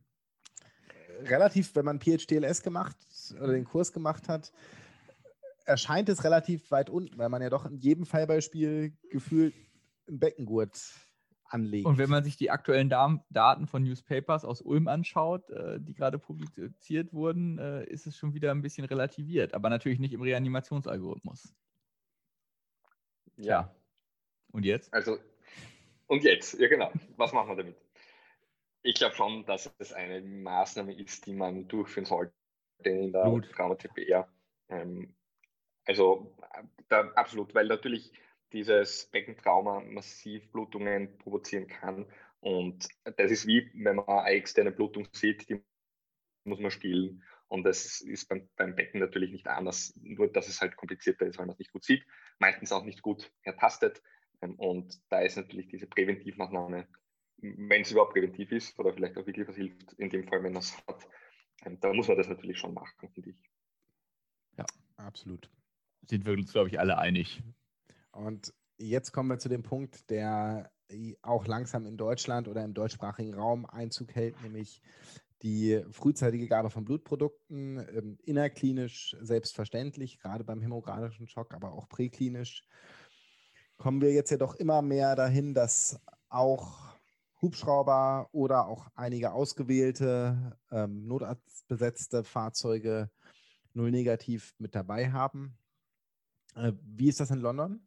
Relativ, 1.24 1.76
wenn 1.76 1.86
man 1.86 2.00
PHTLS 2.00 2.62
gemacht 2.62 2.98
oder 3.38 3.54
den 3.54 3.66
Kurs 3.66 3.94
gemacht 3.94 4.28
hat, 4.28 4.52
erscheint 5.66 6.10
es 6.10 6.24
relativ 6.24 6.70
weit 6.72 6.90
unten, 6.90 7.18
weil 7.18 7.30
man 7.30 7.42
ja 7.42 7.50
doch 7.50 7.66
in 7.66 7.78
jedem 7.78 8.06
Fallbeispiel 8.06 8.94
gefühlt 9.10 9.54
einen 10.08 10.20
Beckengurt 10.20 10.78
anlegt. 11.54 11.86
Und 11.86 11.98
wenn 11.98 12.10
man 12.10 12.24
sich 12.24 12.38
die 12.38 12.52
aktuellen 12.52 12.90
Daten 12.90 13.68
von 13.68 13.84
Newspapers 13.84 14.46
aus 14.46 14.62
Ulm 14.62 14.88
anschaut, 14.88 15.50
äh, 15.50 15.80
die 15.80 15.94
gerade 15.94 16.20
publiziert 16.20 17.14
wurden, 17.14 17.58
äh, 17.60 17.84
ist 17.86 18.08
es 18.08 18.18
schon 18.18 18.34
wieder 18.34 18.52
ein 18.52 18.62
bisschen 18.62 18.86
relativiert, 18.86 19.54
aber 19.54 19.70
natürlich 19.70 20.00
nicht 20.00 20.14
im 20.14 20.22
Reanimationsalgorithmus. 20.22 21.54
Ja. 23.38 23.46
ja. 23.46 23.76
Und 24.52 24.66
jetzt? 24.66 24.94
Also, 24.94 25.18
und 26.08 26.24
jetzt, 26.24 26.60
ja 26.60 26.68
genau. 26.68 26.92
Was 27.18 27.34
machen 27.34 27.50
wir 27.50 27.56
damit? 27.56 27.78
Ich 28.84 28.96
glaube 28.96 29.16
schon, 29.16 29.46
dass 29.46 29.72
es 29.78 29.94
eine 29.94 30.22
Maßnahme 30.22 30.94
ist, 30.94 31.26
die 31.26 31.34
man 31.34 31.68
durchführen 31.68 32.06
sollte 32.06 32.34
in 32.84 33.12
der 33.12 33.24
Trauma-TPR. 33.54 34.28
Ähm, 34.70 35.16
also 35.86 36.36
da, 36.90 37.12
absolut, 37.16 37.54
weil 37.54 37.68
natürlich 37.68 38.12
dieses 38.54 39.06
Beckentrauma 39.12 39.82
massiv 39.82 40.52
Blutungen 40.52 41.18
provozieren 41.18 41.68
kann. 41.68 42.06
Und 42.40 42.88
das 43.04 43.32
ist 43.32 43.48
wie, 43.48 43.70
wenn 43.74 43.98
man 43.98 44.08
eine 44.08 44.30
externe 44.30 44.72
Blutung 44.72 45.08
sieht, 45.14 45.50
die 45.50 45.62
muss 46.44 46.60
man 46.60 46.72
spielen. 46.72 47.24
Und 47.48 47.64
das 47.64 48.02
ist 48.02 48.30
beim, 48.30 48.50
beim 48.56 48.76
Becken 48.76 49.02
natürlich 49.02 49.32
nicht 49.32 49.48
anders, 49.48 49.94
nur 50.02 50.32
dass 50.32 50.48
es 50.48 50.62
halt 50.62 50.78
komplizierter 50.78 51.26
ist, 51.26 51.38
weil 51.38 51.46
man 51.46 51.54
es 51.54 51.60
nicht 51.60 51.74
gut 51.74 51.84
sieht, 51.84 52.06
meistens 52.40 52.72
auch 52.72 52.86
nicht 52.86 53.02
gut 53.02 53.32
ertastet. 53.44 54.02
Ähm, 54.42 54.56
und 54.56 55.02
da 55.10 55.20
ist 55.20 55.36
natürlich 55.36 55.68
diese 55.68 55.88
Präventivmaßnahme, 55.88 56.88
wenn 57.38 57.82
es 57.82 57.92
überhaupt 57.92 58.14
präventiv 58.14 58.52
ist 58.52 58.78
oder 58.80 58.94
vielleicht 58.94 59.18
auch 59.18 59.26
wirklich 59.26 59.48
was 59.48 59.56
hilft, 59.56 59.94
in 59.94 60.10
dem 60.10 60.28
Fall, 60.28 60.44
wenn 60.44 60.54
man 60.54 60.62
es 60.62 60.78
hat, 60.88 61.08
ähm, 61.66 61.80
da 61.80 61.94
muss 61.94 62.08
man 62.08 62.18
das 62.18 62.30
natürlich 62.30 62.58
schon 62.58 62.74
machen, 62.74 63.10
finde 63.14 63.32
ich. 63.32 63.36
Ja, 64.58 64.66
absolut. 64.98 65.50
Sind 66.08 66.26
wir 66.26 66.34
uns, 66.34 66.52
glaube 66.52 66.70
ich, 66.70 66.80
alle 66.80 66.98
einig. 66.98 67.44
Und 68.12 68.54
jetzt 68.78 69.12
kommen 69.12 69.30
wir 69.30 69.40
zu 69.40 69.50
dem 69.50 69.64
Punkt, 69.64 70.10
der 70.10 70.72
auch 71.22 71.48
langsam 71.48 71.86
in 71.86 71.98
Deutschland 71.98 72.48
oder 72.48 72.64
im 72.64 72.74
deutschsprachigen 72.74 73.34
Raum 73.34 73.66
Einzug 73.66 74.14
hält, 74.14 74.42
nämlich 74.44 74.82
die 75.42 75.84
frühzeitige 75.92 76.48
Gabe 76.48 76.70
von 76.70 76.86
Blutprodukten, 76.86 77.78
ähm, 77.78 78.18
innerklinisch 78.24 79.16
selbstverständlich, 79.22 80.20
gerade 80.20 80.44
beim 80.44 80.62
hämorrhagischen 80.62 81.28
Schock, 81.28 81.54
aber 81.54 81.72
auch 81.74 81.90
präklinisch, 81.90 82.64
kommen 83.78 84.02
wir 84.02 84.14
jetzt 84.14 84.30
ja 84.30 84.38
doch 84.38 84.56
immer 84.56 84.82
mehr 84.82 85.16
dahin, 85.16 85.54
dass 85.54 86.00
auch 86.30 86.96
Hubschrauber 87.42 88.30
oder 88.32 88.68
auch 88.68 88.88
einige 88.94 89.32
ausgewählte 89.32 90.60
ähm, 90.70 91.08
notarztbesetzte 91.08 92.24
Fahrzeuge 92.24 93.10
null 93.74 93.90
negativ 93.90 94.54
mit 94.60 94.76
dabei 94.76 95.12
haben. 95.12 95.58
Äh, 96.56 96.74
wie 96.84 97.10
ist 97.10 97.20
das 97.20 97.32
in 97.32 97.40
London? 97.40 97.82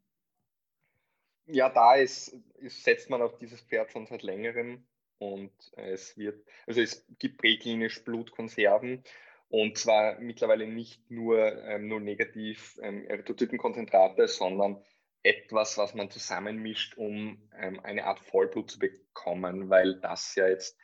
Ja, 1.46 1.68
da 1.68 1.94
ist, 1.94 2.36
ist, 2.56 2.84
setzt 2.84 3.10
man 3.10 3.20
auf 3.22 3.38
dieses 3.38 3.60
Pferd 3.60 3.92
schon 3.92 4.06
seit 4.06 4.22
längerem 4.22 4.86
und 5.18 5.52
es 5.76 6.16
wird, 6.16 6.44
also 6.66 6.80
es 6.80 7.06
gibt 7.18 7.38
präklinisch 7.38 8.02
Blutkonserven 8.04 9.04
und 9.48 9.76
zwar 9.78 10.18
mittlerweile 10.20 10.66
nicht 10.66 11.10
nur 11.10 11.62
ähm, 11.64 11.88
nur 11.88 12.00
negativ 12.00 12.78
ähm, 12.82 13.04
Erythrozytenkonzentrate, 13.06 14.26
sondern 14.26 14.82
etwas, 15.22 15.78
was 15.78 15.94
man 15.94 16.10
zusammenmischt, 16.10 16.96
um 16.96 17.48
ähm, 17.58 17.80
eine 17.80 18.04
Art 18.04 18.20
Vollblut 18.20 18.70
zu 18.70 18.78
bekommen, 18.78 19.70
weil 19.70 20.00
das 20.00 20.34
ja 20.34 20.48
jetzt 20.48 20.78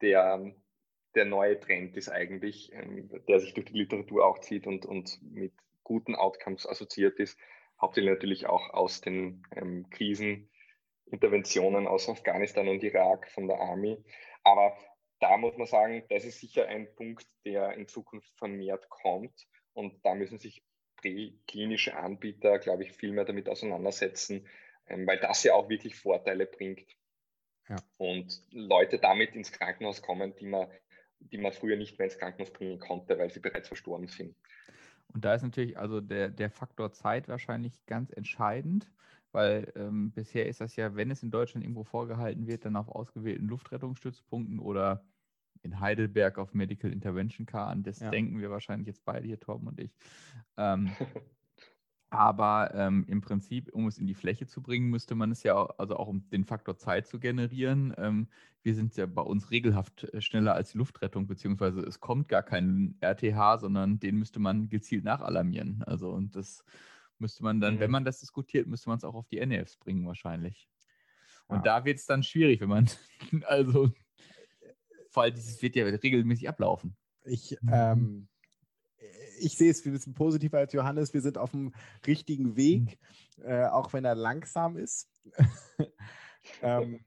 der, 0.00 0.52
der 1.14 1.24
neue 1.24 1.58
Trend 1.58 1.96
ist 1.96 2.08
eigentlich, 2.08 2.72
ähm, 2.72 3.08
der 3.28 3.40
sich 3.40 3.54
durch 3.54 3.66
die 3.66 3.78
Literatur 3.78 4.26
auch 4.26 4.40
zieht 4.40 4.66
und, 4.66 4.84
und 4.84 5.20
mit 5.22 5.52
guten 5.82 6.14
Outcomes 6.14 6.66
assoziiert 6.66 7.18
ist 7.18 7.38
hauptsächlich 7.80 8.12
natürlich 8.12 8.46
auch 8.46 8.70
aus 8.70 9.00
den 9.00 9.42
ähm, 9.54 9.88
Kriseninterventionen 9.90 11.86
aus 11.86 12.08
Afghanistan 12.08 12.68
und 12.68 12.82
Irak 12.82 13.28
von 13.30 13.48
der 13.48 13.60
Army. 13.60 14.02
Aber 14.44 14.76
da 15.20 15.36
muss 15.36 15.56
man 15.56 15.66
sagen, 15.66 16.04
das 16.08 16.24
ist 16.24 16.40
sicher 16.40 16.66
ein 16.66 16.94
Punkt, 16.94 17.26
der 17.44 17.72
in 17.74 17.88
Zukunft 17.88 18.30
vermehrt 18.36 18.88
kommt. 18.88 19.46
Und 19.72 20.04
da 20.04 20.14
müssen 20.14 20.38
sich 20.38 20.62
präklinische 20.96 21.96
Anbieter, 21.96 22.58
glaube 22.58 22.82
ich, 22.84 22.92
viel 22.92 23.12
mehr 23.12 23.24
damit 23.24 23.48
auseinandersetzen, 23.48 24.48
ähm, 24.88 25.06
weil 25.06 25.18
das 25.18 25.42
ja 25.44 25.54
auch 25.54 25.68
wirklich 25.68 25.96
Vorteile 25.96 26.46
bringt. 26.46 26.96
Ja. 27.68 27.76
Und 27.98 28.42
Leute 28.50 28.98
damit 28.98 29.34
ins 29.34 29.52
Krankenhaus 29.52 30.02
kommen, 30.02 30.34
die 30.36 30.46
man, 30.46 30.70
die 31.18 31.38
man 31.38 31.52
früher 31.52 31.76
nicht 31.76 31.98
mehr 31.98 32.06
ins 32.06 32.18
Krankenhaus 32.18 32.52
bringen 32.52 32.78
konnte, 32.78 33.18
weil 33.18 33.30
sie 33.30 33.40
bereits 33.40 33.68
verstorben 33.68 34.08
sind. 34.08 34.36
Und 35.12 35.24
da 35.24 35.34
ist 35.34 35.42
natürlich 35.42 35.78
also 35.78 36.00
der, 36.00 36.28
der 36.30 36.50
Faktor 36.50 36.92
Zeit 36.92 37.28
wahrscheinlich 37.28 37.84
ganz 37.86 38.10
entscheidend, 38.10 38.90
weil 39.32 39.72
ähm, 39.76 40.12
bisher 40.12 40.46
ist 40.46 40.60
das 40.60 40.76
ja, 40.76 40.94
wenn 40.94 41.10
es 41.10 41.22
in 41.22 41.30
Deutschland 41.30 41.64
irgendwo 41.64 41.84
vorgehalten 41.84 42.46
wird, 42.46 42.64
dann 42.64 42.76
auf 42.76 42.88
ausgewählten 42.88 43.48
Luftrettungsstützpunkten 43.48 44.58
oder 44.58 45.04
in 45.62 45.80
Heidelberg 45.80 46.38
auf 46.38 46.54
Medical 46.54 46.92
Intervention 46.92 47.46
Car 47.46 47.68
an. 47.68 47.82
Das 47.82 48.00
ja. 48.00 48.10
denken 48.10 48.40
wir 48.40 48.50
wahrscheinlich 48.50 48.86
jetzt 48.86 49.04
beide 49.04 49.26
hier, 49.26 49.40
Torben 49.40 49.68
und 49.68 49.80
ich. 49.80 49.96
Ähm, 50.56 50.90
Aber 52.10 52.72
ähm, 52.74 53.04
im 53.08 53.20
Prinzip, 53.20 53.68
um 53.72 53.88
es 53.88 53.98
in 53.98 54.06
die 54.06 54.14
Fläche 54.14 54.46
zu 54.46 54.62
bringen, 54.62 54.88
müsste 54.90 55.14
man 55.14 55.32
es 55.32 55.42
ja, 55.42 55.56
also 55.76 55.96
auch 55.96 56.06
um 56.06 56.28
den 56.30 56.44
Faktor 56.44 56.76
Zeit 56.76 57.08
zu 57.08 57.18
generieren. 57.18 57.94
Ähm, 57.98 58.28
wir 58.62 58.74
sind 58.74 58.96
ja 58.96 59.06
bei 59.06 59.22
uns 59.22 59.50
regelhaft 59.50 60.04
äh, 60.04 60.20
schneller 60.20 60.54
als 60.54 60.72
die 60.72 60.78
Luftrettung, 60.78 61.26
beziehungsweise 61.26 61.80
es 61.80 61.98
kommt 61.98 62.28
gar 62.28 62.44
kein 62.44 62.96
RTH, 63.00 63.58
sondern 63.58 63.98
den 63.98 64.16
müsste 64.16 64.38
man 64.38 64.68
gezielt 64.68 65.04
nachalarmieren. 65.04 65.82
Also 65.82 66.10
und 66.10 66.36
das 66.36 66.64
müsste 67.18 67.42
man 67.42 67.60
dann, 67.60 67.76
mhm. 67.76 67.80
wenn 67.80 67.90
man 67.90 68.04
das 68.04 68.20
diskutiert, 68.20 68.68
müsste 68.68 68.88
man 68.88 68.98
es 68.98 69.04
auch 69.04 69.14
auf 69.14 69.28
die 69.28 69.44
NEFs 69.44 69.76
bringen 69.76 70.06
wahrscheinlich. 70.06 70.68
Und 71.48 71.58
ja. 71.58 71.78
da 71.78 71.84
wird 71.84 71.98
es 71.98 72.06
dann 72.06 72.22
schwierig, 72.22 72.60
wenn 72.60 72.68
man, 72.68 72.88
also, 73.46 73.90
vor 75.10 75.24
allem 75.24 75.34
dieses 75.34 75.60
wird 75.62 75.76
ja 75.76 75.84
regelmäßig 75.84 76.48
ablaufen. 76.48 76.96
Ich, 77.24 77.56
ähm, 77.68 78.28
ich 79.40 79.56
sehe 79.56 79.70
es 79.70 79.84
ein 79.84 79.92
bisschen 79.92 80.14
positiver 80.14 80.58
als 80.58 80.72
Johannes. 80.72 81.14
Wir 81.14 81.20
sind 81.20 81.38
auf 81.38 81.50
dem 81.50 81.72
richtigen 82.06 82.56
Weg, 82.56 82.98
mhm. 83.36 83.44
äh, 83.44 83.66
auch 83.66 83.92
wenn 83.92 84.04
er 84.04 84.14
langsam 84.14 84.76
ist. 84.76 85.08
ähm, 86.62 87.00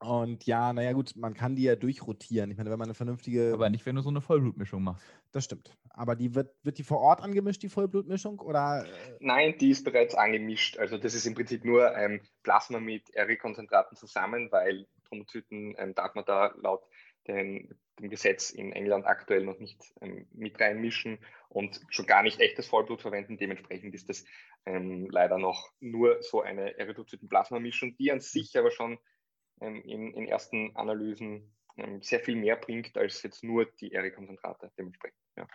und 0.00 0.46
ja, 0.46 0.72
naja, 0.72 0.92
gut, 0.92 1.16
man 1.16 1.34
kann 1.34 1.56
die 1.56 1.64
ja 1.64 1.74
durchrotieren. 1.74 2.52
Ich 2.52 2.56
meine, 2.56 2.70
wenn 2.70 2.78
man 2.78 2.86
eine 2.86 2.94
vernünftige. 2.94 3.50
Aber 3.52 3.68
nicht, 3.68 3.84
wenn 3.84 3.96
du 3.96 4.02
so 4.02 4.10
eine 4.10 4.20
Vollblutmischung 4.20 4.82
machst. 4.82 5.04
Das 5.32 5.44
stimmt. 5.44 5.76
Aber 5.90 6.14
die 6.14 6.36
wird, 6.36 6.54
wird 6.62 6.78
die 6.78 6.84
vor 6.84 7.00
Ort 7.00 7.20
angemischt, 7.20 7.64
die 7.64 7.68
Vollblutmischung? 7.68 8.38
Oder? 8.38 8.86
Nein, 9.18 9.56
die 9.58 9.70
ist 9.70 9.84
bereits 9.84 10.14
angemischt. 10.14 10.78
Also, 10.78 10.98
das 10.98 11.14
ist 11.14 11.26
im 11.26 11.34
Prinzip 11.34 11.64
nur 11.64 11.96
ähm, 11.96 12.20
Plasma 12.44 12.78
mit 12.78 13.10
RE-Konzentraten 13.16 13.96
zusammen, 13.96 14.52
weil 14.52 14.86
Thrombozyten 15.08 15.74
ähm, 15.78 15.94
darf 15.96 16.14
man 16.14 16.24
da 16.24 16.54
laut 16.62 16.84
den, 17.28 17.78
dem 17.98 18.10
Gesetz 18.10 18.50
in 18.50 18.72
England 18.72 19.06
aktuell 19.06 19.44
noch 19.44 19.58
nicht 19.58 19.80
ähm, 20.00 20.26
mit 20.32 20.60
reinmischen 20.60 21.18
und 21.48 21.80
schon 21.90 22.06
gar 22.06 22.22
nicht 22.22 22.40
echtes 22.40 22.66
Vollblut 22.66 23.02
verwenden. 23.02 23.36
Dementsprechend 23.36 23.94
ist 23.94 24.08
das 24.08 24.24
ähm, 24.66 25.08
leider 25.10 25.38
noch 25.38 25.70
nur 25.80 26.22
so 26.22 26.42
eine 26.42 26.76
Erythrozyten-Plasma-Mischung, 26.78 27.96
die 27.96 28.10
an 28.10 28.20
sich 28.20 28.56
aber 28.58 28.70
schon 28.70 28.98
ähm, 29.60 29.82
in, 29.82 30.12
in, 30.14 30.26
ersten 30.26 30.74
Analysen 30.76 31.54
ähm, 31.76 32.02
sehr 32.02 32.20
viel 32.20 32.36
mehr 32.36 32.56
bringt 32.56 32.96
als 32.96 33.22
jetzt 33.22 33.44
nur 33.44 33.66
die 33.80 33.92
Erykonzentrate 33.92 34.70
dementsprechend. 34.78 35.20
Ja. 35.36 35.46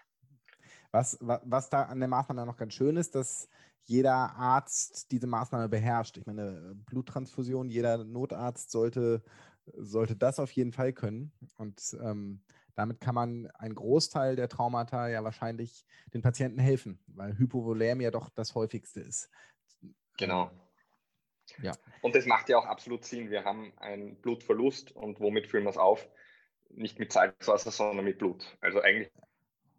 Was, 0.91 1.17
was, 1.21 1.41
was 1.43 1.69
da 1.69 1.83
an 1.83 1.99
der 1.99 2.09
Maßnahme 2.09 2.45
noch 2.45 2.57
ganz 2.57 2.73
schön 2.73 2.97
ist, 2.97 3.15
dass 3.15 3.49
jeder 3.85 4.13
Arzt 4.13 5.11
diese 5.11 5.27
Maßnahme 5.27 5.67
beherrscht. 5.67 6.17
Ich 6.17 6.25
meine, 6.25 6.75
Bluttransfusion, 6.85 7.69
jeder 7.69 8.03
Notarzt 8.03 8.71
sollte, 8.71 9.23
sollte 9.65 10.15
das 10.15 10.39
auf 10.39 10.51
jeden 10.51 10.71
Fall 10.71 10.93
können. 10.93 11.31
Und 11.57 11.81
ähm, 12.01 12.41
damit 12.75 12.99
kann 12.99 13.15
man 13.15 13.47
einen 13.51 13.75
Großteil 13.75 14.35
der 14.35 14.49
Traumata 14.49 15.07
ja 15.07 15.23
wahrscheinlich 15.23 15.85
den 16.13 16.21
Patienten 16.21 16.59
helfen, 16.59 16.99
weil 17.07 17.37
Hypovolem 17.37 18.01
ja 18.01 18.11
doch 18.11 18.29
das 18.29 18.55
häufigste 18.55 19.01
ist. 19.01 19.29
Genau. 20.17 20.51
Ja. 21.61 21.73
Und 22.01 22.15
das 22.15 22.25
macht 22.25 22.49
ja 22.49 22.57
auch 22.57 22.65
absolut 22.65 23.05
Sinn. 23.05 23.29
Wir 23.29 23.43
haben 23.43 23.73
einen 23.77 24.15
Blutverlust 24.21 24.91
und 24.91 25.19
womit 25.19 25.47
füllen 25.47 25.65
wir 25.65 25.69
es 25.69 25.77
auf? 25.77 26.07
Nicht 26.69 26.99
mit 26.99 27.11
Salzwasser, 27.11 27.71
sondern 27.71 28.05
mit 28.05 28.17
Blut. 28.17 28.57
Also 28.61 28.81
eigentlich 28.81 29.11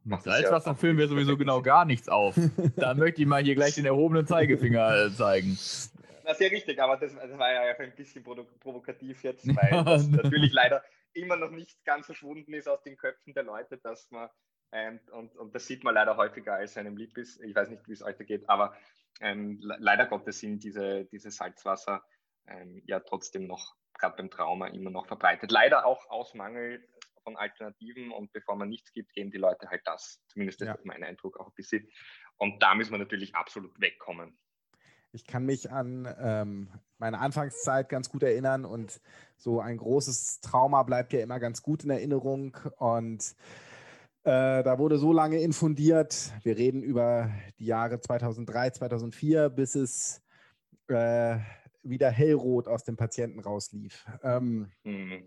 mit 0.04 0.22
Salzwasser 0.22 0.70
ja 0.70 0.74
füllen 0.74 0.98
wir 0.98 1.08
sowieso 1.08 1.36
genau 1.36 1.62
gar 1.62 1.84
nichts 1.84 2.08
auf. 2.08 2.36
Da 2.76 2.94
möchte 2.94 3.22
ich 3.22 3.26
mal 3.26 3.42
hier 3.42 3.54
gleich 3.54 3.74
den 3.74 3.86
erhobenen 3.86 4.26
Zeigefinger 4.26 5.06
äh, 5.06 5.10
zeigen. 5.10 5.58
Na, 6.24 6.34
sehr 6.34 6.50
richtig, 6.50 6.80
aber 6.80 6.96
das, 6.96 7.14
das 7.14 7.38
war 7.38 7.52
ja 7.52 7.76
ein 7.78 7.94
bisschen 7.94 8.24
provokativ 8.24 9.22
jetzt, 9.22 9.46
weil 9.56 9.84
das 9.84 10.08
natürlich 10.08 10.52
leider 10.52 10.82
immer 11.12 11.36
noch 11.36 11.50
nicht 11.50 11.84
ganz 11.84 12.06
verschwunden 12.06 12.54
ist 12.54 12.66
aus 12.66 12.82
den 12.82 12.96
Köpfen 12.96 13.34
der 13.34 13.42
Leute, 13.42 13.78
dass 13.78 14.10
man, 14.10 14.30
ähm, 14.72 15.00
und, 15.12 15.36
und 15.36 15.54
das 15.54 15.66
sieht 15.66 15.84
man 15.84 15.94
leider 15.94 16.16
häufiger 16.16 16.54
als 16.54 16.76
einem 16.76 16.96
lieb 16.96 17.16
ist. 17.18 17.40
Ich 17.42 17.54
weiß 17.54 17.68
nicht, 17.68 17.86
wie 17.86 17.92
es 17.92 18.02
heute 18.02 18.24
geht, 18.24 18.48
aber 18.48 18.74
ähm, 19.20 19.58
leider 19.60 20.06
Gottes 20.06 20.40
sind 20.40 20.64
diese, 20.64 21.04
diese 21.04 21.30
Salzwasser 21.30 22.02
ähm, 22.46 22.82
ja 22.86 23.00
trotzdem 23.00 23.46
noch, 23.46 23.74
gerade 23.98 24.16
beim 24.16 24.30
Trauma, 24.30 24.68
immer 24.68 24.90
noch 24.90 25.06
verbreitet. 25.06 25.52
Leider 25.52 25.84
auch 25.84 26.08
aus 26.10 26.34
Mangel 26.34 26.88
von 27.22 27.36
Alternativen 27.36 28.10
und 28.10 28.32
bevor 28.32 28.56
man 28.56 28.68
nichts 28.68 28.92
gibt, 28.92 29.12
geben 29.12 29.30
die 29.30 29.38
Leute 29.38 29.68
halt 29.68 29.82
das. 29.84 30.22
Zumindest 30.28 30.60
ist 30.62 30.68
ja. 30.68 30.78
mein 30.84 31.04
Eindruck 31.04 31.38
auch 31.38 31.48
ein 31.48 31.54
bisschen. 31.54 31.88
Und 32.36 32.62
da 32.62 32.74
müssen 32.74 32.92
wir 32.92 32.98
natürlich 32.98 33.34
absolut 33.34 33.78
wegkommen. 33.80 34.38
Ich 35.14 35.26
kann 35.26 35.46
mich 35.46 35.70
an 35.70 36.08
ähm, 36.18 36.68
meine 36.98 37.18
Anfangszeit 37.20 37.88
ganz 37.88 38.10
gut 38.10 38.22
erinnern 38.22 38.64
und 38.64 39.00
so 39.36 39.60
ein 39.60 39.76
großes 39.76 40.40
Trauma 40.40 40.82
bleibt 40.82 41.12
ja 41.12 41.20
immer 41.20 41.38
ganz 41.38 41.62
gut 41.62 41.84
in 41.84 41.90
Erinnerung 41.90 42.56
und 42.78 43.34
äh, 44.24 44.62
da 44.62 44.78
wurde 44.78 44.98
so 44.98 45.12
lange 45.12 45.40
infundiert. 45.40 46.32
Wir 46.42 46.56
reden 46.56 46.82
über 46.82 47.30
die 47.58 47.66
Jahre 47.66 48.00
2003, 48.00 48.70
2004, 48.70 49.50
bis 49.50 49.74
es 49.74 50.22
äh, 50.88 51.38
wieder 51.82 52.10
hellrot 52.10 52.68
aus 52.68 52.84
dem 52.84 52.96
Patienten 52.96 53.40
rauslief. 53.40 54.06
Ähm, 54.22 54.70
mhm 54.82 55.22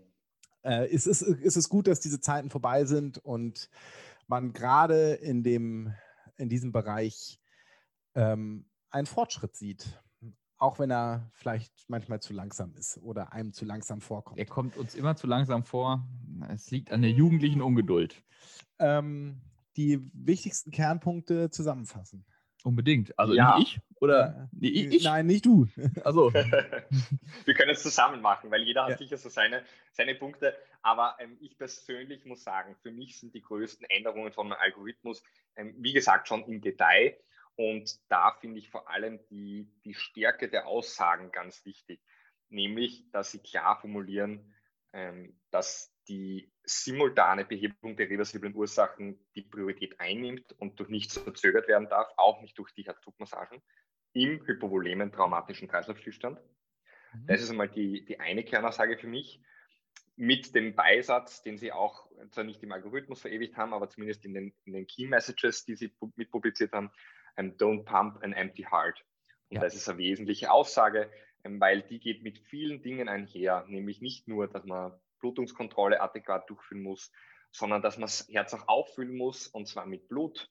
äh, 0.64 0.88
ist, 0.90 1.06
es, 1.06 1.22
ist 1.22 1.56
es 1.56 1.68
gut, 1.68 1.86
dass 1.86 2.00
diese 2.00 2.20
Zeiten 2.20 2.50
vorbei 2.50 2.84
sind 2.84 3.18
und 3.18 3.70
man 4.26 4.52
gerade 4.52 5.14
in, 5.14 5.42
dem, 5.42 5.94
in 6.36 6.48
diesem 6.48 6.72
Bereich 6.72 7.40
ähm, 8.14 8.66
einen 8.90 9.06
Fortschritt 9.06 9.56
sieht. 9.56 10.00
Auch 10.60 10.80
wenn 10.80 10.90
er 10.90 11.30
vielleicht 11.34 11.72
manchmal 11.86 12.20
zu 12.20 12.32
langsam 12.32 12.74
ist 12.74 12.98
oder 12.98 13.32
einem 13.32 13.52
zu 13.52 13.64
langsam 13.64 14.00
vorkommt. 14.00 14.38
Er 14.40 14.46
kommt 14.46 14.76
uns 14.76 14.96
immer 14.96 15.14
zu 15.14 15.28
langsam 15.28 15.62
vor. 15.62 16.08
Es 16.48 16.70
liegt 16.70 16.90
an 16.90 17.02
der 17.02 17.12
jugendlichen 17.12 17.62
Ungeduld. 17.62 18.24
Ähm, 18.80 19.40
die 19.76 20.00
wichtigsten 20.12 20.72
Kernpunkte 20.72 21.50
zusammenfassen. 21.50 22.26
Unbedingt. 22.64 23.16
Also 23.16 23.34
ja. 23.34 23.56
nicht 23.56 23.76
ich 23.76 24.00
oder 24.00 24.48
nee, 24.52 24.68
ich? 24.68 25.04
Nein, 25.04 25.26
nicht 25.26 25.46
du. 25.46 25.68
Also 26.04 26.32
wir 27.44 27.54
können 27.54 27.70
es 27.70 27.82
zusammen 27.82 28.20
machen, 28.20 28.50
weil 28.50 28.62
jeder 28.62 28.84
hat 28.84 28.90
ja. 28.90 28.98
sicher 28.98 29.16
so 29.16 29.28
seine, 29.28 29.62
seine 29.92 30.14
Punkte. 30.14 30.56
Aber 30.82 31.16
ähm, 31.20 31.36
ich 31.40 31.56
persönlich 31.56 32.24
muss 32.24 32.42
sagen, 32.42 32.76
für 32.82 32.90
mich 32.90 33.18
sind 33.18 33.34
die 33.34 33.42
größten 33.42 33.86
Änderungen 33.88 34.32
von 34.32 34.48
meinem 34.48 34.58
Algorithmus, 34.60 35.22
ähm, 35.56 35.74
wie 35.78 35.92
gesagt, 35.92 36.28
schon 36.28 36.44
im 36.44 36.60
Detail. 36.60 37.16
Und 37.58 37.98
da 38.08 38.30
finde 38.40 38.60
ich 38.60 38.70
vor 38.70 38.88
allem 38.88 39.18
die, 39.30 39.68
die 39.84 39.94
Stärke 39.94 40.48
der 40.48 40.68
Aussagen 40.68 41.32
ganz 41.32 41.64
wichtig. 41.64 42.00
Nämlich, 42.50 43.10
dass 43.10 43.32
sie 43.32 43.40
klar 43.40 43.80
formulieren, 43.80 44.54
ähm, 44.92 45.36
dass 45.50 45.92
die 46.06 46.52
simultane 46.62 47.44
Behebung 47.44 47.96
der 47.96 48.08
reversiblen 48.08 48.54
Ursachen 48.54 49.18
die 49.34 49.42
Priorität 49.42 49.98
einnimmt 49.98 50.52
und 50.52 50.78
durch 50.78 50.88
nichts 50.88 51.18
verzögert 51.18 51.66
werden 51.66 51.88
darf, 51.88 52.08
auch 52.16 52.40
nicht 52.42 52.56
durch 52.58 52.72
die 52.74 52.84
Herzdruckmassagen 52.84 53.60
im 54.12 54.46
hypovolemen 54.46 55.10
traumatischen 55.10 55.66
Kreislaufzustand. 55.66 56.40
Mhm. 57.12 57.26
Das 57.26 57.42
ist 57.42 57.50
einmal 57.50 57.68
die, 57.68 58.04
die 58.04 58.20
eine 58.20 58.44
Kernaussage 58.44 58.96
für 58.98 59.08
mich. 59.08 59.42
Mit 60.14 60.54
dem 60.54 60.76
Beisatz, 60.76 61.42
den 61.42 61.58
Sie 61.58 61.72
auch 61.72 62.08
zwar 62.30 62.44
nicht 62.44 62.62
im 62.62 62.70
Algorithmus 62.70 63.20
verewigt 63.20 63.56
haben, 63.56 63.74
aber 63.74 63.88
zumindest 63.88 64.24
in 64.24 64.34
den, 64.34 64.54
in 64.64 64.74
den 64.74 64.86
Key 64.86 65.06
Messages, 65.06 65.64
die 65.64 65.74
Sie 65.74 65.92
mitpubliziert 66.14 66.72
haben, 66.72 66.92
don't 67.38 67.84
pump 67.84 68.22
an 68.22 68.32
empty 68.32 68.64
heart. 68.64 69.04
Und 69.50 69.56
ja. 69.56 69.60
das 69.62 69.74
ist 69.74 69.88
eine 69.88 69.98
wesentliche 69.98 70.50
Aussage, 70.50 71.10
ähm, 71.44 71.60
weil 71.60 71.82
die 71.82 72.00
geht 72.00 72.22
mit 72.22 72.38
vielen 72.38 72.82
Dingen 72.82 73.08
einher, 73.08 73.64
nämlich 73.68 74.00
nicht 74.00 74.28
nur, 74.28 74.48
dass 74.48 74.64
man 74.64 74.92
Blutungskontrolle 75.20 76.00
adäquat 76.00 76.48
durchführen 76.48 76.82
muss, 76.82 77.12
sondern 77.50 77.82
dass 77.82 77.96
man 77.96 78.02
das 78.02 78.28
Herz 78.30 78.54
auch 78.54 78.68
auffüllen 78.68 79.16
muss 79.16 79.46
und 79.46 79.66
zwar 79.66 79.86
mit 79.86 80.08
Blut, 80.08 80.50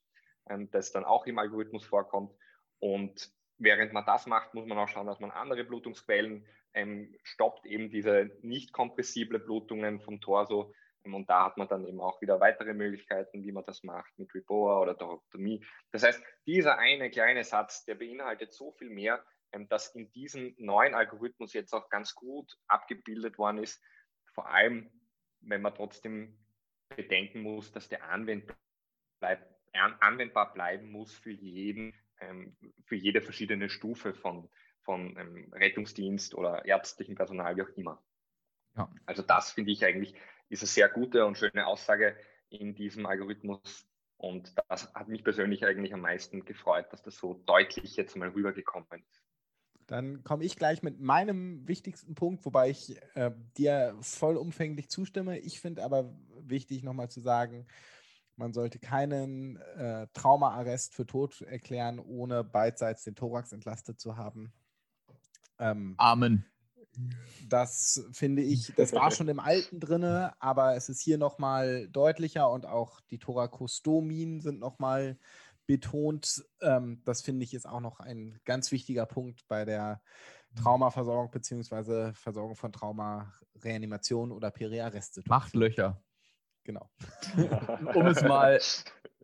ähm, 0.49 0.69
das 0.71 0.91
dann 0.91 1.05
auch 1.05 1.25
im 1.25 1.39
Algorithmus 1.39 1.85
vorkommt. 1.85 2.33
Und 2.79 3.31
während 3.57 3.93
man 3.93 4.05
das 4.05 4.25
macht, 4.27 4.53
muss 4.53 4.65
man 4.65 4.77
auch 4.77 4.87
schauen, 4.87 5.07
dass 5.07 5.19
man 5.19 5.31
andere 5.31 5.63
Blutungsquellen 5.63 6.45
ähm, 6.73 7.15
stoppt, 7.23 7.65
eben 7.65 7.89
diese 7.89 8.29
nicht 8.41 8.71
kompressible 8.71 9.39
Blutungen 9.39 9.99
vom 9.99 10.21
Torso. 10.21 10.73
Und 11.13 11.29
da 11.29 11.45
hat 11.45 11.57
man 11.57 11.67
dann 11.67 11.85
eben 11.85 11.99
auch 11.99 12.21
wieder 12.21 12.39
weitere 12.39 12.73
Möglichkeiten, 12.73 13.43
wie 13.43 13.51
man 13.51 13.65
das 13.65 13.83
macht 13.83 14.17
mit 14.17 14.33
Riboa 14.33 14.79
oder 14.81 14.97
Torakotomie. 14.97 15.65
Das 15.91 16.03
heißt, 16.03 16.21
dieser 16.45 16.77
eine 16.77 17.09
kleine 17.09 17.43
Satz, 17.43 17.85
der 17.85 17.95
beinhaltet 17.95 18.53
so 18.53 18.71
viel 18.71 18.89
mehr, 18.89 19.23
ähm, 19.51 19.67
dass 19.69 19.95
in 19.95 20.11
diesem 20.11 20.55
neuen 20.57 20.93
Algorithmus 20.93 21.53
jetzt 21.53 21.73
auch 21.73 21.89
ganz 21.89 22.15
gut 22.15 22.57
abgebildet 22.67 23.37
worden 23.37 23.59
ist, 23.59 23.81
vor 24.33 24.49
allem, 24.49 24.91
wenn 25.41 25.61
man 25.61 25.73
trotzdem 25.73 26.37
bedenken 26.89 27.41
muss, 27.41 27.71
dass 27.71 27.89
der 27.89 28.09
anwendbar, 28.09 28.57
bleib, 29.19 29.47
anwendbar 29.73 30.53
bleiben 30.53 30.91
muss 30.91 31.13
für 31.13 31.31
jeden, 31.31 31.93
ähm, 32.19 32.55
für 32.85 32.95
jede 32.95 33.21
verschiedene 33.21 33.69
Stufe 33.69 34.13
von, 34.13 34.49
von 34.81 35.17
ähm, 35.17 35.51
Rettungsdienst 35.53 36.35
oder 36.35 36.65
ärztlichem 36.65 37.15
Personal, 37.15 37.55
wie 37.55 37.63
auch 37.63 37.77
immer. 37.77 38.03
Ja. 38.75 38.89
Also 39.05 39.23
das 39.23 39.51
finde 39.51 39.71
ich 39.71 39.83
eigentlich 39.85 40.13
ist 40.49 40.61
eine 40.61 40.67
sehr 40.67 40.89
gute 40.89 41.25
und 41.25 41.37
schöne 41.37 41.65
Aussage 41.65 42.15
in 42.49 42.75
diesem 42.75 43.05
Algorithmus. 43.05 43.87
Und 44.17 44.53
das 44.69 44.93
hat 44.93 45.07
mich 45.07 45.23
persönlich 45.23 45.65
eigentlich 45.65 45.93
am 45.93 46.01
meisten 46.01 46.43
gefreut, 46.43 46.87
dass 46.91 47.03
das 47.03 47.17
so 47.17 47.35
deutlich 47.45 47.95
jetzt 47.95 48.15
mal 48.15 48.29
rübergekommen 48.29 48.87
ist. 48.91 49.23
Dann 49.85 50.23
komme 50.23 50.43
ich 50.43 50.57
gleich 50.57 50.83
mit 50.83 50.99
meinem 50.99 51.65
wichtigsten 51.67 52.13
Punkt, 52.15 52.43
wobei 52.45 52.69
ich 52.69 52.97
äh, 53.15 53.31
dir 53.57 53.95
vollumfänglich 54.01 54.89
zustimme. 54.89 55.39
Ich 55.39 55.61
finde 55.61 55.83
aber 55.83 56.13
wichtig 56.41 56.83
nochmal 56.83 57.09
zu 57.09 57.21
sagen, 57.21 57.67
man 58.35 58.53
sollte 58.53 58.79
keinen 58.79 59.57
äh, 59.77 60.07
Traumaarrest 60.13 60.93
für 60.93 61.05
tot 61.05 61.41
erklären, 61.41 61.99
ohne 61.99 62.43
beidseits 62.43 63.03
den 63.03 63.15
Thorax 63.15 63.53
entlastet 63.53 63.99
zu 63.99 64.17
haben. 64.17 64.51
Ähm, 65.57 65.95
Amen. 65.97 66.45
Das 67.47 68.05
finde 68.11 68.41
ich, 68.41 68.73
das 68.75 68.93
war 68.93 69.11
schon 69.11 69.29
im 69.29 69.39
Alten 69.39 69.79
drinne, 69.79 70.33
aber 70.39 70.75
es 70.75 70.89
ist 70.89 71.01
hier 71.01 71.17
nochmal 71.17 71.87
deutlicher 71.89 72.49
und 72.49 72.65
auch 72.65 72.99
die 73.09 73.19
Thorakostomien 73.19 74.41
sind 74.41 74.59
nochmal 74.59 75.17
betont. 75.65 76.45
Ähm, 76.61 77.01
das 77.05 77.21
finde 77.21 77.43
ich 77.43 77.53
ist 77.53 77.67
auch 77.67 77.79
noch 77.79 77.99
ein 77.99 78.39
ganz 78.45 78.71
wichtiger 78.71 79.05
Punkt 79.05 79.47
bei 79.47 79.65
der. 79.65 80.01
Traumaversorgung 80.55 81.29
bzw. 81.31 82.13
Versorgung 82.13 82.55
von 82.55 82.71
Traumareanimation 82.71 84.31
oder 84.31 84.51
Periarreste. 84.51 85.21
Macht 85.27 85.55
Löcher. 85.55 86.01
Genau. 86.63 86.89
um 87.95 88.07
es 88.07 88.21
mal 88.23 88.59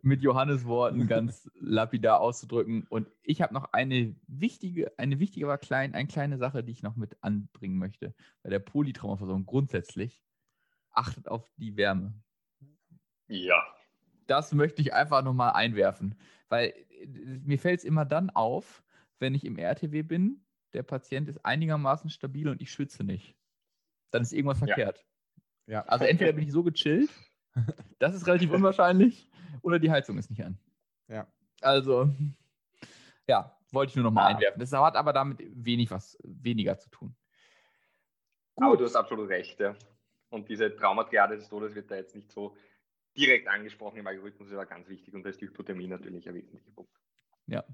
mit 0.04 0.22
Johannes 0.22 0.64
Worten 0.66 1.06
ganz 1.08 1.50
lapidar 1.54 2.20
auszudrücken. 2.20 2.86
Und 2.88 3.08
ich 3.22 3.42
habe 3.42 3.54
noch 3.54 3.72
eine 3.72 4.14
wichtige, 4.26 4.96
eine 4.98 5.18
wichtige, 5.18 5.46
aber 5.46 5.58
klein, 5.58 5.94
eine 5.94 6.08
kleine 6.08 6.38
Sache, 6.38 6.62
die 6.62 6.72
ich 6.72 6.82
noch 6.82 6.96
mit 6.96 7.16
anbringen 7.22 7.78
möchte. 7.78 8.14
Bei 8.42 8.50
der 8.50 8.58
Polytraumaversorgung 8.58 9.46
grundsätzlich 9.46 10.22
achtet 10.90 11.28
auf 11.28 11.50
die 11.56 11.76
Wärme. 11.76 12.14
Ja. 13.28 13.62
Das 14.26 14.52
möchte 14.52 14.80
ich 14.80 14.94
einfach 14.94 15.22
nochmal 15.22 15.52
einwerfen. 15.52 16.14
Weil 16.48 16.74
äh, 16.90 17.06
mir 17.44 17.58
fällt 17.58 17.80
es 17.80 17.84
immer 17.84 18.04
dann 18.04 18.30
auf, 18.30 18.82
wenn 19.18 19.34
ich 19.34 19.44
im 19.44 19.58
RTW 19.58 20.02
bin, 20.02 20.44
der 20.72 20.82
Patient 20.82 21.28
ist 21.28 21.44
einigermaßen 21.44 22.10
stabil 22.10 22.48
und 22.48 22.60
ich 22.60 22.70
schwitze 22.70 23.04
nicht. 23.04 23.34
Dann 24.10 24.22
ist 24.22 24.32
irgendwas 24.32 24.60
ja. 24.60 24.66
verkehrt. 24.66 25.04
Ja. 25.66 25.82
Also 25.86 26.04
entweder 26.04 26.32
bin 26.32 26.44
ich 26.44 26.52
so 26.52 26.62
gechillt, 26.62 27.10
das 27.98 28.14
ist 28.14 28.26
relativ 28.26 28.50
unwahrscheinlich, 28.50 29.28
oder 29.62 29.78
die 29.78 29.90
Heizung 29.90 30.18
ist 30.18 30.30
nicht 30.30 30.44
an. 30.44 30.58
Ja. 31.08 31.26
Also, 31.60 32.10
ja, 33.26 33.56
wollte 33.70 33.90
ich 33.90 33.96
nur 33.96 34.04
noch 34.04 34.12
mal 34.12 34.24
ah. 34.24 34.36
einwerfen. 34.36 34.60
Das 34.60 34.72
hat 34.72 34.96
aber 34.96 35.12
damit 35.12 35.42
wenig 35.54 35.90
was 35.90 36.18
weniger 36.22 36.78
zu 36.78 36.90
tun. 36.90 37.14
Gut. 38.54 38.64
Aber 38.64 38.76
du 38.76 38.84
hast 38.84 38.96
absolut 38.96 39.28
recht, 39.28 39.58
ja. 39.60 39.74
Und 40.30 40.48
diese 40.48 40.74
Traumatriade 40.74 41.36
des 41.36 41.48
Todes 41.48 41.74
wird 41.74 41.90
da 41.90 41.96
jetzt 41.96 42.14
nicht 42.14 42.30
so 42.30 42.56
direkt 43.16 43.48
angesprochen 43.48 43.98
im 43.98 44.06
Algorithmus, 44.06 44.48
ist 44.48 44.54
aber 44.54 44.66
ganz 44.66 44.88
wichtig 44.88 45.14
und 45.14 45.22
da 45.22 45.30
ist 45.30 45.40
die 45.40 45.46
Hypothermie 45.46 45.86
natürlich 45.86 46.28
ein 46.28 46.34
wesentlicher 46.34 46.70
Punkt. 46.72 46.92
Ja. 47.46 47.64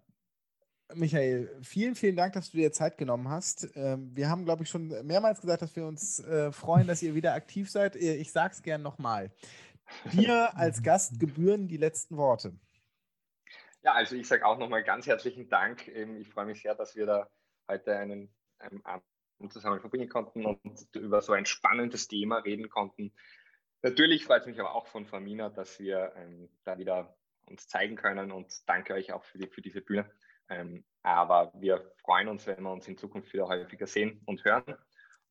Michael, 0.95 1.49
vielen, 1.63 1.95
vielen 1.95 2.17
Dank, 2.17 2.33
dass 2.33 2.51
du 2.51 2.57
dir 2.57 2.73
Zeit 2.73 2.99
genommen 2.99 3.29
hast. 3.29 3.69
Ähm, 3.77 4.11
wir 4.15 4.29
haben, 4.29 4.45
glaube 4.45 4.65
ich, 4.65 4.69
schon 4.69 4.89
mehrmals 5.07 5.41
gesagt, 5.41 5.63
dass 5.63 5.77
wir 5.77 5.87
uns 5.87 6.19
äh, 6.21 6.51
freuen, 6.51 6.89
dass 6.89 7.03
ihr 7.03 7.15
wieder 7.15 7.35
aktiv 7.35 7.71
seid. 7.71 7.95
Ich 7.95 8.33
sage 8.33 8.55
es 8.55 8.63
gern 8.63 8.83
nochmal. 8.83 9.31
Dir 10.13 10.51
als 10.57 10.83
Gast 10.83 11.19
gebühren 11.21 11.69
die 11.69 11.77
letzten 11.77 12.17
Worte. 12.17 12.53
Ja, 13.83 13.93
also 13.93 14.15
ich 14.17 14.29
sage 14.29 14.45
auch 14.45 14.59
nochmal 14.59 14.85
ganz 14.85 15.07
herzlichen 15.07 15.49
Dank. 15.49 15.89
Ich 15.89 16.29
freue 16.29 16.47
mich 16.47 16.63
sehr, 16.63 16.75
dass 16.75 16.97
wir 16.97 17.07
da 17.07 17.29
heute 17.69 17.97
einen, 17.97 18.35
einen 18.59 18.85
Abend 18.85 19.05
zusammen 19.49 19.81
verbringen 19.81 20.09
konnten 20.09 20.45
und 20.45 20.95
über 20.95 21.23
so 21.23 21.33
ein 21.33 21.47
spannendes 21.47 22.09
Thema 22.09 22.39
reden 22.39 22.69
konnten. 22.69 23.15
Natürlich 23.83 24.27
freut 24.27 24.43
es 24.43 24.47
mich 24.47 24.61
aber 24.61 24.75
auch 24.75 24.87
von 24.87 25.07
Famina, 25.07 25.49
dass 25.49 25.79
wir 25.79 26.13
ähm, 26.17 26.51
da 26.65 26.77
wieder 26.77 27.17
uns 27.47 27.67
zeigen 27.67 27.97
können 27.97 28.31
und 28.31 28.69
danke 28.69 28.93
euch 28.95 29.13
auch 29.13 29.25
für, 29.25 29.39
die, 29.39 29.49
für 29.49 29.63
diese 29.63 29.81
Bühne. 29.81 30.11
Ähm, 30.51 30.85
aber 31.03 31.53
wir 31.55 31.91
freuen 32.03 32.29
uns, 32.29 32.47
wenn 32.47 32.63
wir 32.63 32.73
uns 32.73 32.87
in 32.87 32.99
Zukunft 32.99 33.33
wieder 33.33 33.49
häufiger 33.49 33.87
sehen 33.87 34.21
und 34.27 34.45
hören. 34.45 34.77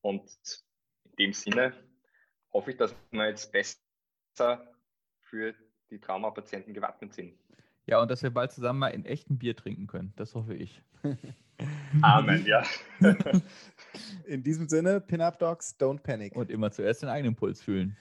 Und 0.01 0.24
in 1.03 1.16
dem 1.20 1.34
Sinne 1.34 1.74
hoffe 2.51 2.72
ich, 2.72 2.78
dass 2.78 2.95
wir 3.12 3.28
jetzt 3.28 3.51
besser 3.51 3.78
für 5.22 5.54
die 5.90 6.00
Traumapatienten 6.00 6.74
gewappnet 6.74 7.14
sind. 7.14 7.34
Ja, 7.86 8.02
und 8.02 8.12
dass 8.12 8.22
wir 8.22 8.30
bald 8.30 8.52
zusammen 8.52 8.80
mal 8.80 8.90
in 8.90 9.06
echtem 9.06 9.38
Bier 9.38 9.56
trinken 9.56 9.88
können. 9.88 10.14
Das 10.16 10.36
hoffe 10.36 10.54
ich. 10.54 10.82
Amen, 12.02 12.46
ja. 12.46 12.64
In 14.26 14.44
diesem 14.44 14.70
Sinne, 14.70 15.02
Pin-Up 15.02 15.40
Dogs, 15.40 15.76
don't 15.80 16.00
panic. 16.00 16.36
Und 16.36 16.52
immer 16.52 16.72
zuerst 16.72 17.02
den 17.02 17.10
eigenen 17.10 17.36
Puls 17.36 17.62
fühlen. 17.62 17.98